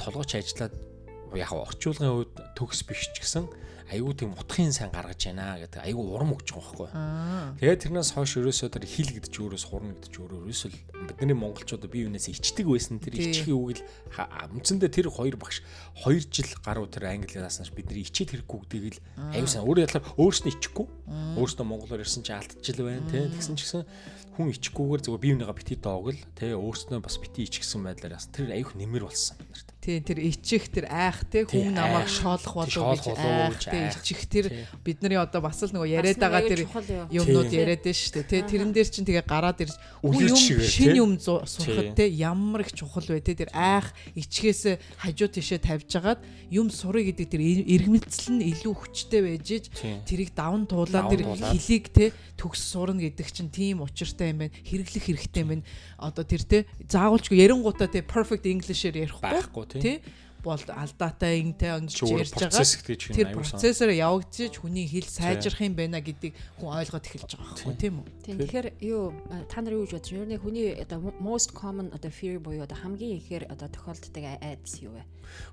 толгойч 0.00 0.36
ажиллаад 0.38 0.74
яг 1.36 1.52
орчуулгын 1.52 2.12
үед 2.22 2.32
төгс 2.56 2.84
биш 2.88 3.10
ч 3.12 3.20
гэсэн 3.20 3.48
айгүй 3.86 4.14
тийм 4.18 4.34
утгын 4.34 4.74
сайн 4.74 4.90
гаргаж 4.90 5.30
байна 5.30 5.54
гэдэг 5.62 5.78
айгүй 5.86 6.04
урам 6.10 6.34
өгч 6.34 6.50
байгаа 6.50 6.90
байхгүй. 6.90 7.60
Тэгээд 7.62 7.82
тэрнээс 7.86 8.10
хойш 8.18 8.32
ерөөсөө 8.42 8.68
тэр 8.74 8.82
хил 8.82 9.10
гэдэг 9.14 9.30
ч 9.30 9.36
өөрөөс 9.46 9.64
хурна 9.70 9.94
гэдэг 9.94 10.10
ч 10.10 10.16
өөрөө 10.26 10.38
ерөөсөө 10.42 10.70
бидний 11.06 11.38
монголчууд 11.38 11.86
бие 11.86 12.10
биенээс 12.10 12.26
ичдэг 12.34 12.66
байсан 12.66 12.98
тэр 12.98 13.14
ичхийн 13.14 13.54
үг 13.54 13.78
л 13.78 13.82
үндсэндээ 14.58 14.90
тэр 14.90 15.06
хоёр 15.06 15.38
багш 15.38 15.62
2 16.02 16.18
жил 16.18 16.50
гаруй 16.66 16.90
тэр 16.90 17.14
англиас 17.14 17.62
нааш 17.62 17.70
бидний 17.70 18.02
ичээд 18.02 18.34
хэрэггүй 18.34 18.58
гэдгийг 18.66 18.98
л 18.98 19.02
аюу 19.38 19.46
сан 19.46 19.62
өөрөө 19.62 19.86
ялаар 19.86 20.04
өөрснөө 20.18 20.50
ичихгүй. 20.50 20.86
Өөрснөө 21.38 21.66
монголоор 21.70 22.02
ирсэн 22.02 22.26
чи 22.26 22.34
алдчихил 22.34 22.90
байна 22.90 23.06
тий 23.06 23.22
тэгсэн 23.30 23.54
ч 23.54 23.70
гэсэн 23.70 23.86
хүн 24.36 24.52
ичхгүйгээр 24.52 25.02
зөвхөн 25.02 25.22
бие 25.24 25.34
бинийгаа 25.34 25.56
бити 25.56 25.80
доогл 25.80 26.20
тий 26.36 26.52
өөрснөө 26.52 27.00
бас 27.00 27.16
бити 27.16 27.48
ичихсэн 27.48 27.80
байдлаар 27.88 28.20
яасан. 28.20 28.36
Тэр 28.36 28.52
аюух 28.52 28.76
нэмэр 28.76 29.08
болсон 29.08 29.40
бид 29.40 29.48
нарт 29.48 29.65
тий 29.86 30.02
тэр 30.02 30.18
ичих 30.18 30.66
тэр 30.66 30.90
айх 30.90 31.22
тий 31.30 31.46
хүн 31.46 31.70
намайг 31.70 32.10
шоолох 32.10 32.66
болов 32.66 32.98
гэж 32.98 33.06
айх 33.14 33.62
тий 33.62 33.82
ичих 33.94 34.26
тэр 34.26 34.50
бидний 34.82 35.14
одоо 35.14 35.38
бас 35.46 35.62
л 35.62 35.70
нөгөө 35.70 35.94
яриад 35.94 36.18
байгаа 36.18 36.42
тэр 36.42 36.66
юмнууд 37.14 37.54
яриад 37.54 37.86
шүү 37.86 38.26
дээ 38.26 38.26
тий 38.26 38.42
тэрэн 38.42 38.74
дээр 38.74 38.88
чинь 38.90 39.06
тэгээ 39.06 39.22
гараад 39.22 39.62
ирж 39.62 39.78
хүн 40.02 40.26
юм 40.26 40.34
шинэ 40.34 40.98
юм 40.98 41.12
сурахад 41.22 41.94
тий. 41.94 42.10
ямар 42.18 42.66
их 42.66 42.74
чухал 42.74 43.06
вэ 43.06 43.22
тий 43.22 43.38
тэр 43.38 43.54
айх 43.54 43.94
ичхээс 44.18 44.82
хажуу 44.98 45.30
тишээ 45.30 45.62
тавьж 45.62 45.90
агаад 45.94 46.20
юм 46.50 46.66
сурыг 46.74 47.14
гэдэг 47.14 47.26
тэр 47.30 47.42
эргэмцэл 47.46 48.42
нь 48.42 48.50
илүү 48.50 48.74
хүчтэй 48.74 49.22
байж 49.22 49.48
иж 49.54 49.64
тэрийг 50.02 50.34
давн 50.34 50.66
туулаад 50.66 51.14
тэр 51.14 51.22
хөлийг 51.30 51.86
тий 51.94 52.10
төгс 52.34 52.60
сурна 52.74 53.00
гэдэг 53.00 53.28
чинь 53.30 53.50
тийм 53.50 53.82
учиртай 53.82 54.30
юм 54.30 54.44
байна. 54.44 54.54
Хэрэглэх 54.66 55.04
хэрэгтэй 55.06 55.42
юм 55.42 55.50
байна. 55.56 55.64
Одоо 55.98 56.24
тэр 56.26 56.42
тий 56.44 56.62
заавалчгүй 56.86 57.38
ярингуудаа 57.40 57.88
тий 57.88 58.02
perfect 58.04 58.44
english-ээр 58.46 59.08
ярихгүй 59.08 59.75
тий 59.82 59.96
бол 60.46 60.62
алдаатай 60.70 61.42
ингэтэй 61.42 61.70
ингэж 61.82 61.96
ярьж 62.06 62.32
байгаа. 62.38 62.62
Тэр 63.10 63.28
процессор 63.34 63.90
явагдчих 63.90 64.62
хүний 64.62 64.86
хэл 64.86 65.08
сайжрах 65.10 65.58
юм 65.58 65.74
байна 65.74 65.98
гэдгийг 65.98 66.38
хүн 66.62 66.70
ойлгоод 66.70 67.02
эхэлж 67.02 67.34
байгаа 67.34 67.50
байхгүй 67.50 67.74
тийм 67.74 67.94
үү? 67.98 68.06
Тийм. 68.22 68.36
Тэгэхээр 68.46 68.68
юу 68.86 69.10
та 69.50 69.58
нар 69.58 69.74
юу 69.74 69.82
гэж 69.90 69.92
бодож 69.98 70.12
байна? 70.14 70.38
Юу 70.38 70.44
хүний 70.46 70.68
одоо 70.78 70.98
most 71.18 71.50
common 71.50 71.90
одоо 71.90 72.10
fear 72.14 72.38
буюу 72.38 72.62
одоо 72.62 72.78
хамгийн 72.78 73.18
ихээр 73.18 73.50
одоо 73.50 73.66
тохиолддог 73.66 74.22
айдас 74.22 74.78
юу 74.78 74.94
вэ? 74.94 75.02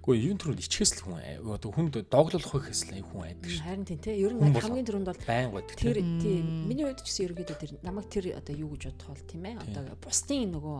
Гэхдээ 0.06 0.26
юун 0.30 0.38
төрөнд 0.38 0.62
ичхээс 0.62 0.92
л 1.02 1.04
хүн 1.10 1.18
одоо 1.50 1.70
хүнд 1.74 1.94
доглуулах 2.14 2.54
гэхээс 2.54 2.82
л 2.94 3.02
хүн 3.02 3.34
айдаг 3.34 3.50
шүү. 3.50 3.66
Харин 3.66 3.86
тийм 3.90 3.98
тийм. 3.98 4.16
Ер 4.22 4.34
нь 4.38 4.54
хамгийн 4.54 4.86
түрүүнд 4.86 5.10
бол 5.10 5.26
байн 5.26 5.50
байдаг. 5.50 5.74
Тэр 5.74 5.98
тийм. 6.22 6.70
Миний 6.70 6.86
хувьд 6.86 7.02
ч 7.02 7.10
гэсэн 7.10 7.26
ерөөдөө 7.34 7.58
тэр 7.58 7.72
намайг 7.82 8.06
тэр 8.14 8.38
одоо 8.38 8.54
юу 8.54 8.78
гэж 8.78 8.94
бодох 8.94 9.10
бол 9.18 9.26
тийм 9.26 9.44
ээ. 9.50 9.58
Одоо 9.58 9.98
бусдын 9.98 10.54
нөгөө 10.54 10.80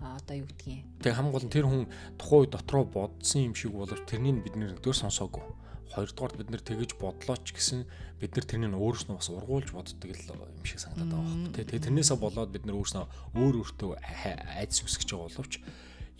одоо 0.00 0.36
юу 0.40 0.48
гэдгийг. 0.48 0.84
Тэг 1.04 1.14
хамгийн 1.14 1.34
гол 1.34 1.46
нь 1.46 1.54
тэр 1.54 1.66
хүн 1.68 1.84
тухайн 2.16 2.40
үе 2.44 2.50
дотроо 2.50 2.84
бодсон 2.84 3.40
юм 3.52 3.54
шиг 3.54 3.72
боловч 3.72 4.02
тэрнийг 4.08 4.42
бид 4.44 4.56
дөр 4.80 4.96
сонсоогүй. 4.96 5.44
Хоёрдугаар 5.90 6.34
бид 6.38 6.50
нэр 6.50 6.62
тэгэж 6.62 6.90
бодлоо 6.96 7.36
ч 7.42 7.52
гэсэн 7.52 7.84
бид 8.22 8.32
нар 8.36 8.46
тэрнийг 8.46 8.78
өөрснөө 8.78 9.16
бас 9.18 9.28
ургуулж 9.28 9.68
боддог 9.74 10.08
л 10.08 10.30
юм 10.30 10.64
шиг 10.64 10.80
санагдаад 10.80 11.10
байгаа 11.12 11.34
юм. 11.34 11.52
Тэг 11.52 11.82
тэрнээсээ 11.82 12.18
болоод 12.20 12.50
бид 12.54 12.64
нар 12.64 12.78
өөрснөө 12.78 13.04
өөр 13.36 13.54
өөртөө 13.60 13.90
айдас 13.98 14.78
үсгэж 14.86 15.08
байгаа 15.10 15.28
боловч 15.28 15.52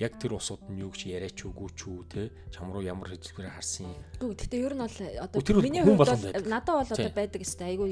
яг 0.01 0.17
тэр 0.17 0.33
усууд 0.41 0.65
нь 0.73 0.81
юу 0.81 0.89
гэж 0.89 1.13
яриач 1.13 1.45
үгүй 1.45 1.69
ч 1.77 1.85
үү 1.85 2.01
те 2.09 2.23
чам 2.49 2.73
руу 2.73 2.81
ямар 2.81 3.13
хэлбэрээр 3.13 3.53
харсан 3.53 3.93
юм. 3.93 4.33
Гэхдээ 4.33 4.65
ер 4.65 4.73
нь 4.73 4.81
бол 4.81 4.97
одоо 5.29 5.61
миний 5.61 5.85
хувьд 5.85 6.01
бол 6.01 6.09
надад 6.49 6.75
бол 6.81 6.89
одоо 6.89 7.13
байдаг 7.13 7.41
өстэй 7.45 7.77
айгүй 7.77 7.91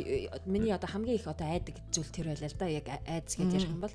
миний 0.49 0.73
одоо 0.73 0.89
хамгийн 0.89 1.21
их 1.21 1.29
одоо 1.29 1.45
айдаг 1.53 1.77
зүйл 1.93 2.09
тэр 2.09 2.33
байлаа 2.33 2.49
л 2.49 2.57
да 2.57 2.67
яг 2.73 2.87
айдас 3.05 3.37
гэж 3.37 3.51
ярих 3.53 3.69
юм 3.69 3.85
бол 3.85 3.93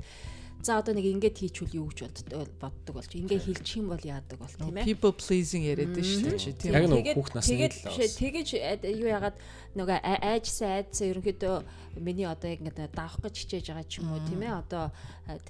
За 0.64 0.80
одоо 0.80 0.96
нэг 0.96 1.04
ингэж 1.12 1.44
хийчихвэл 1.44 1.76
юу 1.76 1.92
гэж 1.92 2.32
боддог 2.56 2.96
болж 2.96 3.12
ингэ 3.12 3.36
хэлчих 3.36 3.84
юм 3.84 3.92
бол 3.92 4.00
яадаг 4.00 4.40
бол 4.40 4.48
тийм 4.48 4.80
ээ. 4.80 4.88
People 4.88 5.12
pleasing 5.12 5.68
яриад 5.68 5.92
нь 5.92 6.00
шүү 6.00 6.40
дээ 6.40 6.56
тийм. 6.56 6.72
Яг 6.72 6.88
нэг 6.88 7.08
хүүхд 7.20 7.36
насны 7.36 7.68
л 7.68 8.16
тэгэж 8.24 8.48
юу 8.96 9.10
ягаад 9.12 9.36
нөгөө 9.76 10.00
айжсаа 10.24 10.80
айдсаа 10.80 11.12
ерөнхийдөө 11.12 11.56
миний 12.00 12.24
одоо 12.24 12.48
яг 12.48 12.64
ингэ 12.64 12.96
давах 12.96 13.20
гэж 13.20 13.36
хичээж 13.44 13.76
байгаа 13.76 13.88
ч 13.92 14.00
юм 14.00 14.16
уу 14.16 14.24
тийм 14.24 14.40
ээ. 14.40 14.56
Одоо 14.64 14.96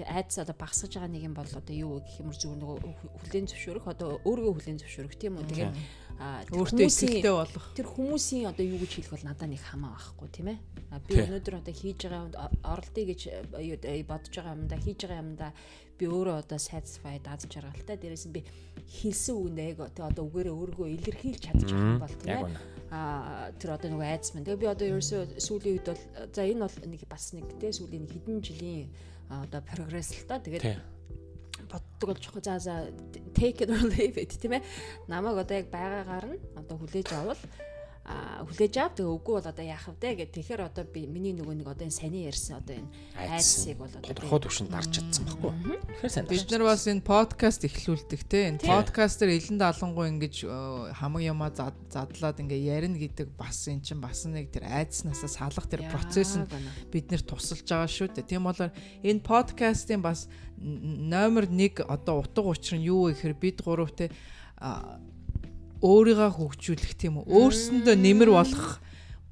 айдсаа 0.01 0.49
одоо 0.49 0.57
багсаж 0.57 0.97
байгаа 0.97 1.13
нэг 1.13 1.23
юм 1.29 1.37
бол 1.37 1.45
одоо 1.45 1.75
юу 1.77 2.01
гэх 2.01 2.17
юм 2.17 2.33
зүгээр 2.33 2.57
нөгөө 2.57 2.77
хүлэн 3.21 3.45
зөвшөөрөх 3.53 3.85
одоо 3.93 4.09
өөрийгөө 4.25 4.53
хүлэн 4.57 4.81
зөвшөөрөх 4.81 5.13
тийм 5.13 5.37
үү. 5.37 5.45
Тэгээд 5.45 5.73
өөртөө 6.53 6.87
ихтэй 6.87 7.33
болох. 7.33 7.65
Тэр 7.75 7.87
хүмүүсийн 7.87 8.49
одоо 8.51 8.65
юу 8.65 8.79
гэж 8.79 8.91
хэлэх 8.95 9.13
бол 9.13 9.27
надад 9.27 9.49
нэг 9.49 9.61
хамаа 9.63 9.93
байхгүй 9.97 10.29
тийм 10.31 10.47
ээ. 10.53 10.59
Би 11.09 11.13
өнөөдөр 11.19 11.55
одоо 11.59 11.73
хийж 11.73 11.99
байгаа 12.05 12.49
оролдъё 12.63 13.05
гэж 13.09 13.21
бодож 14.07 14.33
байгаа 14.33 14.55
юм 14.55 14.63
да 14.69 14.77
хийж 14.77 14.99
байгаа 15.03 15.23
юм 15.23 15.31
да 15.35 15.47
би 15.97 16.05
өөрөө 16.09 16.35
одоо 16.43 16.59
satisfied 16.59 17.25
аз 17.29 17.45
жаргалтай 17.49 17.97
дээрээс 17.97 18.25
нь 18.29 18.35
би 18.35 18.41
хэлсэн 19.01 19.35
үгэндээ 19.37 19.67
яг 19.73 19.79
одоо 19.89 20.23
үгээрээ 20.29 20.53
өөрийгөө 20.53 20.87
илэрхийлж 20.97 21.41
чадчих 21.41 21.73
юм 21.73 22.01
бол 22.01 22.15
тийм 22.21 22.45
ээ 22.45 22.73
а 22.93 23.49
тэр 23.57 23.73
одоо 23.73 23.89
нөгөө 23.89 24.05
айдас 24.05 24.37
мэн. 24.37 24.45
Тэгээ 24.45 24.61
би 24.61 24.69
одоо 24.69 24.85
ерөөсөө 24.93 25.21
сүүлийн 25.41 25.73
үед 25.81 25.87
бол 25.89 26.03
за 26.29 26.41
энэ 26.45 26.61
бол 26.61 26.77
нэг 26.85 27.01
бас 27.09 27.25
нэг 27.33 27.47
те 27.57 27.73
сүүлийн 27.73 28.05
хэдэн 28.05 28.37
жилийн 28.45 28.93
одоо 29.33 29.61
прогресс 29.65 30.13
л 30.13 30.29
та. 30.29 30.37
Тэгээд 30.37 30.77
боддог 31.73 32.13
болж 32.13 32.21
байгаа. 32.29 32.43
За 32.45 32.53
за 32.61 32.73
take 33.43 33.59
it 33.63 33.69
or 33.75 33.83
leave 33.91 34.15
it 34.23 34.31
тийм 34.39 34.55
ээ. 34.55 34.63
Намайг 35.11 35.43
одоо 35.43 35.55
яг 35.59 35.67
байгаагаар 35.67 36.25
нь 36.31 36.39
одоо 36.55 36.75
хүлээж 36.79 37.09
авал 37.11 37.41
хүлээж 38.03 38.75
ав 38.83 38.91
тэгээ 38.99 39.15
үгүй 39.15 39.33
бол 39.39 39.47
одоо 39.47 39.63
яах 39.63 39.87
вэ 39.87 40.11
гэх 40.19 40.35
тэгэхээр 40.35 40.67
одоо 40.67 40.83
би 40.83 41.07
миний 41.07 41.31
нөгөө 41.31 41.55
нэг 41.63 41.71
одоо 41.71 41.87
энэ 41.87 41.95
саний 41.95 42.27
ярьсан 42.27 42.59
одоо 42.59 42.75
энэ 42.75 42.91
айдсыг 43.15 43.79
бол 43.79 43.87
одоо 43.87 44.03
тодорхой 44.03 44.39
төвшөнд 44.43 44.71
дарж 44.75 44.91
чадсан 44.91 45.23
байхгүй. 45.23 45.51
Тэгэхээр 46.03 46.11
сайн. 46.11 46.27
Бид 46.27 46.51
нар 46.51 46.63
бас 46.67 46.83
энэ 46.83 46.99
подкаст 46.99 47.63
эхлүүлдэг 47.63 48.21
те. 48.27 48.51
Энэ 48.51 48.59
подкастер 48.59 49.31
элен 49.31 49.55
даалангуй 49.55 50.11
ингэж 50.11 50.35
хамаг 50.99 51.23
ямаа 51.23 51.55
задлаад 51.55 52.43
ингээ 52.43 52.67
ярина 52.75 52.99
гэдэг 52.99 53.39
бас 53.39 53.71
эн 53.71 53.79
чинь 53.79 54.03
бас 54.03 54.27
нэг 54.27 54.51
тэр 54.51 54.67
айдснасаа 54.67 55.31
салах 55.31 55.71
тэр 55.71 55.87
процесс 55.87 56.35
нь 56.35 56.43
бид 56.91 57.07
нэр 57.07 57.23
тусалж 57.23 57.63
байгаа 57.63 57.87
шүү 57.87 58.19
дээ. 58.19 58.27
Тийм 58.27 58.43
болоор 58.43 58.75
энэ 58.99 59.23
подкастын 59.23 60.03
бас 60.03 60.27
номер 60.59 61.47
1 61.47 61.87
одоо 61.87 62.19
утга 62.19 62.51
учир 62.51 62.75
нь 62.75 62.91
юу 62.91 63.07
вэ 63.07 63.15
гэхээр 63.15 63.35
бид 63.39 63.63
гурав 63.63 63.95
те 63.95 64.11
өөрийгөө 65.83 66.31
хөгжүүлэх 66.39 66.93
тийм 66.95 67.19
үү? 67.19 67.27
Өөрсөндөө 67.27 67.95
нэмэр 67.99 68.29
болох 68.31 68.79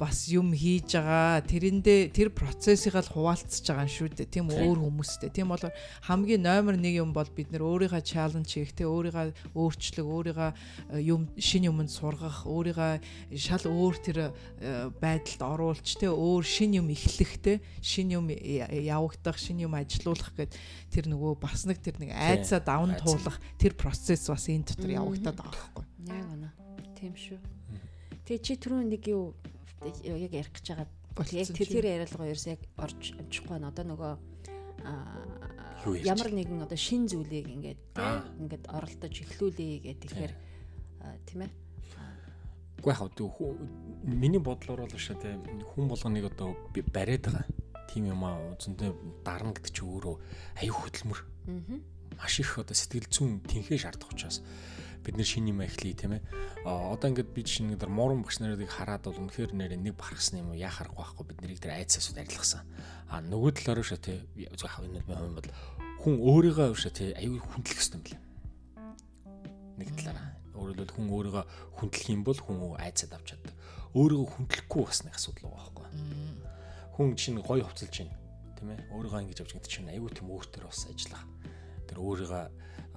бас 0.02 0.26
юм 0.34 0.50
хийж 0.58 0.98
байгаа. 0.98 1.46
Тэрэндээ 1.46 2.10
тэр 2.10 2.34
процессыг 2.34 2.98
л 2.98 3.06
хуваалцж 3.06 3.62
байгаа 3.62 3.86
шүү 3.86 4.18
дээ. 4.18 4.34
Тийм 4.34 4.50
өөр 4.50 4.82
хүмүүстэй. 4.82 5.30
Тийм 5.30 5.54
бол 5.54 5.62
хамгийн 6.10 6.42
номер 6.42 6.74
1 6.82 7.06
юм 7.06 7.14
бол 7.14 7.30
бид 7.30 7.54
нэр 7.54 7.62
өөрийгөө 7.62 8.02
чаленж 8.02 8.50
хийх 8.50 8.74
тийм 8.74 8.90
өөрийгөө 8.90 9.54
өөрчлөх 9.54 10.08
өөрийгөө 10.10 10.50
э, 10.98 11.06
юм 11.06 11.30
шин 11.38 11.70
юмд 11.70 11.94
сургах 11.94 12.50
өөрийгөө 12.50 13.38
шал 13.38 13.66
өөр 13.70 13.96
тэр 14.02 14.18
э, 14.58 14.90
байдалд 14.98 15.42
оруулж 15.46 15.86
тийм 15.86 16.18
өөр 16.18 16.44
шин 16.50 16.82
юм 16.82 16.90
эхлэх 16.90 17.38
тийм 17.38 17.62
шин 17.86 18.10
юм 18.10 18.26
явагдах 18.34 19.38
шин 19.38 19.62
юм 19.62 19.78
ажилуулах 19.78 20.34
гэд 20.34 20.58
тэр 20.90 21.14
нөгөө 21.14 21.38
бас 21.38 21.70
нэг 21.70 21.78
тэр 21.78 22.02
нэг 22.02 22.18
айцаа 22.18 22.58
давн 22.58 22.98
туулах 22.98 23.38
тэр 23.62 23.78
процесс 23.78 24.26
бас 24.34 24.50
энэ 24.50 24.66
дотор 24.66 24.98
явагдаад 24.98 25.38
байгаа 25.38 25.54
байхгүй. 25.54 25.86
Яг 26.10 26.26
үнэ. 26.26 26.50
Тийм 26.98 27.14
шүү. 27.14 27.38
Тэгээ 28.26 28.42
чи 28.42 28.54
түрүү 28.58 28.82
нэг 28.90 29.06
юу 29.14 29.38
яг 29.82 30.32
ярих 30.32 30.54
гэж 30.54 30.66
байгаа. 30.70 30.88
Яг 31.32 31.48
тэр 31.52 31.86
яриалгаа 31.86 32.32
ерөөс 32.32 32.48
яг 32.48 32.62
орж 32.78 33.14
амжихгүй 33.18 33.52
байна. 33.52 33.72
Одоо 33.74 33.86
нөгөө 33.90 34.14
ямар 36.06 36.30
нэгэн 36.30 36.62
одоо 36.62 36.78
шин 36.78 37.10
зүйлийг 37.10 37.50
ингээд 37.50 37.82
ингээд 37.98 38.66
оролдож 38.70 39.16
эхлүүлээ 39.18 39.92
гэдэг 39.92 40.10
тэгэхээр 40.10 40.34
тийм 41.26 41.42
ээ. 41.46 41.52
Гэхдээ 42.82 43.26
яг 43.26 43.58
миний 44.06 44.42
бодлоор 44.42 44.86
бол 44.86 44.98
шээ 44.98 45.18
тийм 45.18 45.42
хүн 45.74 45.86
болгоныг 45.90 46.26
одоо 46.30 46.58
бариад 46.94 47.26
байгаа. 47.30 47.46
Тим 47.90 48.08
юм 48.08 48.24
аа 48.24 48.56
үзэндээ 48.56 49.26
дарна 49.26 49.54
гэдэг 49.54 49.74
чи 49.74 49.84
өөрөө 49.84 50.16
аюу 50.64 50.78
хөдөлмөр. 50.80 51.20
Маш 52.18 52.40
их 52.40 52.58
одоо 52.58 52.74
сэтгэл 52.78 53.10
зүйн 53.10 53.42
тэнхээ 53.46 53.82
шаардах 53.82 54.14
учраас 54.14 54.42
бид 55.02 55.18
нэр 55.18 55.28
шинэ 55.28 55.50
юм 55.52 55.62
эхлэе 55.66 55.98
тийм 55.98 56.14
ээ. 56.18 56.22
Одоо 56.66 57.10
ингээд 57.10 57.34
би 57.34 57.42
жишээ 57.42 57.66
нь 57.68 57.78
тэр 57.78 57.90
морон 57.90 58.22
багш 58.22 58.38
нарыг 58.40 58.70
хараад 58.70 59.06
бол 59.10 59.18
үнэхээр 59.18 59.52
нэр 59.58 59.74
нэг 59.82 59.98
барахсан 59.98 60.46
юм 60.46 60.54
уу 60.54 60.62
яа 60.62 60.70
харахгүй 60.70 61.02
байхгүй 61.02 61.26
бид 61.26 61.40
нарыг 61.42 61.60
тэр 61.60 61.74
айц 61.76 61.98
асууд 61.98 62.22
арилгасан. 62.22 62.62
А 63.10 63.22
нөгөө 63.26 63.52
талаараа 63.58 63.86
шээ 63.86 64.00
тий 64.00 64.18
хав 64.62 64.86
энэ 64.86 65.02
юм 65.02 65.36
бол 65.36 65.50
хүн 66.06 66.16
өөрийгөө 66.22 66.78
шээ 66.78 66.94
тий 66.94 67.10
аюу 67.18 67.42
хүндлэх 67.42 67.82
юм 67.82 68.02
байна. 68.06 68.22
Нэг 69.82 69.90
талаараа 69.98 70.30
өөрөлдөл 70.54 70.94
хүн 70.94 71.08
өөрийгөө 71.10 71.44
хүндлэх 71.82 72.08
юм 72.14 72.22
бол 72.22 72.38
хүн 72.38 72.78
айцад 72.78 73.18
авч 73.18 73.34
чаддаг. 73.34 73.54
Өөрийгөө 73.98 74.28
хүндлэхгүй 74.38 74.84
бас 74.86 75.02
нэг 75.04 75.18
асуудал 75.18 75.50
байгаа 75.50 75.74
байхгүй. 75.74 75.88
Хүн 76.94 77.16
чинь 77.18 77.42
гоё 77.42 77.66
хувцалж 77.66 77.96
байна 78.06 78.22
тийм 78.62 78.70
ээ 78.78 78.80
өөрийгөө 78.94 79.22
ингэж 79.26 79.40
авч 79.42 79.52
гэдэг 79.58 79.72
чинь 79.74 79.90
аюу 79.90 80.10
тийм 80.14 80.30
өөртөө 80.30 80.70
бас 80.70 80.86
ажиллах. 80.86 81.26
Тэр 81.90 81.98
өөрийгөө 81.98 82.46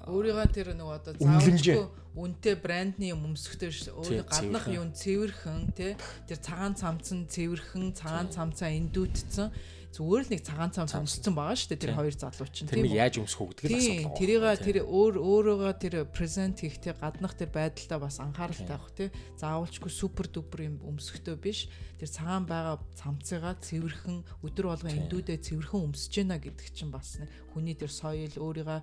өөрийгөө 0.09 0.47
тэр 0.53 0.69
нөгөө 0.77 0.95
одоо 1.01 1.13
заавалчгүй 1.17 1.85
үнэтэй 2.15 2.55
брендний 2.63 3.11
юм 3.11 3.27
өмсөхтэй 3.35 3.75
өөр 3.91 4.23
гаднах 4.31 4.67
юм 4.71 4.95
цэвэрхэн 4.95 5.75
тий 5.75 5.93
тэр 6.31 6.39
цагаан 6.39 6.79
цамцсан 6.79 7.27
цэвэрхэн 7.27 7.91
цагаан 7.99 8.29
цамцаа 8.31 8.71
эндүүтсэн 8.71 9.51
зүгээр 9.95 10.23
л 10.27 10.33
нэг 10.35 10.43
цагаан 10.43 10.75
цам 10.75 10.91
сонсцсон 10.91 11.39
байгаа 11.39 11.55
шүү 11.55 11.71
дээ 11.71 11.83
тэр 11.87 11.95
хоёр 11.95 12.15
залуу 12.19 12.51
чинь. 12.51 12.67
Тийм 12.67 12.91
үү 12.91 12.99
яаж 12.99 13.15
өмсөх 13.23 13.47
үү? 13.47 13.51
гэдэг 13.63 13.71
л 13.71 13.79
асуудал. 13.79 14.19
Тэрийг 14.19 14.43
тэр 14.59 14.77
өөр 14.91 15.15
өөрөөгөө 15.23 15.73
тэр 15.79 15.95
презент 16.11 16.59
хийхдээ 16.67 16.99
гаднах 16.99 17.39
тэр 17.39 17.51
байдалтай 17.55 17.99
бас 18.03 18.19
анхааралтай 18.19 18.75
авах 18.75 18.91
тий. 18.91 19.09
Заавалчгүй 19.39 19.93
супер 19.95 20.27
дупер 20.27 20.67
юм 20.67 20.83
өмсөхтэй 20.83 21.39
биш. 21.39 21.71
Тэр 22.03 22.11
цагаан 22.11 22.43
байгаа 22.51 22.83
цамцыгаа 22.99 23.55
цэвэрхэн 23.63 24.43
өдөр 24.43 24.67
болгон 24.67 24.99
эндүүдээ 24.99 25.39
цэвэрхэн 25.39 25.87
өмсөж 25.87 26.11
гинэ 26.11 26.43
гэдэг 26.43 26.69
чинь 26.75 26.91
бас 26.91 27.23
нэг 27.23 27.31
хүний 27.55 27.79
тэр 27.79 27.95
соёл 27.95 28.35
өөрийгөө 28.35 28.81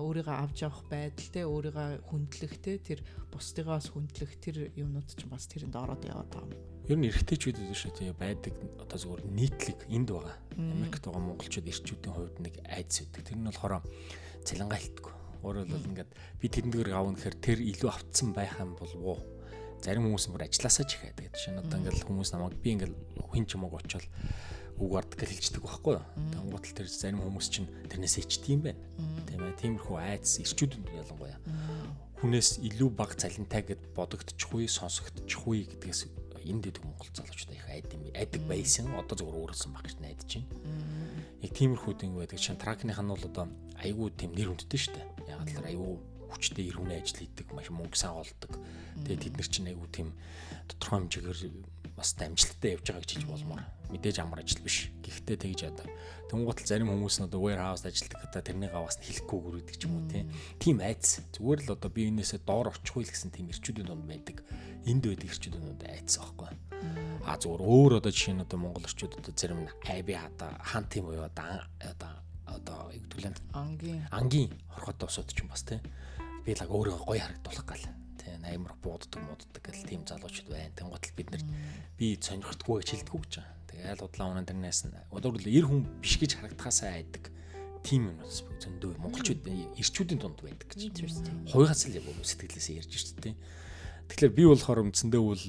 өөрийгөө 0.00 0.36
авч 0.40 0.64
явах 0.64 0.82
байдал 0.88 1.28
тий 1.28 1.44
өөрийгөө 1.44 2.08
хүндлэх 2.08 2.54
тий 2.64 2.80
тэр 2.80 3.04
бусдыгаас 3.28 3.92
хүндлэх 3.92 4.32
тэр 4.40 4.72
юмнууд 4.80 5.12
чинь 5.12 5.28
бас 5.28 5.44
тэрэнд 5.44 5.76
ороод 5.76 6.08
яваад 6.08 6.32
байгаа 6.32 6.48
юм. 6.48 6.73
Ер 6.84 7.00
нь 7.00 7.08
эрэгтэйчүүд 7.08 7.64
үү 7.64 8.12
байдаг 8.12 8.52
одоо 8.76 8.98
зөвхөн 9.00 9.32
нийтлэг 9.32 9.88
энд 9.88 10.12
байгаа. 10.12 10.36
Америкт 10.52 11.08
байгаа 11.08 11.22
монголчууд 11.32 11.64
эрчүүдийн 11.64 12.12
хувьд 12.12 12.36
нэг 12.44 12.60
айдас 12.68 13.08
үүдэг. 13.08 13.24
Тэр 13.24 13.38
нь 13.40 13.48
болохоор 13.48 13.80
цалингаа 14.44 14.76
хэлтгүү. 14.76 15.14
Өөрөөр 15.48 15.64
хэлбэл 15.64 15.88
ингээд 15.96 16.10
би 16.12 16.46
тэрэндгээр 16.52 16.92
авна 16.92 17.16
гэхээр 17.16 17.36
тэр 17.40 17.58
илүү 17.64 17.88
автсан 17.88 18.36
байх 18.36 18.60
юм 18.60 18.76
болов 18.76 19.00
уу? 19.00 19.20
Зарим 19.80 20.12
хүмүүс 20.12 20.28
бүр 20.28 20.44
ажилласаа 20.44 20.84
ч 20.84 21.00
их 21.00 21.08
байдаг. 21.08 21.32
Жишээ 21.32 21.52
нь 21.56 21.62
одоо 21.64 21.76
ингээд 21.80 22.04
хүмүүс 22.04 22.30
намайг 22.36 22.56
би 22.60 22.68
ингээд 22.76 22.94
хин 23.32 23.44
ч 23.48 23.56
юм 23.56 23.64
уу 23.64 23.80
очивол 23.80 24.08
үг 24.76 24.92
ард 24.92 25.12
гэж 25.16 25.28
хэлждэг 25.40 25.64
байхгүй 25.64 25.92
юу? 25.96 26.04
Тэнгуут 26.36 26.64
л 26.68 26.76
тэр 26.76 26.88
зарим 26.92 27.24
хүмүүс 27.24 27.48
чинь 27.48 27.68
тэрнээс 27.88 28.20
ичдэг 28.20 28.52
юм 28.52 28.60
байна. 28.60 28.80
Тийм 29.24 29.40
ээ. 29.40 29.56
Тиймэрхүү 29.56 29.96
айдас 29.96 30.36
эрчүүдэнд 30.40 30.88
ялангуяа 30.92 31.40
хүнээс 32.24 32.64
илүү 32.64 32.88
бага 32.96 33.12
цалинтай 33.20 33.60
гэд 33.68 33.92
бодогдчихгүй, 33.92 34.64
сонсогдчихгүй 34.64 35.68
гэдгээс 35.76 36.00
энд 36.44 36.64
дэдэг 36.68 36.84
монгол 36.84 37.10
залуучууд 37.12 37.56
их 37.56 37.66
айд 37.68 37.88
юм 37.94 38.08
айдаг 38.12 38.42
байсан. 38.44 38.92
Одоо 38.94 39.16
зөвөр 39.16 39.54
өөрөөсөн 39.54 39.72
баг 39.72 39.84
гэж 39.88 39.96
найдаж 40.00 40.30
байна. 40.36 40.50
Яг 41.40 41.52
тиймэрхүү 41.56 41.94
дин 41.98 42.12
байдаг. 42.16 42.38
Шин 42.38 42.60
тракных 42.60 43.00
нь 43.00 43.10
бол 43.10 43.24
одоо 43.24 43.46
айгүй 43.80 44.08
тийм 44.16 44.32
нэр 44.36 44.52
хүндтэй 44.52 44.80
шүү 44.80 44.94
дээ. 44.94 45.06
Яг 45.32 45.48
л 45.48 45.68
айгүй 45.68 45.92
хүчтэй 46.34 46.66
ир 46.68 46.76
хүний 46.78 46.98
ажил 46.98 47.20
хийдэг, 47.22 47.46
маш 47.54 47.70
мөнгө 47.70 47.96
сайн 47.96 48.18
олдог. 48.18 48.52
Тэгээд 49.06 49.22
тэд 49.22 49.34
нар 49.38 49.48
чинь 49.48 49.70
айгүй 49.70 49.88
тийм 49.94 50.08
тодорхой 50.66 50.98
хэмжээгээр 51.06 51.38
бас 51.96 52.14
дамжлагтай 52.18 52.74
явж 52.74 52.86
байгааг 52.90 53.06
жиж 53.06 53.22
болмоор 53.26 53.62
мэдээж 53.94 54.18
амар 54.18 54.42
ажил 54.42 54.62
биш. 54.66 54.90
Гэхдээ 55.06 55.38
тэгж 55.38 55.60
яадаг. 55.70 55.88
Тэнгуутал 56.26 56.66
зарим 56.66 56.90
хүмүүс 56.90 57.22
нь 57.22 57.26
одоо 57.30 57.40
warehouse 57.46 57.86
ажилладаг 57.86 58.26
одоо 58.26 58.42
тэрнийг 58.42 58.74
аваас 58.74 58.98
нь 58.98 59.06
хэлэхгүй 59.06 59.38
гэдэг 59.62 59.76
ч 59.78 59.82
юм 59.86 60.02
уу 60.02 60.06
тийм 60.58 60.76
айц. 60.82 61.22
Зүгээр 61.38 61.60
л 61.70 61.74
одоо 61.78 61.90
би 61.94 62.10
энээсээ 62.10 62.42
доор 62.42 62.74
очихгүй 62.74 63.06
л 63.06 63.12
гэсэн 63.14 63.30
тийм 63.30 63.54
ирчүүдийн 63.54 63.86
донд 63.86 64.04
байдаг. 64.10 64.42
Энд 64.82 65.06
байдаг 65.06 65.30
ирчүүдүүд 65.30 65.82
айц 65.86 66.18
аахгүй. 66.18 66.50
А 67.22 67.38
зүгээр 67.38 67.62
өөр 67.62 67.92
одоо 68.02 68.10
жишээ 68.10 68.34
нь 68.34 68.44
одоо 68.44 68.58
монгол 68.58 68.84
ирчүүд 68.84 69.22
одоо 69.22 69.32
зарим 69.32 69.62
нь 69.62 69.70
айби 69.86 70.18
хата 70.18 70.58
хан 70.60 70.84
тийм 70.90 71.06
уу 71.08 71.22
одоо 71.22 71.62
одоо 71.78 72.12
одоо 72.44 72.92
яг 72.92 73.04
түлэнд 73.08 73.38
ангийн 73.54 74.02
ангийн 74.10 74.52
хорхотой 74.68 75.08
усууд 75.08 75.30
ч 75.32 75.40
юм 75.40 75.48
бас 75.48 75.64
тийм 75.64 75.80
би 76.44 76.52
л 76.52 76.66
өөрөө 76.68 77.08
гоё 77.08 77.22
харагдуулах 77.24 77.64
гал 77.64 78.03
амар 78.24 78.74
бууддаг 78.82 79.20
мууддаг 79.20 79.62
гэл 79.62 79.88
тийм 79.88 80.02
залуучууд 80.08 80.48
байна. 80.48 80.72
Тэнгуут 80.76 81.04
л 81.04 81.16
бид 81.18 81.28
нар 81.32 81.42
би 81.98 82.16
сонирхдаггүй 82.20 82.80
гэж 82.80 82.88
хэлдэг 82.94 83.14
гэж 83.14 83.32
байгаа. 83.38 83.54
Тэгээ 83.68 83.90
айл 83.90 84.04
удлаа 84.06 84.26
унаа 84.32 84.46
тэрнээс 84.46 84.80
нь 84.88 84.96
өдөрл 85.12 85.44
90 85.44 85.68
хүн 85.68 85.80
биш 86.00 86.14
гэж 86.18 86.30
харагдахаасаа 86.38 86.90
айдаг. 86.94 87.24
Тим 87.84 88.08
юм 88.08 88.16
бас 88.22 88.40
зөндөө 88.40 88.96
монголчууд 88.96 89.44
ирчүүдийн 89.76 90.20
дунд 90.20 90.40
байдаг 90.40 90.68
гэж. 90.72 90.88
Хуйгаас 91.52 91.84
л 91.84 92.00
сэтгэлээсээ 92.24 92.80
ярьж 92.80 92.92
шүү 92.96 93.20
дээ. 93.20 93.36
Тэгэхээр 94.08 94.32
би 94.32 94.44
болохоор 94.48 94.88
үндсэндээ 94.88 95.20
бол 95.20 95.44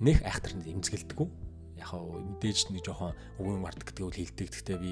нэх 0.00 0.18
айхтар 0.24 0.56
эмзгэлдэггүй 0.56 1.28
яг 1.76 1.92
мэдээж 1.92 2.72
нэг 2.72 2.84
жоохон 2.84 3.12
өвөн 3.40 3.60
март 3.60 3.80
гэдэг 3.84 4.04
үл 4.04 4.16
хилдэг. 4.16 4.48
Гэхдээ 4.48 4.78
би 4.80 4.90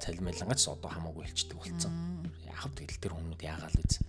цалмайлангаач 0.00 0.62
одоо 0.72 0.88
хамаагүй 0.88 1.28
хэлчдэг 1.28 1.56
болсон. 1.60 1.92
Яг 2.48 2.64
тэгэл 2.72 3.00
тэр 3.00 3.12
хүмүүс 3.12 3.40
яагаал 3.44 3.76
үз. 3.76 4.00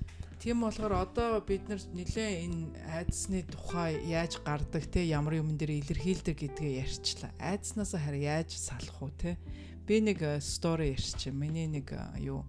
Тийм 0.45 0.61
болохоор 0.61 0.93
одоо 0.93 1.41
бид 1.41 1.65
нар 1.65 1.81
нэлээ 1.81 2.45
энэ 2.45 2.77
айдсны 2.93 3.41
тухай 3.49 3.97
яаж 4.05 4.37
гардаг 4.45 4.85
те 4.93 5.01
ямар 5.01 5.41
юмн 5.41 5.57
дээр 5.57 5.81
илэрхийлдэг 5.81 6.37
гэдгээ 6.37 6.85
ярьчлаа. 6.85 7.33
Айдснаас 7.41 7.97
хараа 7.97 8.37
яаж 8.37 8.53
салах 8.53 8.93
уу 9.01 9.09
те. 9.09 9.41
Би 9.89 10.05
нэг 10.05 10.21
стори 10.45 10.93
э, 10.93 11.01
ярьчих. 11.01 11.33
Миний 11.33 11.65
нэг 11.65 11.97
э, 11.97 12.29
юу 12.29 12.45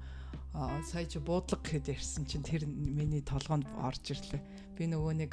сая 0.85 1.09
чи 1.09 1.25
буудлага 1.25 1.65
гэхэд 1.65 1.97
ярьсан 1.97 2.29
чинь 2.29 2.45
тэр 2.45 2.69
миний 2.69 3.25
толгоонд 3.25 3.65
орж 3.81 4.13
ирлээ. 4.13 4.45
Би 4.77 4.93
нөгөө 4.93 5.17
нэг 5.17 5.33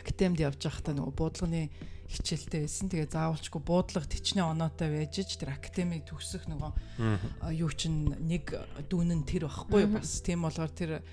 академид 0.00 0.40
явж 0.48 0.64
байхдаа 0.64 0.96
нөгөө 0.96 1.12
буудлагын 1.12 1.68
хичээлтэй 2.08 2.64
байсан. 2.64 2.88
Тэгээ 2.88 3.12
заавалчгүй 3.12 3.60
буудлага 3.60 4.08
тичнээ 4.08 4.48
оноотой 4.48 4.96
байж 4.96 5.20
ч 5.20 5.36
тэр 5.36 5.52
академиг 5.52 6.08
төгсөх 6.08 6.48
нөгөө 6.48 7.52
юу 7.52 7.68
чин 7.76 8.16
нэг 8.24 8.48
дүүн 8.88 9.12
нь 9.12 9.28
тэр 9.28 9.44
байхгүй 9.44 9.92
бас 9.92 10.24
тийм 10.24 10.48
болохоор 10.48 10.72
тэр 10.72 11.04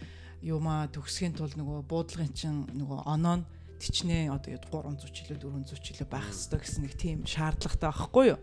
юмаа 0.41 0.89
төгсхийн 0.89 1.37
тулд 1.37 1.53
нөгөө 1.57 1.85
буудлагын 1.85 2.33
чин 2.33 2.65
нөгөө 2.73 3.05
оноо 3.05 3.41
нь 3.41 3.47
тичнээ 3.81 4.29
одоо 4.29 4.57
300 4.57 5.09
жилээ 5.09 5.37
400 5.41 5.77
жилээ 5.81 6.07
байх 6.09 6.25
хэрэгтэй 6.29 6.59
гэсэн 6.61 6.81
нэг 6.85 6.93
тийм 6.97 7.17
шаардлагатай 7.25 7.89
байхгүй 7.89 8.25
юу. 8.33 8.39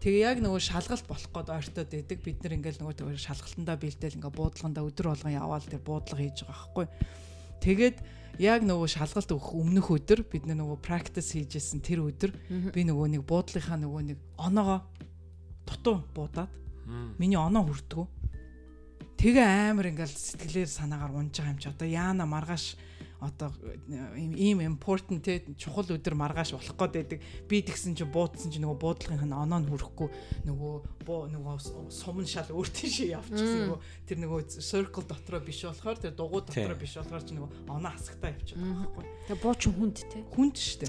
Тэгээ 0.00 0.24
яг 0.24 0.38
нөгөө 0.40 0.60
шалгалт 0.64 1.04
болох 1.04 1.28
гээд 1.28 1.48
ойртоод 1.52 1.90
байдаг. 1.92 2.18
Бид 2.24 2.40
нар 2.40 2.56
ингээл 2.56 2.80
нөгөө 2.80 3.20
шалгалтандаа 3.20 3.76
бэлдээл 3.76 4.16
ингээ 4.16 4.32
буудлагандаа 4.32 4.88
өдөр 4.88 5.06
болгон 5.12 5.36
яваал 5.36 5.66
тэр 5.68 5.84
буудлага 5.84 6.24
хийж 6.24 6.38
байгаа 6.48 6.56
байхгүй. 6.56 6.86
Тэгээд 7.60 7.96
яг 8.40 8.60
нөгөө 8.64 8.88
шалгалт 8.88 9.30
өгөх 9.36 9.52
өмнөх 9.52 9.86
өдөр 9.92 10.20
бид 10.24 10.48
нөгөө 10.48 10.80
practice 10.80 11.36
хийжсэн 11.36 11.84
тэр 11.84 12.08
өдөр 12.08 12.32
би 12.72 12.80
нөгөө 12.88 13.20
нэг 13.20 13.22
буудлынхаа 13.28 13.76
нөгөө 13.76 14.02
нэг 14.08 14.18
оноогоо 14.40 14.80
дутуу 15.68 16.00
буудаад 16.16 16.48
миний 17.20 17.36
оноо 17.36 17.68
хүрдгүү 17.68 18.04
Тэгээ 19.20 19.76
амар 19.76 19.92
ингээл 19.92 20.16
сэтгэлээр 20.16 20.64
санаагаар 20.64 21.12
унж 21.12 21.36
байгаа 21.36 21.52
юм 21.52 21.60
чи 21.60 21.68
одоо 21.68 21.84
яана 21.84 22.24
маргааш 22.24 22.80
одоо 23.20 23.52
ийм 24.16 24.64
important 24.64 25.20
те 25.20 25.44
чухал 25.60 25.84
өдөр 25.84 26.16
маргааш 26.16 26.56
болох 26.56 26.72
гээд 26.72 26.96
байдаг. 26.96 27.20
Би 27.44 27.60
тэгсэн 27.60 27.92
чи 28.00 28.08
буудсан 28.08 28.48
чи 28.48 28.64
нөгөө 28.64 28.80
буудлынх 28.80 29.20
нь 29.20 29.36
оноо 29.36 29.60
нь 29.60 29.68
хүрэхгүй 29.68 30.08
нөгөө 30.48 31.04
буу 31.04 31.28
нөгөө 31.28 31.92
сумн 31.92 32.24
шал 32.24 32.48
өөр 32.48 32.68
тийш 32.72 33.12
явчихсан 33.12 33.68
нөгөө 33.68 33.78
тэр 34.08 34.18
нөгөө 34.24 34.40
circle 34.56 35.04
дотроо 35.04 35.44
биш 35.44 35.68
болохоор 35.68 36.00
тэр 36.00 36.16
дугуй 36.16 36.40
дотроо 36.40 36.80
биш 36.80 36.96
болохоор 36.96 37.20
чи 37.20 37.36
нөгөө 37.36 37.68
оноо 37.76 37.92
хасагтаа 37.92 38.32
явчихсан 38.32 38.72
байхгүй. 38.72 39.04
Тэгээ 39.04 39.42
буу 39.44 39.52
чи 39.52 39.68
хүнд 39.68 39.96
те. 40.00 40.24
Хүнд 40.32 40.56
штэ. 40.56 40.88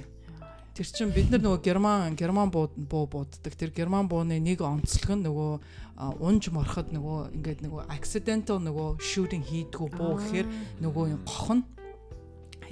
Тэр 0.71 0.87
чин 0.87 1.11
бид 1.11 1.27
нар 1.27 1.43
нөгөө 1.43 1.59
герман 1.67 2.15
герман 2.15 2.47
буу 2.47 2.71
бууддаг. 2.87 3.59
Тэр 3.59 3.75
герман 3.75 4.07
бууны 4.07 4.39
нэг 4.39 4.63
онцлог 4.63 5.19
нь 5.19 5.27
нөгөө 5.27 5.90
унж 6.01 6.49
мороход 6.49 6.89
нөгөө 6.95 7.19
ингээд 7.37 7.61
нөгөө 7.61 7.81
accidental 7.93 8.57
нөгөө 8.57 8.89
shooting 8.97 9.45
хийдгүү 9.45 9.87
буу 9.93 10.17
гэхээр 10.17 10.47
нөгөө 10.81 11.05
гох 11.27 11.49
нь. 11.53 11.63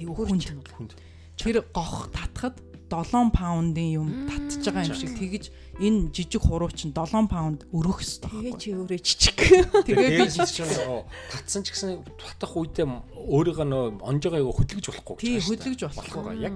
Аюу 0.00 0.14
хүнд. 0.18 0.98
Тэр 1.38 1.62
гох 1.70 2.10
татхад 2.10 2.58
7 2.90 3.30
паундын 3.30 3.88
юм 3.94 4.08
татж 4.26 4.66
байгаа 4.66 4.90
юм 4.90 4.98
шиг 4.98 5.14
тэгэж 5.14 5.44
энэ 5.78 6.10
жижиг 6.10 6.42
хуруу 6.42 6.68
чинь 6.74 6.90
7 6.90 7.30
паунд 7.30 7.64
өрөх 7.70 8.02
хэрэгтэй. 8.02 8.30
Тэгээ 8.34 8.54
чи 8.58 8.68
өөрөө 8.74 9.00
жижиг. 9.00 9.38
Тэгээ 9.86 10.10
би 10.18 10.26
жижиг 10.26 10.68
татсан 11.30 11.62
ч 11.62 11.70
гэсэн 11.70 12.02
татах 12.18 12.52
үедээ 12.58 12.84
өөрийгөө 12.84 13.66
нөө 13.70 13.84
онж 14.02 14.22
байгаа 14.26 14.52
хөдөлгөж 14.52 14.86
болохгүй. 14.90 15.16
Тий 15.22 15.38
хөдөлгөж 15.38 15.82
болохгүй. 15.86 16.34
Яг 16.42 16.54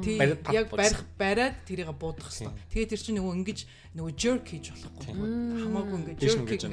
яг 0.51 0.69
барих 0.75 1.01
бариад 1.17 1.55
тэрийг 1.65 1.95
буудах 1.95 2.29
хэрэгтэй. 2.29 2.53
Тэгээ 2.75 2.91
тэр 2.91 3.01
чинь 3.01 3.17
нөгөө 3.23 3.35
ингэж 3.39 3.59
нөгөө 3.95 4.13
jerk 4.19 4.45
хийж 4.51 4.67
болохгүй. 4.75 5.15
Хамаагүй 5.63 5.97
ингэж 6.03 6.17
jerk 6.19 6.45
хийж 6.51 6.65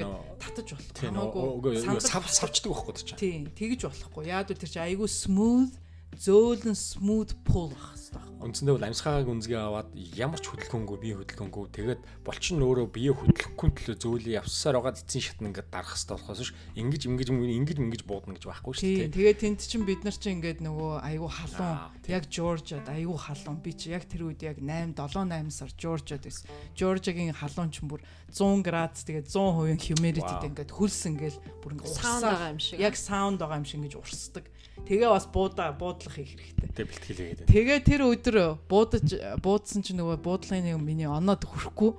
татаж 0.42 0.68
болохгүй. 0.74 1.08
Хамаагүй 1.08 1.72
сав 2.02 2.26
савчдаг 2.26 2.74
байхгүй. 2.74 3.16
Тий 3.16 3.34
тэгэж 3.54 3.80
болохгүй. 3.86 4.28
Яад 4.28 4.52
тэр 4.52 4.68
чинь 4.68 4.84
айгүй 4.84 5.08
smooth 5.08 5.72
зөөлөн 6.18 6.76
smooth 6.76 7.32
pull 7.46 7.72
ах 7.72 7.96
хэрэгтэй 7.96 8.32
үндсэндээ 8.42 8.74
бол 8.74 8.88
амьсгаагааг 8.90 9.28
үнзгээ 9.30 9.60
аваад 9.62 9.88
ямар 10.18 10.40
ч 10.42 10.50
хөдөлгөөнгүй 10.50 10.98
бие 10.98 11.14
хөдөлгөөнгүй 11.14 11.64
тэгээд 11.78 12.00
болчин 12.26 12.58
өөрөө 12.58 12.86
бие 12.90 13.14
хөдлөхгүй 13.14 13.70
төлөө 13.70 13.96
зөөлөн 14.02 14.36
явсаар 14.42 14.82
байгаа 14.82 14.98
эцсийн 14.98 15.22
шат 15.22 15.38
нь 15.38 15.48
ингээд 15.54 15.70
дарах 15.70 15.94
хэрэгтэй 15.94 16.16
болохоос 16.18 16.42
ш 16.42 16.50
ингэж 16.74 17.02
ингэж 17.06 17.28
ингэж 17.30 17.78
ингэж 17.78 18.02
буудна 18.02 18.34
гэж 18.34 18.44
байхгүй 18.50 18.72
шүү 18.74 18.82
дээ. 18.82 19.14
Тэгээд 19.14 19.38
тэнд 19.46 19.60
чинь 19.62 19.86
бид 19.86 20.02
нар 20.02 20.16
чинь 20.18 20.42
ингээд 20.42 20.58
нөгөө 20.58 20.92
айгүй 21.06 21.30
халуун 21.30 21.78
яг 22.10 22.24
Жоржиад 22.26 22.86
айгүй 22.90 23.18
халуун 23.22 23.58
би 23.62 23.70
чи 23.78 23.94
яг 23.94 24.04
тэр 24.10 24.22
үед 24.26 24.42
яг 24.42 24.58
8 24.58 24.98
7 24.98 25.30
8 25.30 25.54
сар 25.54 25.70
Жоржиад 25.78 26.26
байсан. 26.26 26.50
Жоржиагийн 26.74 27.30
халуун 27.30 27.70
чинь 27.70 27.86
бүр 27.86 28.02
100 28.26 28.66
градус 28.66 29.06
тэгээд 29.06 29.30
100% 29.30 29.86
humidity 29.86 30.34
ингээд 30.50 30.74
хөлс 30.74 31.00
ингээл 31.06 31.38
бүр 31.62 31.78
ингээд 31.78 31.94
саунд 31.94 32.26
байгаа 32.26 32.50
юм 32.50 32.58
шиг. 32.58 32.82
Яг 32.82 32.94
саунд 32.98 33.38
байгаа 33.38 33.62
юм 33.62 33.66
шиг 33.70 33.78
ингэж 33.78 33.94
урсдаг. 34.02 34.50
Тэгээ 34.88 35.08
бас 35.08 35.26
буудаа 35.30 35.70
буудлах 35.72 36.14
хийх 36.18 36.34
хэрэгтэй. 36.34 36.68
Тэгээ 36.74 36.90
бэлтгэл 36.90 37.20
хийгээд. 37.22 37.48
Тэгээ 37.48 37.78
тэр 37.86 38.02
өдөр 38.08 38.36
буудаж 38.66 39.06
буудсан 39.38 39.80
чинь 39.86 40.02
нөгөө 40.02 40.18
буудлын 40.18 40.66
нэг 40.66 40.78
миний 40.82 41.06
оноод 41.06 41.46
хүрхгүй 41.46 41.94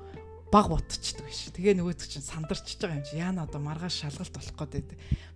баг 0.53 0.69
ботчдөг 0.69 1.25
биш. 1.25 1.49
Тэгээ 1.49 1.81
нөгөөдөг 1.81 2.07
чинь 2.13 2.21
сандарчж 2.21 2.77
байгаа 2.77 3.01
юм 3.01 3.05
чи 3.09 3.17
яана 3.17 3.49
одоо 3.49 3.57
маргааш 3.57 4.05
шалгалт 4.05 4.38
болох 4.38 4.69
гээд 4.69 4.89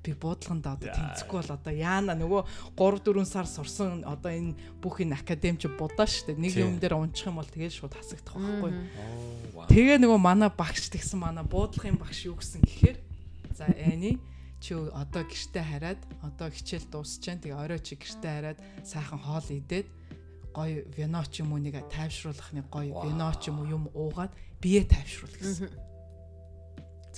би 0.06 0.14
буудлаханд 0.14 0.70
одоо 0.70 0.94
тэнцэхгүй 0.94 1.38
бол 1.42 1.56
одоо 1.58 1.74
яана 1.74 2.14
нөгөө 2.14 2.42
3 2.78 3.02
4 3.02 3.26
сар 3.26 3.50
сурсан 3.50 4.06
одоо 4.06 4.30
энэ 4.30 4.54
бүх 4.78 5.02
энэ 5.02 5.18
академич 5.18 5.66
будаа 5.74 6.06
штэ 6.06 6.38
нэг 6.38 6.54
юм 6.62 6.78
дээр 6.78 7.02
унчих 7.02 7.34
юм 7.34 7.42
бол 7.42 7.50
тэгээ 7.50 7.74
шууд 7.74 7.98
хасагдах 7.98 8.38
байхгүй. 8.38 8.72
Тэгээ 9.74 9.98
нөгөө 10.06 10.20
манай 10.22 10.54
багш 10.54 10.86
тэгсэн 10.94 11.18
манай 11.18 11.42
буудлахын 11.50 11.98
багш 11.98 12.30
юу 12.30 12.38
гэсэн 12.38 12.62
гэхээр 12.62 12.98
за 13.58 13.74
эний 13.74 14.22
чи 14.60 14.74
одоо 14.74 15.24
гэртээ 15.24 15.64
хараад 15.64 16.02
одоо 16.26 16.50
хичээл 16.50 16.90
дуусчаан 16.90 17.40
тэгээ 17.42 17.62
орой 17.62 17.80
чи 17.80 17.94
гэртээ 17.94 18.34
хараад 18.34 18.60
сайхан 18.82 19.22
хоол 19.22 19.48
идээд 19.54 19.88
гоё 20.58 20.82
вино 20.98 21.22
ч 21.30 21.46
юм 21.46 21.54
уу 21.54 21.62
нэг 21.62 21.78
тайвшруулах 21.94 22.50
нэг 22.58 22.66
гоё 22.74 23.06
вино 23.06 23.30
ч 23.38 23.54
юм 23.54 23.62
уу 23.62 23.70
юм 23.70 23.84
уугаад 23.94 24.34
бие 24.58 24.82
тайвшруул 24.82 25.38
гэсэн. 25.38 25.70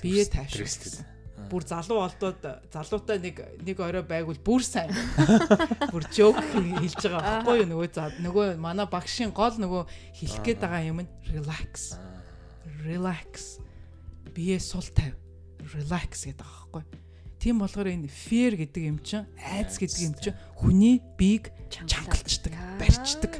Бие 0.03 0.25
тайвшруул 0.27 0.67
гэсэн. 0.67 1.07
Бүр 1.47 1.63
залуу 1.63 2.03
олдоод 2.03 2.43
залуутай 2.67 3.23
нэг 3.23 3.39
нэг 3.63 3.79
орой 3.79 4.03
байгвал 4.03 4.35
бүр 4.43 4.59
сайн. 4.59 4.91
Бүр 5.95 6.03
жоок 6.11 6.43
хэлж 6.51 6.99
байгаа 6.99 7.47
байхгүй 7.47 7.63
юу 7.63 7.69
нөгөө 7.71 8.19
нөгөө 8.19 8.47
манай 8.59 8.87
багшийн 8.91 9.31
гол 9.31 9.55
нөгөө 9.55 9.87
хэлэх 10.19 10.43
гээд 10.43 10.59
байгаа 10.59 10.83
юм 10.91 11.07
нь 11.07 11.11
relax. 11.31 11.95
Relax. 12.83 13.63
Бие 14.35 14.59
сул 14.59 14.83
тавь. 14.91 15.15
Relax 15.71 16.27
гэдэг 16.27 16.43
байгаа 16.43 16.83
байхгүй 16.83 16.83
юу 16.83 17.08
Тийм 17.39 17.63
болохоор 17.63 17.87
энэ 17.87 18.11
fear 18.11 18.59
гэдэг 18.59 18.83
юм 18.83 18.99
чинь 18.99 19.23
айц 19.39 19.79
гэдэг 19.79 20.01
юм 20.03 20.15
чинь 20.19 20.35
хүний 20.59 20.99
биег 21.15 21.55
чангалчдаг, 21.71 22.51
барьчдаг. 22.75 23.33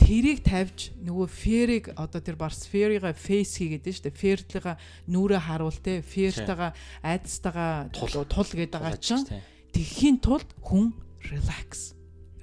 Тэрийг 0.00 0.40
тавьж 0.40 0.96
нөгөө 1.04 1.28
fear-ыг 1.28 1.84
одоо 2.00 2.20
тэр 2.24 2.40
барс 2.40 2.64
fear-ыг 2.64 3.04
face 3.12 3.60
хийгээд 3.60 3.84
шүү 3.92 4.04
дээ. 4.08 4.16
Fear-тлага 4.16 4.80
нүрэ 5.04 5.36
харуул 5.36 5.76
те, 5.76 6.00
fear-тагаа 6.00 6.72
айцтайгаа 7.04 7.92
тул. 7.92 8.24
гэдэг 8.24 8.72
байгаа 8.72 8.96
чинь 8.96 9.28
тэгхийн 9.76 10.24
тулд 10.24 10.48
хүн 10.64 10.96
relax 11.28 11.92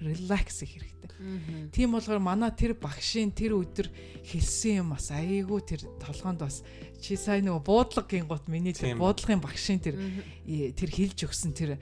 relax 0.01 0.65
хийх 0.65 0.81
хэрэгтэй. 0.81 1.69
Тийм 1.69 1.93
болохоор 1.93 2.19
манай 2.19 2.51
тэр 2.51 2.73
багшийн 2.73 3.29
тэр 3.31 3.61
өдөр 3.61 3.87
хэлсэн 4.25 4.81
юм 4.81 4.97
бас 4.97 5.13
айгүй 5.13 5.61
тэр 5.61 5.85
толгоонд 6.01 6.41
бас 6.41 6.65
чи 6.97 7.13
сайн 7.15 7.45
нөгөө 7.45 7.61
буудлагын 7.61 8.25
гот 8.25 8.49
миний 8.49 8.73
тэр 8.73 8.97
буудлагын 8.97 9.41
багшийн 9.41 9.79
тэр 9.79 9.95
тэр 10.73 10.89
хэлж 10.89 11.29
өгсөн 11.29 11.53
тэр 11.53 11.77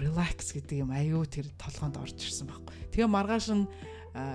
relax 0.00 0.56
гэдэг 0.56 0.84
юм 0.84 0.92
айгүй 0.92 1.24
тэр 1.28 1.46
толгоонд 1.60 2.00
орж 2.00 2.16
ирсэн 2.16 2.48
байхгүй. 2.48 2.72
Тэгээ 2.92 3.08
маргааш 3.12 3.46
нь 3.52 3.64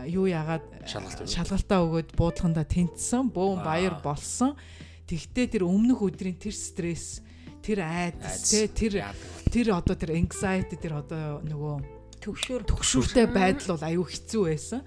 юу 0.10 0.26
яагаад 0.30 0.64
шалгалтаа 0.86 1.80
өгөөд? 1.84 2.10
буудлаганда 2.16 2.64
тэнцсэн, 2.64 3.30
бөөн 3.34 3.62
баяр 3.66 4.00
болсон. 4.00 4.56
Тэгтээ 5.10 5.60
тэр 5.60 5.64
өмнөх 5.68 6.00
өдрийн 6.00 6.40
тэр 6.40 6.56
стресс, 6.56 7.20
тэр 7.60 7.84
айдас, 7.84 8.48
тэр 8.72 9.04
тэр 9.52 9.68
одоо 9.76 9.96
тэр 9.98 10.16
anxiety 10.16 10.80
тэр 10.80 11.04
одоо 11.04 11.44
нөгөө 11.44 11.93
төгшөөр 12.24 12.64
төгшөөртэй 12.72 13.28
байдал 13.28 13.76
бол 13.76 13.84
аюу 13.84 14.06
хэцүү 14.08 14.44
байсан. 14.48 14.82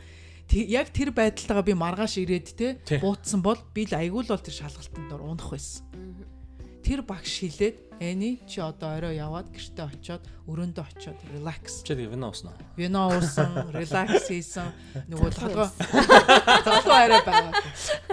Яг 0.49 0.89
тэр 0.95 1.13
байдалтайгаа 1.13 1.67
би 1.67 1.75
маргааш 1.77 2.17
ирээд 2.23 2.49
те 2.57 2.69
буутсан 3.03 3.45
бол 3.45 3.61
би 3.77 3.85
л 3.85 3.99
аягүй 3.99 4.25
л 4.25 4.33
бол 4.33 4.41
тэр 4.41 4.57
шалгалтанд 4.57 5.13
ор 5.13 5.23
унах 5.27 5.53
байсан. 5.53 5.85
Тэр 6.81 7.03
багш 7.03 7.43
хэлээд 7.45 7.87
эний 8.01 8.41
чи 8.47 8.61
одоо 8.61 8.97
орой 8.97 9.19
яваад 9.19 9.51
гэртээ 9.51 9.85
очиод 9.91 10.23
өрөөндөө 10.47 10.85
очиод 10.87 11.19
relax. 11.35 11.83
Чи 11.83 11.99
вино 11.99 12.31
ууснаа. 12.31 12.55
Вино 12.79 13.11
уусан, 13.11 13.75
relax 13.75 14.25
хийсэн. 14.31 14.71
Нөгөө 15.11 15.31
толгой 15.35 15.69
толгой 16.69 16.99
арай 17.11 17.23
байгаа. 17.27 17.53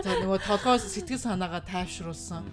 За 0.01 0.09
нөгөө 0.25 0.39
толгой 0.47 0.79
сэтгэл 0.81 1.21
санаагаа 1.21 1.61
тайвшруулсан 1.69 2.49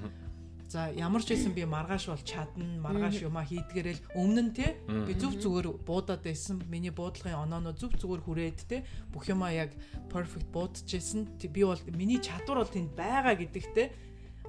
За 0.70 0.86
ямар 0.94 1.18
ч 1.26 1.34
байсан 1.34 1.50
би 1.50 1.66
маргааш 1.66 2.14
бол 2.14 2.22
чадна, 2.22 2.62
маргааш 2.78 3.26
юмаа 3.26 3.42
хийдгээрэл 3.42 4.14
өмнө 4.14 4.42
нь 4.46 4.54
те 4.54 4.78
би 4.86 5.18
зүв 5.18 5.42
зүгээр 5.42 5.66
буудаад 5.82 6.22
байсан. 6.22 6.62
Миний 6.70 6.94
буудлагын 6.94 7.42
онооноо 7.42 7.74
зүв 7.74 7.98
зүгээр 7.98 8.22
хүрээд 8.22 8.58
те 8.70 8.86
бүх 9.10 9.26
юмаа 9.26 9.50
яг 9.50 9.74
perfect 10.14 10.46
буудчихсэн. 10.54 11.26
Би 11.42 11.66
бол 11.66 11.82
миний 11.90 12.22
чадвар 12.22 12.62
бол 12.62 12.70
тэнд 12.70 12.94
байгаа 12.94 13.34
гэдэгтэй 13.34 13.90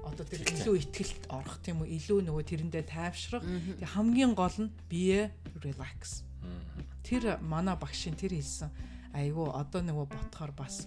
одоо 0.06 0.22
тэр 0.22 0.46
илүү 0.46 0.74
ихтгэлд 0.78 1.26
орох 1.26 1.58
тийм 1.58 1.82
үү? 1.82 1.90
Илүү 1.90 2.18
нөгөө 2.22 2.44
тэрэндээ 2.46 2.84
тайвшрах. 2.86 3.42
Тэг 3.82 3.90
хамгийн 3.90 4.38
гол 4.38 4.54
нь 4.62 4.70
бие 4.86 5.34
relax. 5.58 6.22
Тэр 7.02 7.42
манай 7.42 7.74
багшийн 7.74 8.14
тэр 8.14 8.38
хэлсэн. 8.38 8.70
Айгу 9.10 9.50
одоо 9.50 9.82
нөгөө 9.82 10.06
ботхоор 10.06 10.54
бас 10.54 10.86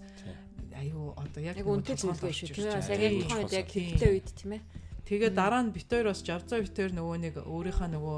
айгу 0.71 1.11
одоо 1.19 1.43
яг 1.43 1.59
үнтэй 1.59 1.99
зүйлгүй 1.99 2.31
шүү. 2.31 2.55
тийм 2.55 2.71
ээ 2.71 3.03
яг 3.03 3.15
тухайд 3.27 3.51
яг 3.51 3.67
хэрэгтэй 3.67 4.11
үед 4.15 4.31
тийм 4.31 4.51
ээ 4.59 4.63
Тэгээ 5.05 5.37
дараа 5.37 5.61
нь 5.61 5.69
бит 5.69 5.85
хоёр 5.85 6.09
бас 6.09 6.25
Жавзаа 6.25 6.65
бит 6.65 6.73
хоёр 6.73 6.89
нөгөө 6.97 7.17
нэг 7.21 7.35
өөрийнхөө 7.45 7.89
нөгөө 7.93 8.17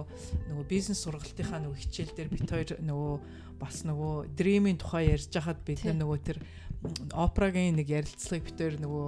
нөгөө 0.56 0.66
бизнес 0.72 1.04
сургалтынхаа 1.04 1.60
нөгөө 1.60 1.84
хичээл 1.84 2.16
дээр 2.16 2.30
бит 2.32 2.48
хоёр 2.48 2.80
нөгөө 2.80 3.14
бас 3.60 3.84
нөгөө 3.84 4.32
дримийн 4.40 4.80
тухай 4.80 5.12
ярьж 5.12 5.28
хахад 5.36 5.60
бид 5.68 5.84
нөгөө 5.84 6.18
тэр 6.24 6.40
опрагийн 7.12 7.76
нэг 7.76 7.92
ярилцлагыг 7.92 8.48
бит 8.48 8.56
хоёр 8.56 8.76
нөгөө 8.80 9.08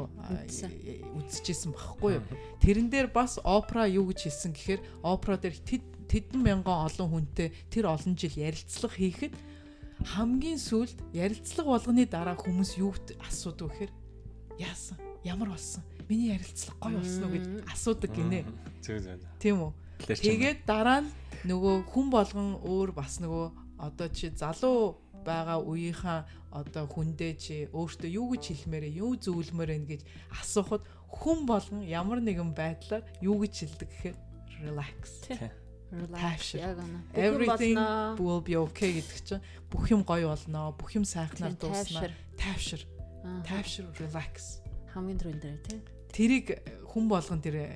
үзчихсэн 1.24 1.72
багхгүй 1.72 2.20
юу. 2.20 2.26
Тэрэн 2.60 2.92
дээр 2.92 3.08
бас 3.16 3.40
опра 3.48 3.88
юу 3.88 4.12
гэж 4.12 4.28
хэлсэн 4.28 4.52
гэхээр 4.52 4.82
опра 5.00 5.40
дээр 5.40 5.56
тэдэн 5.64 6.42
мянган 6.44 6.84
олон 6.84 7.08
хүнтэй 7.08 7.56
тэр 7.72 7.96
олон 7.96 8.20
жил 8.20 8.36
ярилцлага 8.36 9.00
хийхэд 9.00 9.34
хамгийн 10.20 10.60
сүүлд 10.60 11.00
ярилцлага 11.16 11.80
болгоны 11.80 12.04
дараа 12.12 12.36
хүмүүс 12.36 12.76
юуд 12.76 13.16
асуудаг 13.24 13.72
гэхээр 13.72 13.92
яасан? 14.60 15.00
Ямар 15.24 15.56
болсон 15.56 15.86
миний 16.10 16.34
ярилцлага 16.34 16.82
гоё 16.82 16.98
болсон 16.98 17.24
уу 17.24 17.34
гэж 17.38 17.46
асуудаг 17.70 18.12
гинэ. 18.18 18.42
Зөв 18.82 18.98
зөв. 19.06 19.22
Тийм 19.38 19.62
үү. 19.62 19.72
Тэгээд 20.10 20.66
дараа 20.66 21.06
нь 21.06 21.10
нөгөө 21.46 21.86
хүн 21.86 22.08
болгон 22.10 22.58
өөр 22.66 22.92
бас 22.98 23.22
нөгөө 23.22 23.46
одоо 23.78 24.08
чи 24.10 24.34
залуу 24.34 24.98
байгаа 25.22 25.62
үеийнхаа 25.62 26.26
одоо 26.50 26.90
хүндээ 26.90 27.34
чи 27.38 27.56
өөртөө 27.70 28.10
юу 28.10 28.34
гэж 28.34 28.44
хэлмээрээ 28.50 29.00
юу 29.04 29.14
зөвлөмөр 29.22 29.70
вэ 29.70 29.80
гэж 29.86 30.02
асуухад 30.34 30.84
хүн 31.14 31.46
болгон 31.46 31.86
ямар 31.86 32.20
нэгэн 32.26 32.58
байдлаар 32.58 33.06
юу 33.22 33.38
гэж 33.46 33.54
хэлдэг 33.70 33.90
гэхээр 33.94 34.18
relax. 34.66 35.30
Relax. 35.90 36.56
Everything 37.14 37.78
will 38.18 38.42
be 38.42 38.58
okay 38.58 38.98
гэдэг 38.98 39.20
чинь 39.22 39.44
бүх 39.70 39.94
юм 39.94 40.02
гоё 40.02 40.34
болно, 40.34 40.74
бүх 40.74 40.98
юм 40.98 41.06
сайхнаар 41.06 41.54
дууснаа. 41.54 42.10
Тайвшир. 42.38 42.82
Тайвшир 43.46 43.86
relax. 44.02 44.66
Хамгийн 44.90 45.18
түрүүнд 45.22 45.44
дээр 45.44 45.60
тий 45.70 45.99
тэрийг 46.14 46.58
хүн 46.90 47.06
болгон 47.10 47.42
тэр 47.42 47.56
э, 47.66 47.70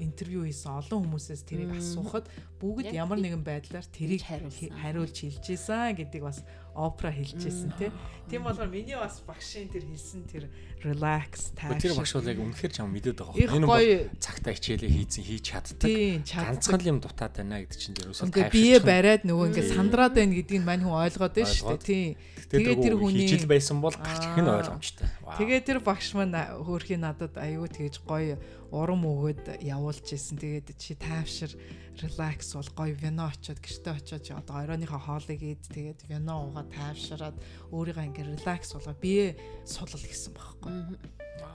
интервью 0.00 0.44
хийсэн 0.44 0.80
олон 0.80 1.04
хүмүүсээс 1.04 1.42
тэрийг 1.44 1.76
асуухад 1.76 2.28
бүгд 2.60 2.92
ямар 2.92 3.20
нэгэн 3.20 3.44
байдлаар 3.44 3.84
тэрийг 3.88 4.24
хариулж 4.24 5.16
хэлж 5.16 5.44
ийсэн 5.52 5.96
гэдгийг 5.96 6.24
бас 6.24 6.40
опера 6.80 7.12
хэлжсэн 7.12 7.72
тий. 7.76 7.92
Тийм 8.30 8.46
болохоор 8.46 8.70
миний 8.70 8.96
бас 8.96 9.20
багшийн 9.26 9.68
тэр 9.68 9.84
хэлсэн 9.84 10.22
тэр 10.30 10.44
relax 10.80 11.52
тааш. 11.58 11.82
Тэр 11.82 11.98
багш 11.98 12.14
бол 12.14 12.30
яг 12.30 12.38
үнэхээр 12.40 12.72
чам 12.72 12.88
мэдээд 12.94 13.18
байгаа. 13.20 13.36
Энэ 13.36 13.66
бол 13.66 13.90
цагтаа 14.22 14.54
хичээлээ 14.54 14.90
хийцэн 14.96 15.24
хийж 15.26 15.44
чаддаг. 15.44 15.90
Ганцхан 16.24 16.82
юм 16.86 16.98
дутаад 17.02 17.34
байна 17.36 17.60
гэдэг 17.60 17.78
чинь 17.78 17.98
ерөөсөө 17.98 18.30
тайвширч. 18.30 18.54
Ингээ 18.54 18.54
бие 18.54 18.78
бариад 18.80 19.22
нөгөө 19.26 19.46
ингээ 19.50 19.72
сандраад 19.74 20.14
байна 20.14 20.34
гэдгийг 20.38 20.62
мань 20.64 20.84
хүн 20.86 20.96
ойлгоод 21.04 21.34
байна 21.36 21.52
шүү 21.52 21.74
дээ. 21.74 21.90
Тийм. 21.90 22.10
Тэгээд 22.50 22.78
тэр 22.82 22.94
хүний 22.98 23.26
хичээл 23.26 23.46
байсан 23.50 23.78
бол 23.78 23.94
гарч 23.94 24.22
ирэх 24.26 24.42
нь 24.42 24.50
ойлгомжтой. 24.50 25.06
Тэгээд 25.38 25.64
тэр 25.66 25.78
багш 25.82 26.08
маань 26.18 26.34
хөөрхийн 26.34 27.02
надад 27.02 27.34
аюу 27.38 27.66
тэгж 27.70 28.02
гоё 28.02 28.34
урам 28.70 29.02
өгөөд 29.06 29.62
явуулж 29.62 30.06
исэн. 30.14 30.38
Тэгээд 30.38 30.74
чи 30.78 30.94
тайвшир 30.94 31.52
relax 31.98 32.54
бол 32.54 32.70
гоё 32.86 32.94
вино 32.94 33.28
очоод 33.30 33.58
гэртээ 33.58 33.94
очоод 33.98 34.24
одоо 34.40 34.56
оройныхоо 34.62 34.98
хоолыг 34.98 35.42
ид 35.42 35.62
тэгээд 35.70 36.06
вино 36.08 36.48
уугаад 36.48 36.70
тайвшраад 36.70 37.36
өөрийгөө 37.74 38.06
ингээ 38.08 38.26
релакс 38.38 38.72
болгоо 38.74 38.96
бие 38.96 39.36
сулал 39.66 40.00
гэсэн 40.00 40.32
байхгүй. 40.32 40.72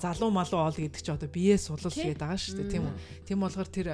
Залуу 0.04 0.30
малуу 0.30 0.60
ол 0.60 0.76
гэдэг 0.76 1.02
чи 1.02 1.12
одоо 1.12 1.30
бие 1.32 1.56
сулал 1.58 1.92
гэдэг 1.92 2.20
байгаа 2.20 2.40
шүү 2.40 2.56
дээ 2.60 2.72
тийм 2.72 2.86
үү. 2.92 2.96
Тийм 3.26 3.40
болохоор 3.40 3.70
тэр 3.72 3.88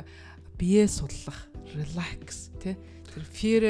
бие 0.57 0.85
суллах, 0.89 1.49
relax 1.73 2.53
тий 2.61 2.75
тэр 3.11 3.23
fear 3.27 3.63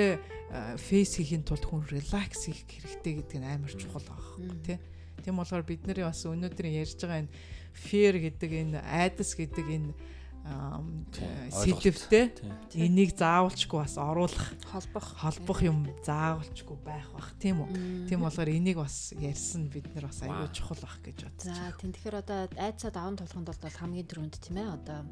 face 0.77 1.17
хийхин 1.17 1.43
тулд 1.47 1.65
хүн 1.65 1.87
relax 1.89 2.45
хийх 2.45 2.67
хэрэгтэй 2.67 3.23
гэдэг 3.23 3.39
нь 3.41 3.47
амар 3.47 3.73
чухал 3.73 4.03
байгаа 4.05 4.59
тий. 4.61 4.77
Тийм 5.23 5.39
болохоор 5.39 5.63
бид 5.65 5.87
нарын 5.87 6.11
бас 6.11 6.21
өнөөдөр 6.27 6.67
ярьж 6.67 6.99
байгаа 7.01 7.25
энэ 7.25 7.31
fear 7.73 8.17
гэдэг 8.19 8.51
энэ 8.51 8.79
айдас 8.81 9.35
гэдэг 9.35 9.67
энэ 9.67 9.93
сэлвтэй 11.53 12.33
энийг 12.73 13.13
заавалчгүй 13.13 13.77
бас 13.77 13.93
оруулах 14.01 14.57
холбох. 14.65 15.05
холбох 15.21 15.59
юм 15.61 15.85
заавалчгүй 16.01 16.77
байх 16.81 17.05
бах 17.13 17.29
тийм 17.37 17.61
үү? 17.61 18.09
Тийм 18.09 18.25
болохоор 18.25 18.49
энийг 18.49 18.81
бас 18.81 19.13
ярьсан 19.13 19.69
бид 19.69 19.85
нар 19.93 20.09
бас 20.09 20.25
аюул 20.25 20.49
чухал 20.49 20.81
бах 20.81 20.97
гэж 21.05 21.29
бодсон. 21.29 21.53
За 21.53 21.77
тийм. 21.77 21.93
Тэгэхээр 21.93 22.17
одоо 22.25 22.49
айцаа 22.57 22.89
даван 22.89 23.21
тулахын 23.21 23.45
тулд 23.45 23.61
бол 23.61 23.79
хамгийн 23.85 24.09
түрүүнд 24.09 24.35
тийм 24.41 24.57
ээ 24.57 24.73
одоо 24.73 25.05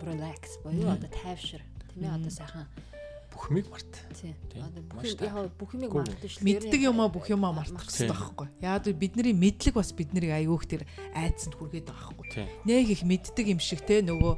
relax 0.00 0.56
боيو 0.64 0.88
одоо 0.96 1.10
тайвшир. 1.12 1.60
Тийм 1.92 2.08
ээ 2.08 2.16
одоо 2.16 2.32
сайхан 2.32 2.66
бүх 3.30 3.50
юмыг 3.50 3.66
март. 3.70 3.94
Тийм. 4.18 4.34
Бүх 4.90 5.06
яг 5.22 5.54
бүх 5.56 5.70
юмыг 5.74 5.92
мартаж 5.94 6.26
шүү. 6.26 6.44
Мэддэг 6.44 6.80
юмаа 6.84 7.08
бүх 7.08 7.30
юмаа 7.30 7.54
мартах 7.54 7.86
хэрэгтэй 7.86 8.10
байхгүй. 8.10 8.48
Яг 8.60 8.86
л 8.86 8.98
бидний 8.98 9.34
мэдлэг 9.34 9.74
бас 9.78 9.94
биднийг 9.94 10.34
аягүй 10.34 10.58
их 10.58 10.66
тэр 10.66 10.82
айцсанд 11.14 11.54
хүргээд 11.54 11.86
байгаа 11.86 12.12
байхгүй. 12.18 12.46
Нэг 12.66 12.86
их 12.90 13.02
мэддэг 13.06 13.46
юм 13.54 13.60
шиг 13.62 13.86
те 13.86 14.02
нөгөө 14.02 14.34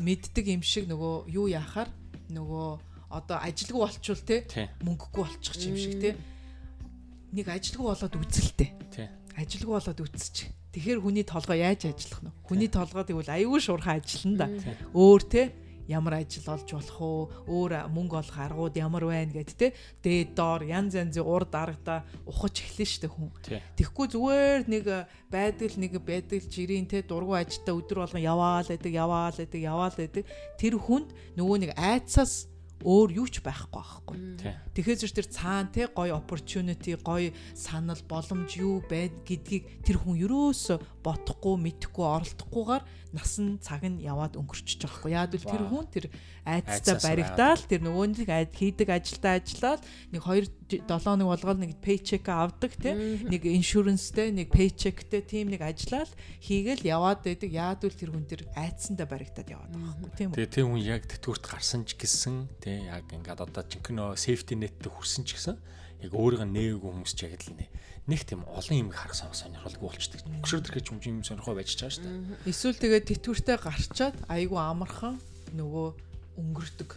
мэддэг 0.00 0.46
юм 0.48 0.64
шиг 0.64 0.88
нөгөө 0.88 1.28
юу 1.28 1.46
яахаар 1.52 1.92
нөгөө 2.32 2.68
одоо 3.10 3.36
ажилгүй 3.42 3.80
болчвол 3.84 4.22
те 4.24 4.36
мөнгөгүй 4.80 5.24
болчих 5.26 5.56
юм 5.66 5.76
шиг 5.76 5.94
те 6.00 6.10
нэг 7.34 7.46
ажилгүй 7.46 7.86
болоод 7.90 8.14
үзэлтэй. 8.16 8.70
Ажилгүй 9.36 9.74
болоод 9.76 10.00
үзчих. 10.00 10.50
Тэгэхээр 10.70 11.02
хүний 11.02 11.26
толгой 11.26 11.66
яаж 11.66 11.90
ажиллах 11.90 12.22
нь? 12.22 12.34
Хүний 12.46 12.70
толгой 12.70 13.02
тэгвэл 13.02 13.34
аюул 13.34 13.58
шуурхай 13.58 13.98
ажиллана 13.98 14.46
да. 14.46 14.74
Өөр 14.94 15.22
те 15.26 15.42
ямар 15.90 16.22
ажил 16.22 16.46
олж 16.46 16.70
болох 16.70 17.00
уу? 17.02 17.22
Өөр 17.50 17.90
мөнгө 17.90 18.22
олох 18.22 18.38
аргууд 18.38 18.78
ямар 18.78 19.04
байна 19.10 19.34
гэд 19.34 19.50
те? 19.58 19.74
Дээд 19.98 20.38
доор 20.38 20.62
янз 20.62 20.94
янзын 20.94 21.26
урд 21.26 21.50
аргада 21.50 22.06
ухаж 22.24 22.62
эхлэн 22.62 22.86
штэ 22.86 23.08
хүн. 23.10 23.34
Тэгэхгүй 23.74 24.06
зүгээр 24.14 24.60
нэг 24.70 24.84
байдал 25.26 25.74
нэг 25.74 25.98
байдал 25.98 26.46
жирийн 26.46 26.86
те 26.86 27.02
дургу 27.02 27.34
ажилда 27.34 27.74
өдөр 27.74 28.06
болгон 28.06 28.22
яваал 28.22 28.66
байдаг 28.70 28.92
яваал 28.94 29.34
байдаг 29.34 29.60
яваал 29.60 29.96
байдаг. 29.98 30.24
Тэр 30.54 30.78
хүнд 30.78 31.10
нөгөө 31.34 31.58
нэг 31.66 31.72
айцаас 31.74 32.46
өөр 32.80 33.12
юу 33.12 33.28
ч 33.28 33.44
байхгүй 33.44 33.76
байхгүй. 33.76 34.16
Тэгэхээр 34.72 35.00
зүр 35.04 35.12
тэр 35.12 35.28
цаана 35.28 35.68
те 35.68 35.84
гоё 35.92 36.16
opportunity, 36.16 36.96
гоё 36.96 37.32
санал, 37.52 38.00
боломж 38.08 38.56
юу 38.56 38.80
байд 38.88 39.12
гэдгийг 39.28 39.84
тэр 39.84 40.00
хүн 40.00 40.16
ерөөсө 40.24 40.80
бодохгүй, 41.02 41.56
мэдхгүй, 41.60 42.04
оролдохгүйгээр 42.04 42.84
насан 43.10 43.58
цаг 43.58 43.82
нь 43.82 44.06
яваад 44.06 44.38
өнгөрчихөж 44.38 44.86
байгаа 44.86 44.98
хгүй. 45.02 45.12
Яг 45.18 45.34
л 45.34 45.42
тэр 45.42 45.64
хүн 45.66 45.86
тэр 45.90 46.06
айцтай 46.46 46.96
баригдаал 47.02 47.62
тэр 47.66 47.82
нөгөө 47.82 48.06
нэг 48.22 48.30
айд 48.30 48.52
хийдэг 48.54 48.88
ажилдаа 48.94 49.42
ажиллаад 49.42 49.82
нэг 50.14 50.22
2 50.22 50.86
7 50.86 50.86
хоног 50.86 51.28
болгоод 51.34 51.58
нэг 51.58 51.72
paycheck 51.82 52.26
авдаг 52.30 52.70
те 52.78 52.94
нэг 52.94 53.42
insurance-тэй 53.42 54.30
нэг 54.30 54.54
paycheck-тэй 54.54 55.22
тийм 55.26 55.50
нэг 55.50 55.66
ажиллаад 55.66 56.10
хийгээл 56.38 56.86
яваад 56.86 57.26
байдаг. 57.26 57.50
Яг 57.50 57.82
л 57.82 57.98
тэр 57.98 58.14
хүн 58.14 58.26
тэр 58.30 58.46
айцсандаа 58.54 59.10
баригдаад 59.10 59.48
яваад 59.50 59.74
байгаа 59.74 59.94
хгүй 59.98 60.10
тийм 60.14 60.28
үү. 60.30 60.38
Тэгээ 60.38 60.54
тэр 60.54 60.66
хүн 60.70 60.82
яг 60.86 61.02
тэтгэврт 61.10 61.44
гарсан 61.50 61.82
ч 61.82 61.98
гэсэн 61.98 62.46
те 62.62 62.86
яг 62.86 63.10
ингээд 63.10 63.42
одоо 63.42 63.66
жинхэнэ 63.66 64.14
safety 64.14 64.54
net-тэй 64.54 64.86
хүрсэн 64.86 65.26
ч 65.26 65.34
гэсэн 65.34 65.58
яг 66.06 66.12
өөрийгөө 66.14 66.46
нээгээгүй 66.46 66.90
хүмүүс 66.94 67.12
ч 67.18 67.26
яг 67.26 67.34
л 67.42 67.58
нэ 67.58 67.66
нэг 68.08 68.20
тийм 68.24 68.44
олон 68.48 68.76
юм 68.76 68.90
харах 68.94 69.16
сонирхолгүй 69.16 69.84
болчдөг. 69.84 70.20
Өкшөр 70.40 70.60
төрхөж 70.64 70.86
юм 70.92 70.98
юм 71.04 71.24
сонирхоо 71.26 71.54
байж 71.56 71.76
шүү 71.76 72.00
дээ. 72.00 72.48
Эсвэл 72.48 72.80
тэгээд 72.80 73.08
тэтгэвртэй 73.10 73.58
гарчаад 73.60 74.16
айгүй 74.28 74.60
амархан 74.60 75.20
нөгөө 75.52 76.09
өнгөрдөг. 76.38 76.90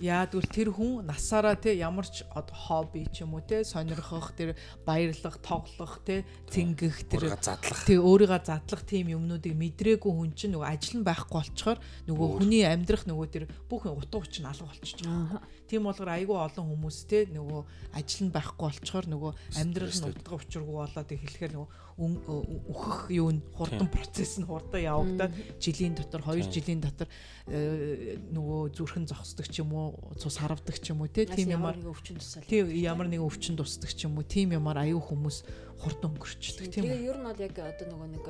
Яагвал 0.00 0.48
тэр 0.48 0.72
хүн 0.72 1.04
насаараа 1.06 1.56
те 1.60 1.76
ямар 1.76 2.08
ч 2.08 2.24
хобби 2.32 3.04
ч 3.12 3.22
юм 3.22 3.36
уу 3.36 3.44
те 3.44 3.62
сонирхох 3.64 4.32
тэр 4.32 4.56
баярлах, 4.86 5.36
тоглох 5.44 6.00
те 6.04 6.24
цэнгэх 6.48 7.12
тэр. 7.12 7.36
Тэг 7.36 7.98
өөрийгөө 8.00 8.40
задлах 8.40 8.82
тийм 8.88 9.12
юмнуудыг 9.12 9.52
мэдрээгүй 9.52 10.12
хүн 10.12 10.32
чинь 10.32 10.56
нөгөө 10.56 10.68
ажил 10.68 10.96
нь 11.00 11.06
байхгүй 11.06 11.36
болчоор 11.38 11.78
нөгөө 12.08 12.28
хүний 12.40 12.64
амьдрах 12.64 13.04
нөгөө 13.04 13.26
тэр 13.28 13.44
бүх 13.68 13.84
утга 13.86 14.18
учир 14.18 14.42
нь 14.42 14.50
алга 14.50 14.66
болчихж 14.72 15.04
байгаа. 15.04 15.42
Тийм 15.68 15.84
болохоор 15.86 16.10
айгүй 16.16 16.36
олон 16.36 16.66
хүмүүс 16.72 16.98
те 17.06 17.28
нөгөө 17.30 17.60
ажил 18.00 18.26
нь 18.26 18.34
байхгүй 18.34 18.64
болчоор 18.64 19.06
нөгөө 19.12 19.32
амьдрал 19.60 19.92
нь 19.92 20.08
утга 20.08 20.34
учиргүй 20.40 20.76
болоод 20.80 21.10
эхлэхээр 21.12 21.52
нөгөө 21.52 21.68
өөхөх 22.02 23.10
юу 23.14 23.30
н 23.30 23.42
хурдан 23.54 23.88
процесс 23.88 24.38
нь 24.38 24.46
хурдан 24.46 24.82
явагдаад 24.82 25.32
жилийн 25.62 25.94
дотор 25.94 26.22
2 26.26 26.50
жилийн 26.50 26.80
дотор 26.82 27.08
э, 27.46 28.18
нөгөө 28.32 28.74
зүрхэн 28.74 29.06
зогсдог 29.06 29.46
ч 29.46 29.62
юм 29.62 29.72
уу 29.76 29.94
цус 30.18 30.38
харавдаг 30.38 30.76
ч 30.78 30.90
юм 30.90 31.02
уу 31.02 31.10
тийм 31.10 31.52
ямар 31.52 31.76
нэг 31.78 31.90
өвчин 31.92 32.18
тусал 32.18 32.42
тийм 32.42 32.70
ямар 32.72 33.06
нэг 33.06 33.22
өвчин 33.22 33.54
тусдаг 33.54 33.90
ч 33.92 34.06
юм 34.06 34.18
уу 34.18 34.26
тийм 34.26 34.52
ямар 34.56 34.82
аюу 34.82 34.98
хүмүүс 34.98 35.46
хурдан 35.82 36.14
өнгөрчдөг 36.16 36.66
тийм 36.70 36.84
тэгээ 36.86 37.06
ер 37.10 37.16
нь 37.20 37.26
бол 37.26 37.40
яг 37.40 37.54
одоо 37.58 37.86
нөгөө 37.90 38.08
нэг 38.18 38.26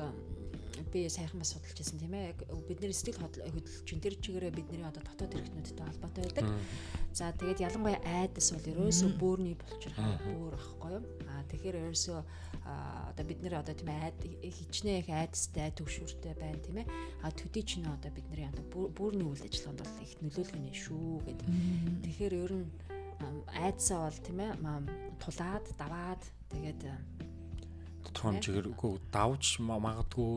би 0.93 1.09
сайхан 1.09 1.39
бас 1.39 1.53
судалж 1.53 1.77
байсан 1.77 1.99
тийм 1.99 2.13
ээ. 2.13 2.33
Яг 2.33 2.39
бидний 2.67 2.93
сэтгэл 2.93 3.25
хөдлөлчин 3.25 3.99
тэр 4.01 4.15
чигээрээ 4.17 4.53
бидний 4.53 4.83
одоо 4.83 5.03
дотоод 5.03 5.33
эрхтнүүдтэй 5.37 5.85
холбоотой 5.85 6.23
байдаг. 6.25 6.45
За 7.13 7.29
тэгээд 7.33 7.63
ялангуяа 7.63 8.01
айдас 8.03 8.49
бол 8.53 8.71
ерөөсөө 8.73 9.09
бөөрний 9.21 9.55
болчрах 9.57 9.97
бөөр 10.25 10.53
ахгүй 10.57 10.91
юу? 10.97 11.03
Аа 11.29 11.43
тэгэхээр 11.49 11.77
ерөөсөө 11.81 12.19
одоо 13.13 13.25
бид 13.27 13.39
нэр 13.43 13.61
одоо 13.61 13.75
тийм 13.77 13.91
айд 13.93 14.17
хичнээн 14.41 15.01
их 15.03 15.09
айдастай 15.13 15.69
төвшүүртэй 15.77 16.33
байна 16.39 16.59
тийм 16.65 16.77
ээ. 16.81 16.87
Аа 17.21 17.31
төдий 17.33 17.63
чинь 17.63 17.85
одоо 17.85 18.09
бидний 18.09 18.49
одоо 18.49 18.65
бөөрний 18.97 19.27
үйл 19.29 19.45
ажиллагаанд 19.45 19.81
бол 19.83 20.01
их 20.01 20.13
нөлөөлгөнэ 20.21 20.71
шүү 20.73 21.09
гэдэг. 21.27 21.47
Тэгэхээр 22.07 22.33
ер 22.33 22.53
нь 22.57 22.67
айдсаа 23.53 24.09
бол 24.09 24.19
тийм 24.25 24.39
ээ 24.41 24.51
тулаад 25.21 25.65
даваад 25.77 26.21
тэгээд 26.51 26.81
тодорхой 28.03 28.31
хэмжээгээр 28.35 28.67
үгүй 28.73 28.93
давж 29.11 29.63
магадгүй 29.63 30.31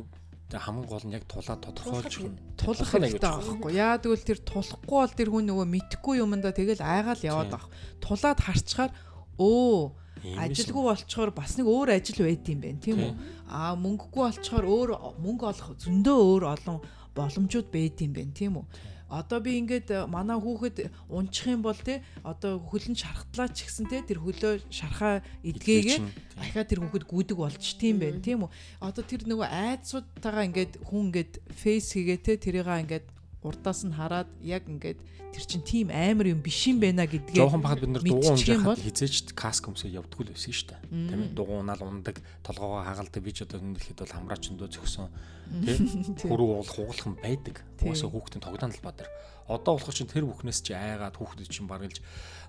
хамгийн 0.55 0.87
гол 0.87 1.03
нь 1.03 1.17
яг 1.19 1.27
тулаад 1.27 1.59
тодорхойлж 1.59 2.15
тулах 2.55 2.91
хэрэгтэй 2.95 3.19
байхгүй. 3.19 3.71
Яа 3.75 3.99
тэгвэл 3.99 4.23
тэр 4.23 4.39
тулахгүй 4.47 4.99
бол 5.03 5.15
тэр 5.19 5.29
хүн 5.35 5.47
нөгөө 5.51 5.67
мэдхгүй 5.67 6.23
юмдаа 6.23 6.55
тэгэл 6.55 6.87
айгаал 6.87 7.23
яваад 7.27 7.51
байх. 7.51 7.67
Тулаад 7.99 8.39
харчаар 8.39 8.95
өө 9.43 9.91
ажилгүй 10.39 10.83
болчоор 10.87 11.31
бас 11.35 11.59
нэг 11.59 11.67
өөр 11.67 11.99
ажил 11.99 12.23
байд 12.23 12.47
юм 12.47 12.61
байна 12.63 12.79
тийм 12.79 12.99
үү? 13.03 13.13
Аа 13.51 13.75
мөнгөгүй 13.75 14.23
болчоор 14.23 14.65
өөр 14.65 14.91
мөнгө 15.19 15.45
олох 15.51 15.71
зөндөө 15.83 16.19
өөр 16.31 16.45
олон 16.55 16.79
боломжууд 17.19 17.69
байд 17.75 18.01
юм 18.07 18.13
байна 18.15 18.33
тийм 18.33 18.53
үү? 18.63 18.65
Одоо 19.09 19.39
би 19.41 19.59
ингээд 19.63 19.89
э, 19.95 20.07
манай 20.11 20.35
хүүхэд 20.35 20.91
унчих 21.09 21.47
юм 21.47 21.63
бол 21.63 21.79
те 21.79 22.03
одоо 22.27 22.59
хөлн 22.59 22.99
шархтлаа 22.99 23.47
ч 23.55 23.67
гэсэн 23.71 23.87
те 23.87 24.03
тэр 24.03 24.19
хөлөө 24.19 24.67
шархаа 24.67 25.23
эдгээгээ 25.47 25.99
ахаа 26.43 26.65
тэр 26.67 26.83
хүүхэд 26.83 27.05
гүдэг 27.07 27.39
болж 27.39 27.63
тийм 27.79 28.03
байх 28.03 28.19
тийм 28.19 28.47
үү? 28.47 28.51
Одоо 28.83 29.03
тэр 29.07 29.23
нөгөө 29.31 29.47
айдсуудтайгаа 29.47 30.47
ингээд 30.51 30.73
хүн 30.83 31.15
ингээд 31.15 31.33
фейс 31.55 31.95
хийгээ 31.95 32.19
те 32.19 32.35
тэрийгээ 32.35 32.83
ингээд 32.83 33.07
урдаас 33.43 33.85
нь 33.85 33.93
хараад 33.93 34.29
яг 34.41 34.65
ингээд 34.69 34.99
тэр 35.33 35.45
чин 35.45 35.63
тийм 35.63 35.89
амар 35.93 36.33
юм 36.33 36.41
биш 36.41 36.67
юм 36.71 36.81
байна 36.81 37.05
гэдгээ 37.05 37.37
жоохон 37.37 37.61
бахад 37.61 37.85
бид 37.85 37.93
нар 37.93 38.05
дугуун 38.05 38.33
унжихад 38.37 38.81
хизээч 38.81 39.37
каск 39.37 39.69
өмсөө 39.69 39.93
явдггүй 40.01 40.25
л 40.25 40.33
байсан 40.33 40.53
шүү 40.57 40.69
дээ. 40.73 40.81
Тийм 40.89 41.21
ээ 41.21 41.37
дугуунаад 41.37 41.81
ундаг 41.85 42.17
толгоогоо 42.41 42.83
хагалдаг 42.83 43.21
би 43.21 43.33
ч 43.37 43.45
одоо 43.45 43.61
энэ 43.61 43.77
дэлхийд 43.77 44.01
бол 44.01 44.17
хамраач 44.17 44.45
өндөө 44.49 44.69
зөксөн. 44.73 45.09
Тийм 45.67 46.29
хөрөө 46.33 46.49
уул 46.57 46.71
хугалах 46.73 47.07
юм 47.07 47.17
байдаг. 47.21 47.57
Уусаа 47.85 48.09
хүүхдийн 48.09 48.43
тогтоон 48.43 48.73
талбай 48.73 48.95
дээр 48.97 49.11
одоо 49.49 49.79
болох 49.79 49.95
чинь 49.95 50.11
тэр 50.11 50.27
бүхнээс 50.27 50.61
чи 50.63 50.75
айгаад 50.75 51.17
хүүхдэд 51.17 51.51
чинь 51.51 51.71
баргалж 51.71 52.03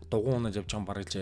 дугуунаад 0.10 0.58
явж 0.58 0.70
байгаа 0.72 0.90
баргалж 0.90 1.14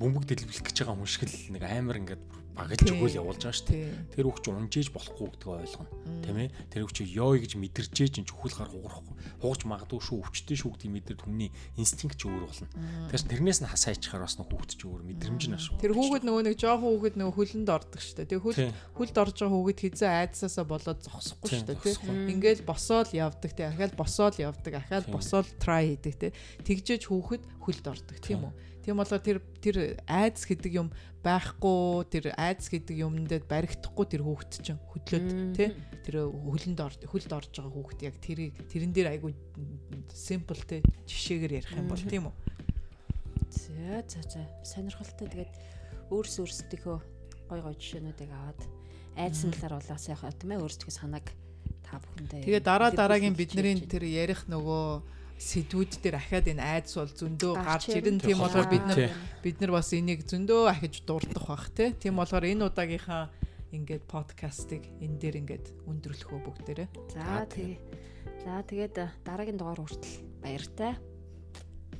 бөмбөг 0.00 0.24
дэлбэлэх 0.26 0.64
гэж 0.66 0.76
байгаа 0.82 0.96
хүн 0.96 1.10
шиг 1.10 1.28
л 1.28 1.52
нэг 1.54 1.62
амар 1.62 2.00
ингээд 2.00 2.22
багалж 2.52 2.84
өгөөл 2.84 3.16
явуулж 3.16 3.40
байгаа 3.48 3.56
шүү 3.56 3.68
дээ. 3.72 4.12
Тэр 4.12 4.26
хүүхд 4.28 4.44
чинь 4.44 4.60
унжээж 4.60 4.88
болохгүй 4.92 5.26
гэдгийг 5.32 5.52
ойлгоно. 5.56 5.92
Тийм 6.20 6.36
ээ. 6.36 6.48
Тэр 6.68 6.80
хүүхд 6.84 6.96
чинь 7.00 7.12
ёо 7.16 7.32
гэж 7.40 7.52
мэдэрчээ 7.56 8.08
чинь 8.12 8.28
чөхөл 8.28 8.52
гар 8.52 8.68
хугарахгүй. 8.68 9.16
Хуугч 9.40 9.62
магадгүй 9.64 10.00
шүү, 10.04 10.20
өвчтэй 10.20 10.56
шүү 10.60 10.70
гэдгийг 10.76 10.92
мэдэр 10.92 11.16
түнний 11.16 11.48
инстинкт 11.80 12.20
ч 12.20 12.28
өөр 12.28 12.44
болно. 12.44 12.68
Тэгэхээр 13.08 13.32
тэрнээс 13.32 13.60
нь 13.64 13.70
хасаачаар 13.72 14.22
бас 14.28 14.36
хүүхд 14.36 14.70
ч 14.76 14.80
өөр 14.84 15.00
мэдрэмж 15.00 15.42
нь 15.48 15.56
ашиг. 15.56 15.80
Тэр 15.80 15.96
хүүхд 15.96 16.28
нөгөө 16.28 16.42
нэг 16.52 16.56
жоохон 16.60 16.92
хүүхд 16.92 17.16
нөгөө 17.16 17.36
хөлөнд 17.40 17.68
ордог 17.72 18.00
шүү 18.04 18.16
дээ. 18.20 18.28
Тэгээ 18.36 18.44
хөл 18.44 18.60
хөлд 19.00 19.16
орж 19.16 19.36
байгаа 19.40 19.56
хүүхд 19.56 19.80
хизээ 19.80 20.12
айдсаасаа 20.12 20.64
болоод 20.68 21.00
зогсохгүй 21.08 21.48
шүү 21.56 21.66
дээ. 21.72 22.36
Ингээл 22.36 22.68
босоод 22.68 23.08
явдаг 23.16 23.52
те. 23.56 23.72
Ахаал 23.72 23.96
босоод 23.96 24.36
явдаг. 24.36 24.72
Ахаал 24.76 25.08
босоод 25.12 25.46
try 25.60 25.92
хийдэг 25.92 26.14
те. 26.16 26.28
Тэгжээж 26.64 27.06
хүүхд 27.06 27.44
хөлд 27.60 27.84
ордог 27.86 28.18
тийм 28.18 28.48
үү? 28.48 28.52
Тийм 28.82 28.98
болоо 28.98 29.20
тэр 29.22 29.38
тэр 29.62 30.00
айдас 30.10 30.42
гэдэг 30.42 30.72
юм 30.74 30.88
байхгүй 31.22 32.02
тэр 32.10 32.34
айдас 32.34 32.66
гэдэг 32.66 32.96
юмндэд 32.98 33.46
баригдахгүй 33.46 34.06
тэр 34.10 34.26
хүүхэд 34.26 34.52
чинь 34.58 34.82
хөдлөөд 34.90 35.54
тий 35.54 35.70
тэр 36.02 36.26
хөлөнд 36.26 36.80
орж 36.82 36.98
хөлд 37.06 37.30
орж 37.30 37.54
байгаа 37.54 37.70
хүүхэд 37.70 38.00
яг 38.10 38.16
тэрийг 38.18 38.58
тэрэн 38.66 38.90
дээр 38.90 39.14
айгүй 39.14 39.38
simple 40.10 40.58
тий 40.66 40.82
жишээгээр 41.06 41.62
ярих 41.62 41.78
юм 41.78 41.86
бол 41.86 42.02
тийм 42.02 42.26
үү? 42.26 42.34
За 43.54 44.02
за 44.08 44.20
за. 44.26 44.42
Сонирхолтой. 44.66 45.30
Тэгээд 45.30 45.52
өөрс 46.10 46.42
өөрсдийнхөө 46.42 46.98
гой 47.46 47.60
гой 47.62 47.74
жишээнүүдийг 47.78 48.30
аваад 48.34 48.60
айдсан 49.14 49.54
талаар 49.54 49.78
улаас 49.78 50.10
яхаа 50.10 50.32
тийм 50.34 50.56
ээ 50.56 50.64
өөрсдийнхөө 50.64 50.96
санааг 50.96 51.26
та 51.92 52.00
бүхэндээ 52.00 52.40
Тэгээ 52.48 52.62
дараа 52.64 52.90
дараагийн 52.96 53.36
бидний 53.36 53.76
тэр 53.84 54.08
ярих 54.08 54.48
нөгөө 54.48 55.04
сэдвүүд 55.42 55.92
дээр 56.00 56.16
ахаад 56.16 56.46
энэ 56.54 56.62
айдас 56.62 56.94
бол 56.96 57.12
зөндөө 57.12 57.52
гарч 57.66 57.90
ирэн 57.92 58.18
тийм 58.22 58.38
болохоор 58.40 58.68
бид 58.70 58.84
нар 58.86 59.10
бид 59.42 59.56
нар 59.58 59.72
бас 59.74 59.90
энийг 59.90 60.22
зөндөө 60.22 60.70
ахиж 60.70 61.02
дурдах 61.02 61.46
бах 61.50 61.66
тий. 61.74 61.90
Тийм 61.98 62.16
болохоор 62.16 62.46
энэ 62.46 62.70
удаагийнхаа 62.70 63.26
ингээд 63.74 64.04
подкастыг 64.06 64.86
энэ 65.02 65.18
дээр 65.18 65.36
ингээд 65.42 65.66
өндөрлөх 65.90 66.30
үү 66.30 66.40
бүгдээрээ. 66.46 66.88
За 67.10 67.42
тэгээ. 67.48 67.78
За 68.46 68.62
тэгээд 68.62 68.96
дараагийн 69.26 69.58
дугаар 69.58 69.82
хүртэл 69.82 70.22
баяртай. 70.44 70.94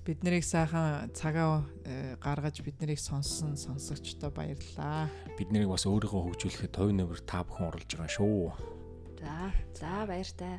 Бид 0.03 0.23
нарыг 0.27 0.43
сайхан 0.43 1.15
цагаа 1.15 1.63
э, 1.87 2.19
гаргаж 2.19 2.59
бид 2.63 2.79
нарыг 2.83 2.99
сонссон 2.99 3.55
сонсогчдоо 3.55 4.35
баярлалаа. 4.35 5.07
Бид 5.39 5.55
нарыг 5.55 5.71
бас 5.71 5.87
өөрийгөө 5.87 6.35
хөгжүүлэхэд 6.35 6.75
тов 6.75 6.91
нэмэр 6.91 7.23
та 7.23 7.47
бүхэн 7.47 7.71
оролж 7.71 7.91
байгаа 7.95 8.11
шүү. 8.11 8.72
За 9.23 9.53
за 9.75 10.07
баяртай. 10.09 10.59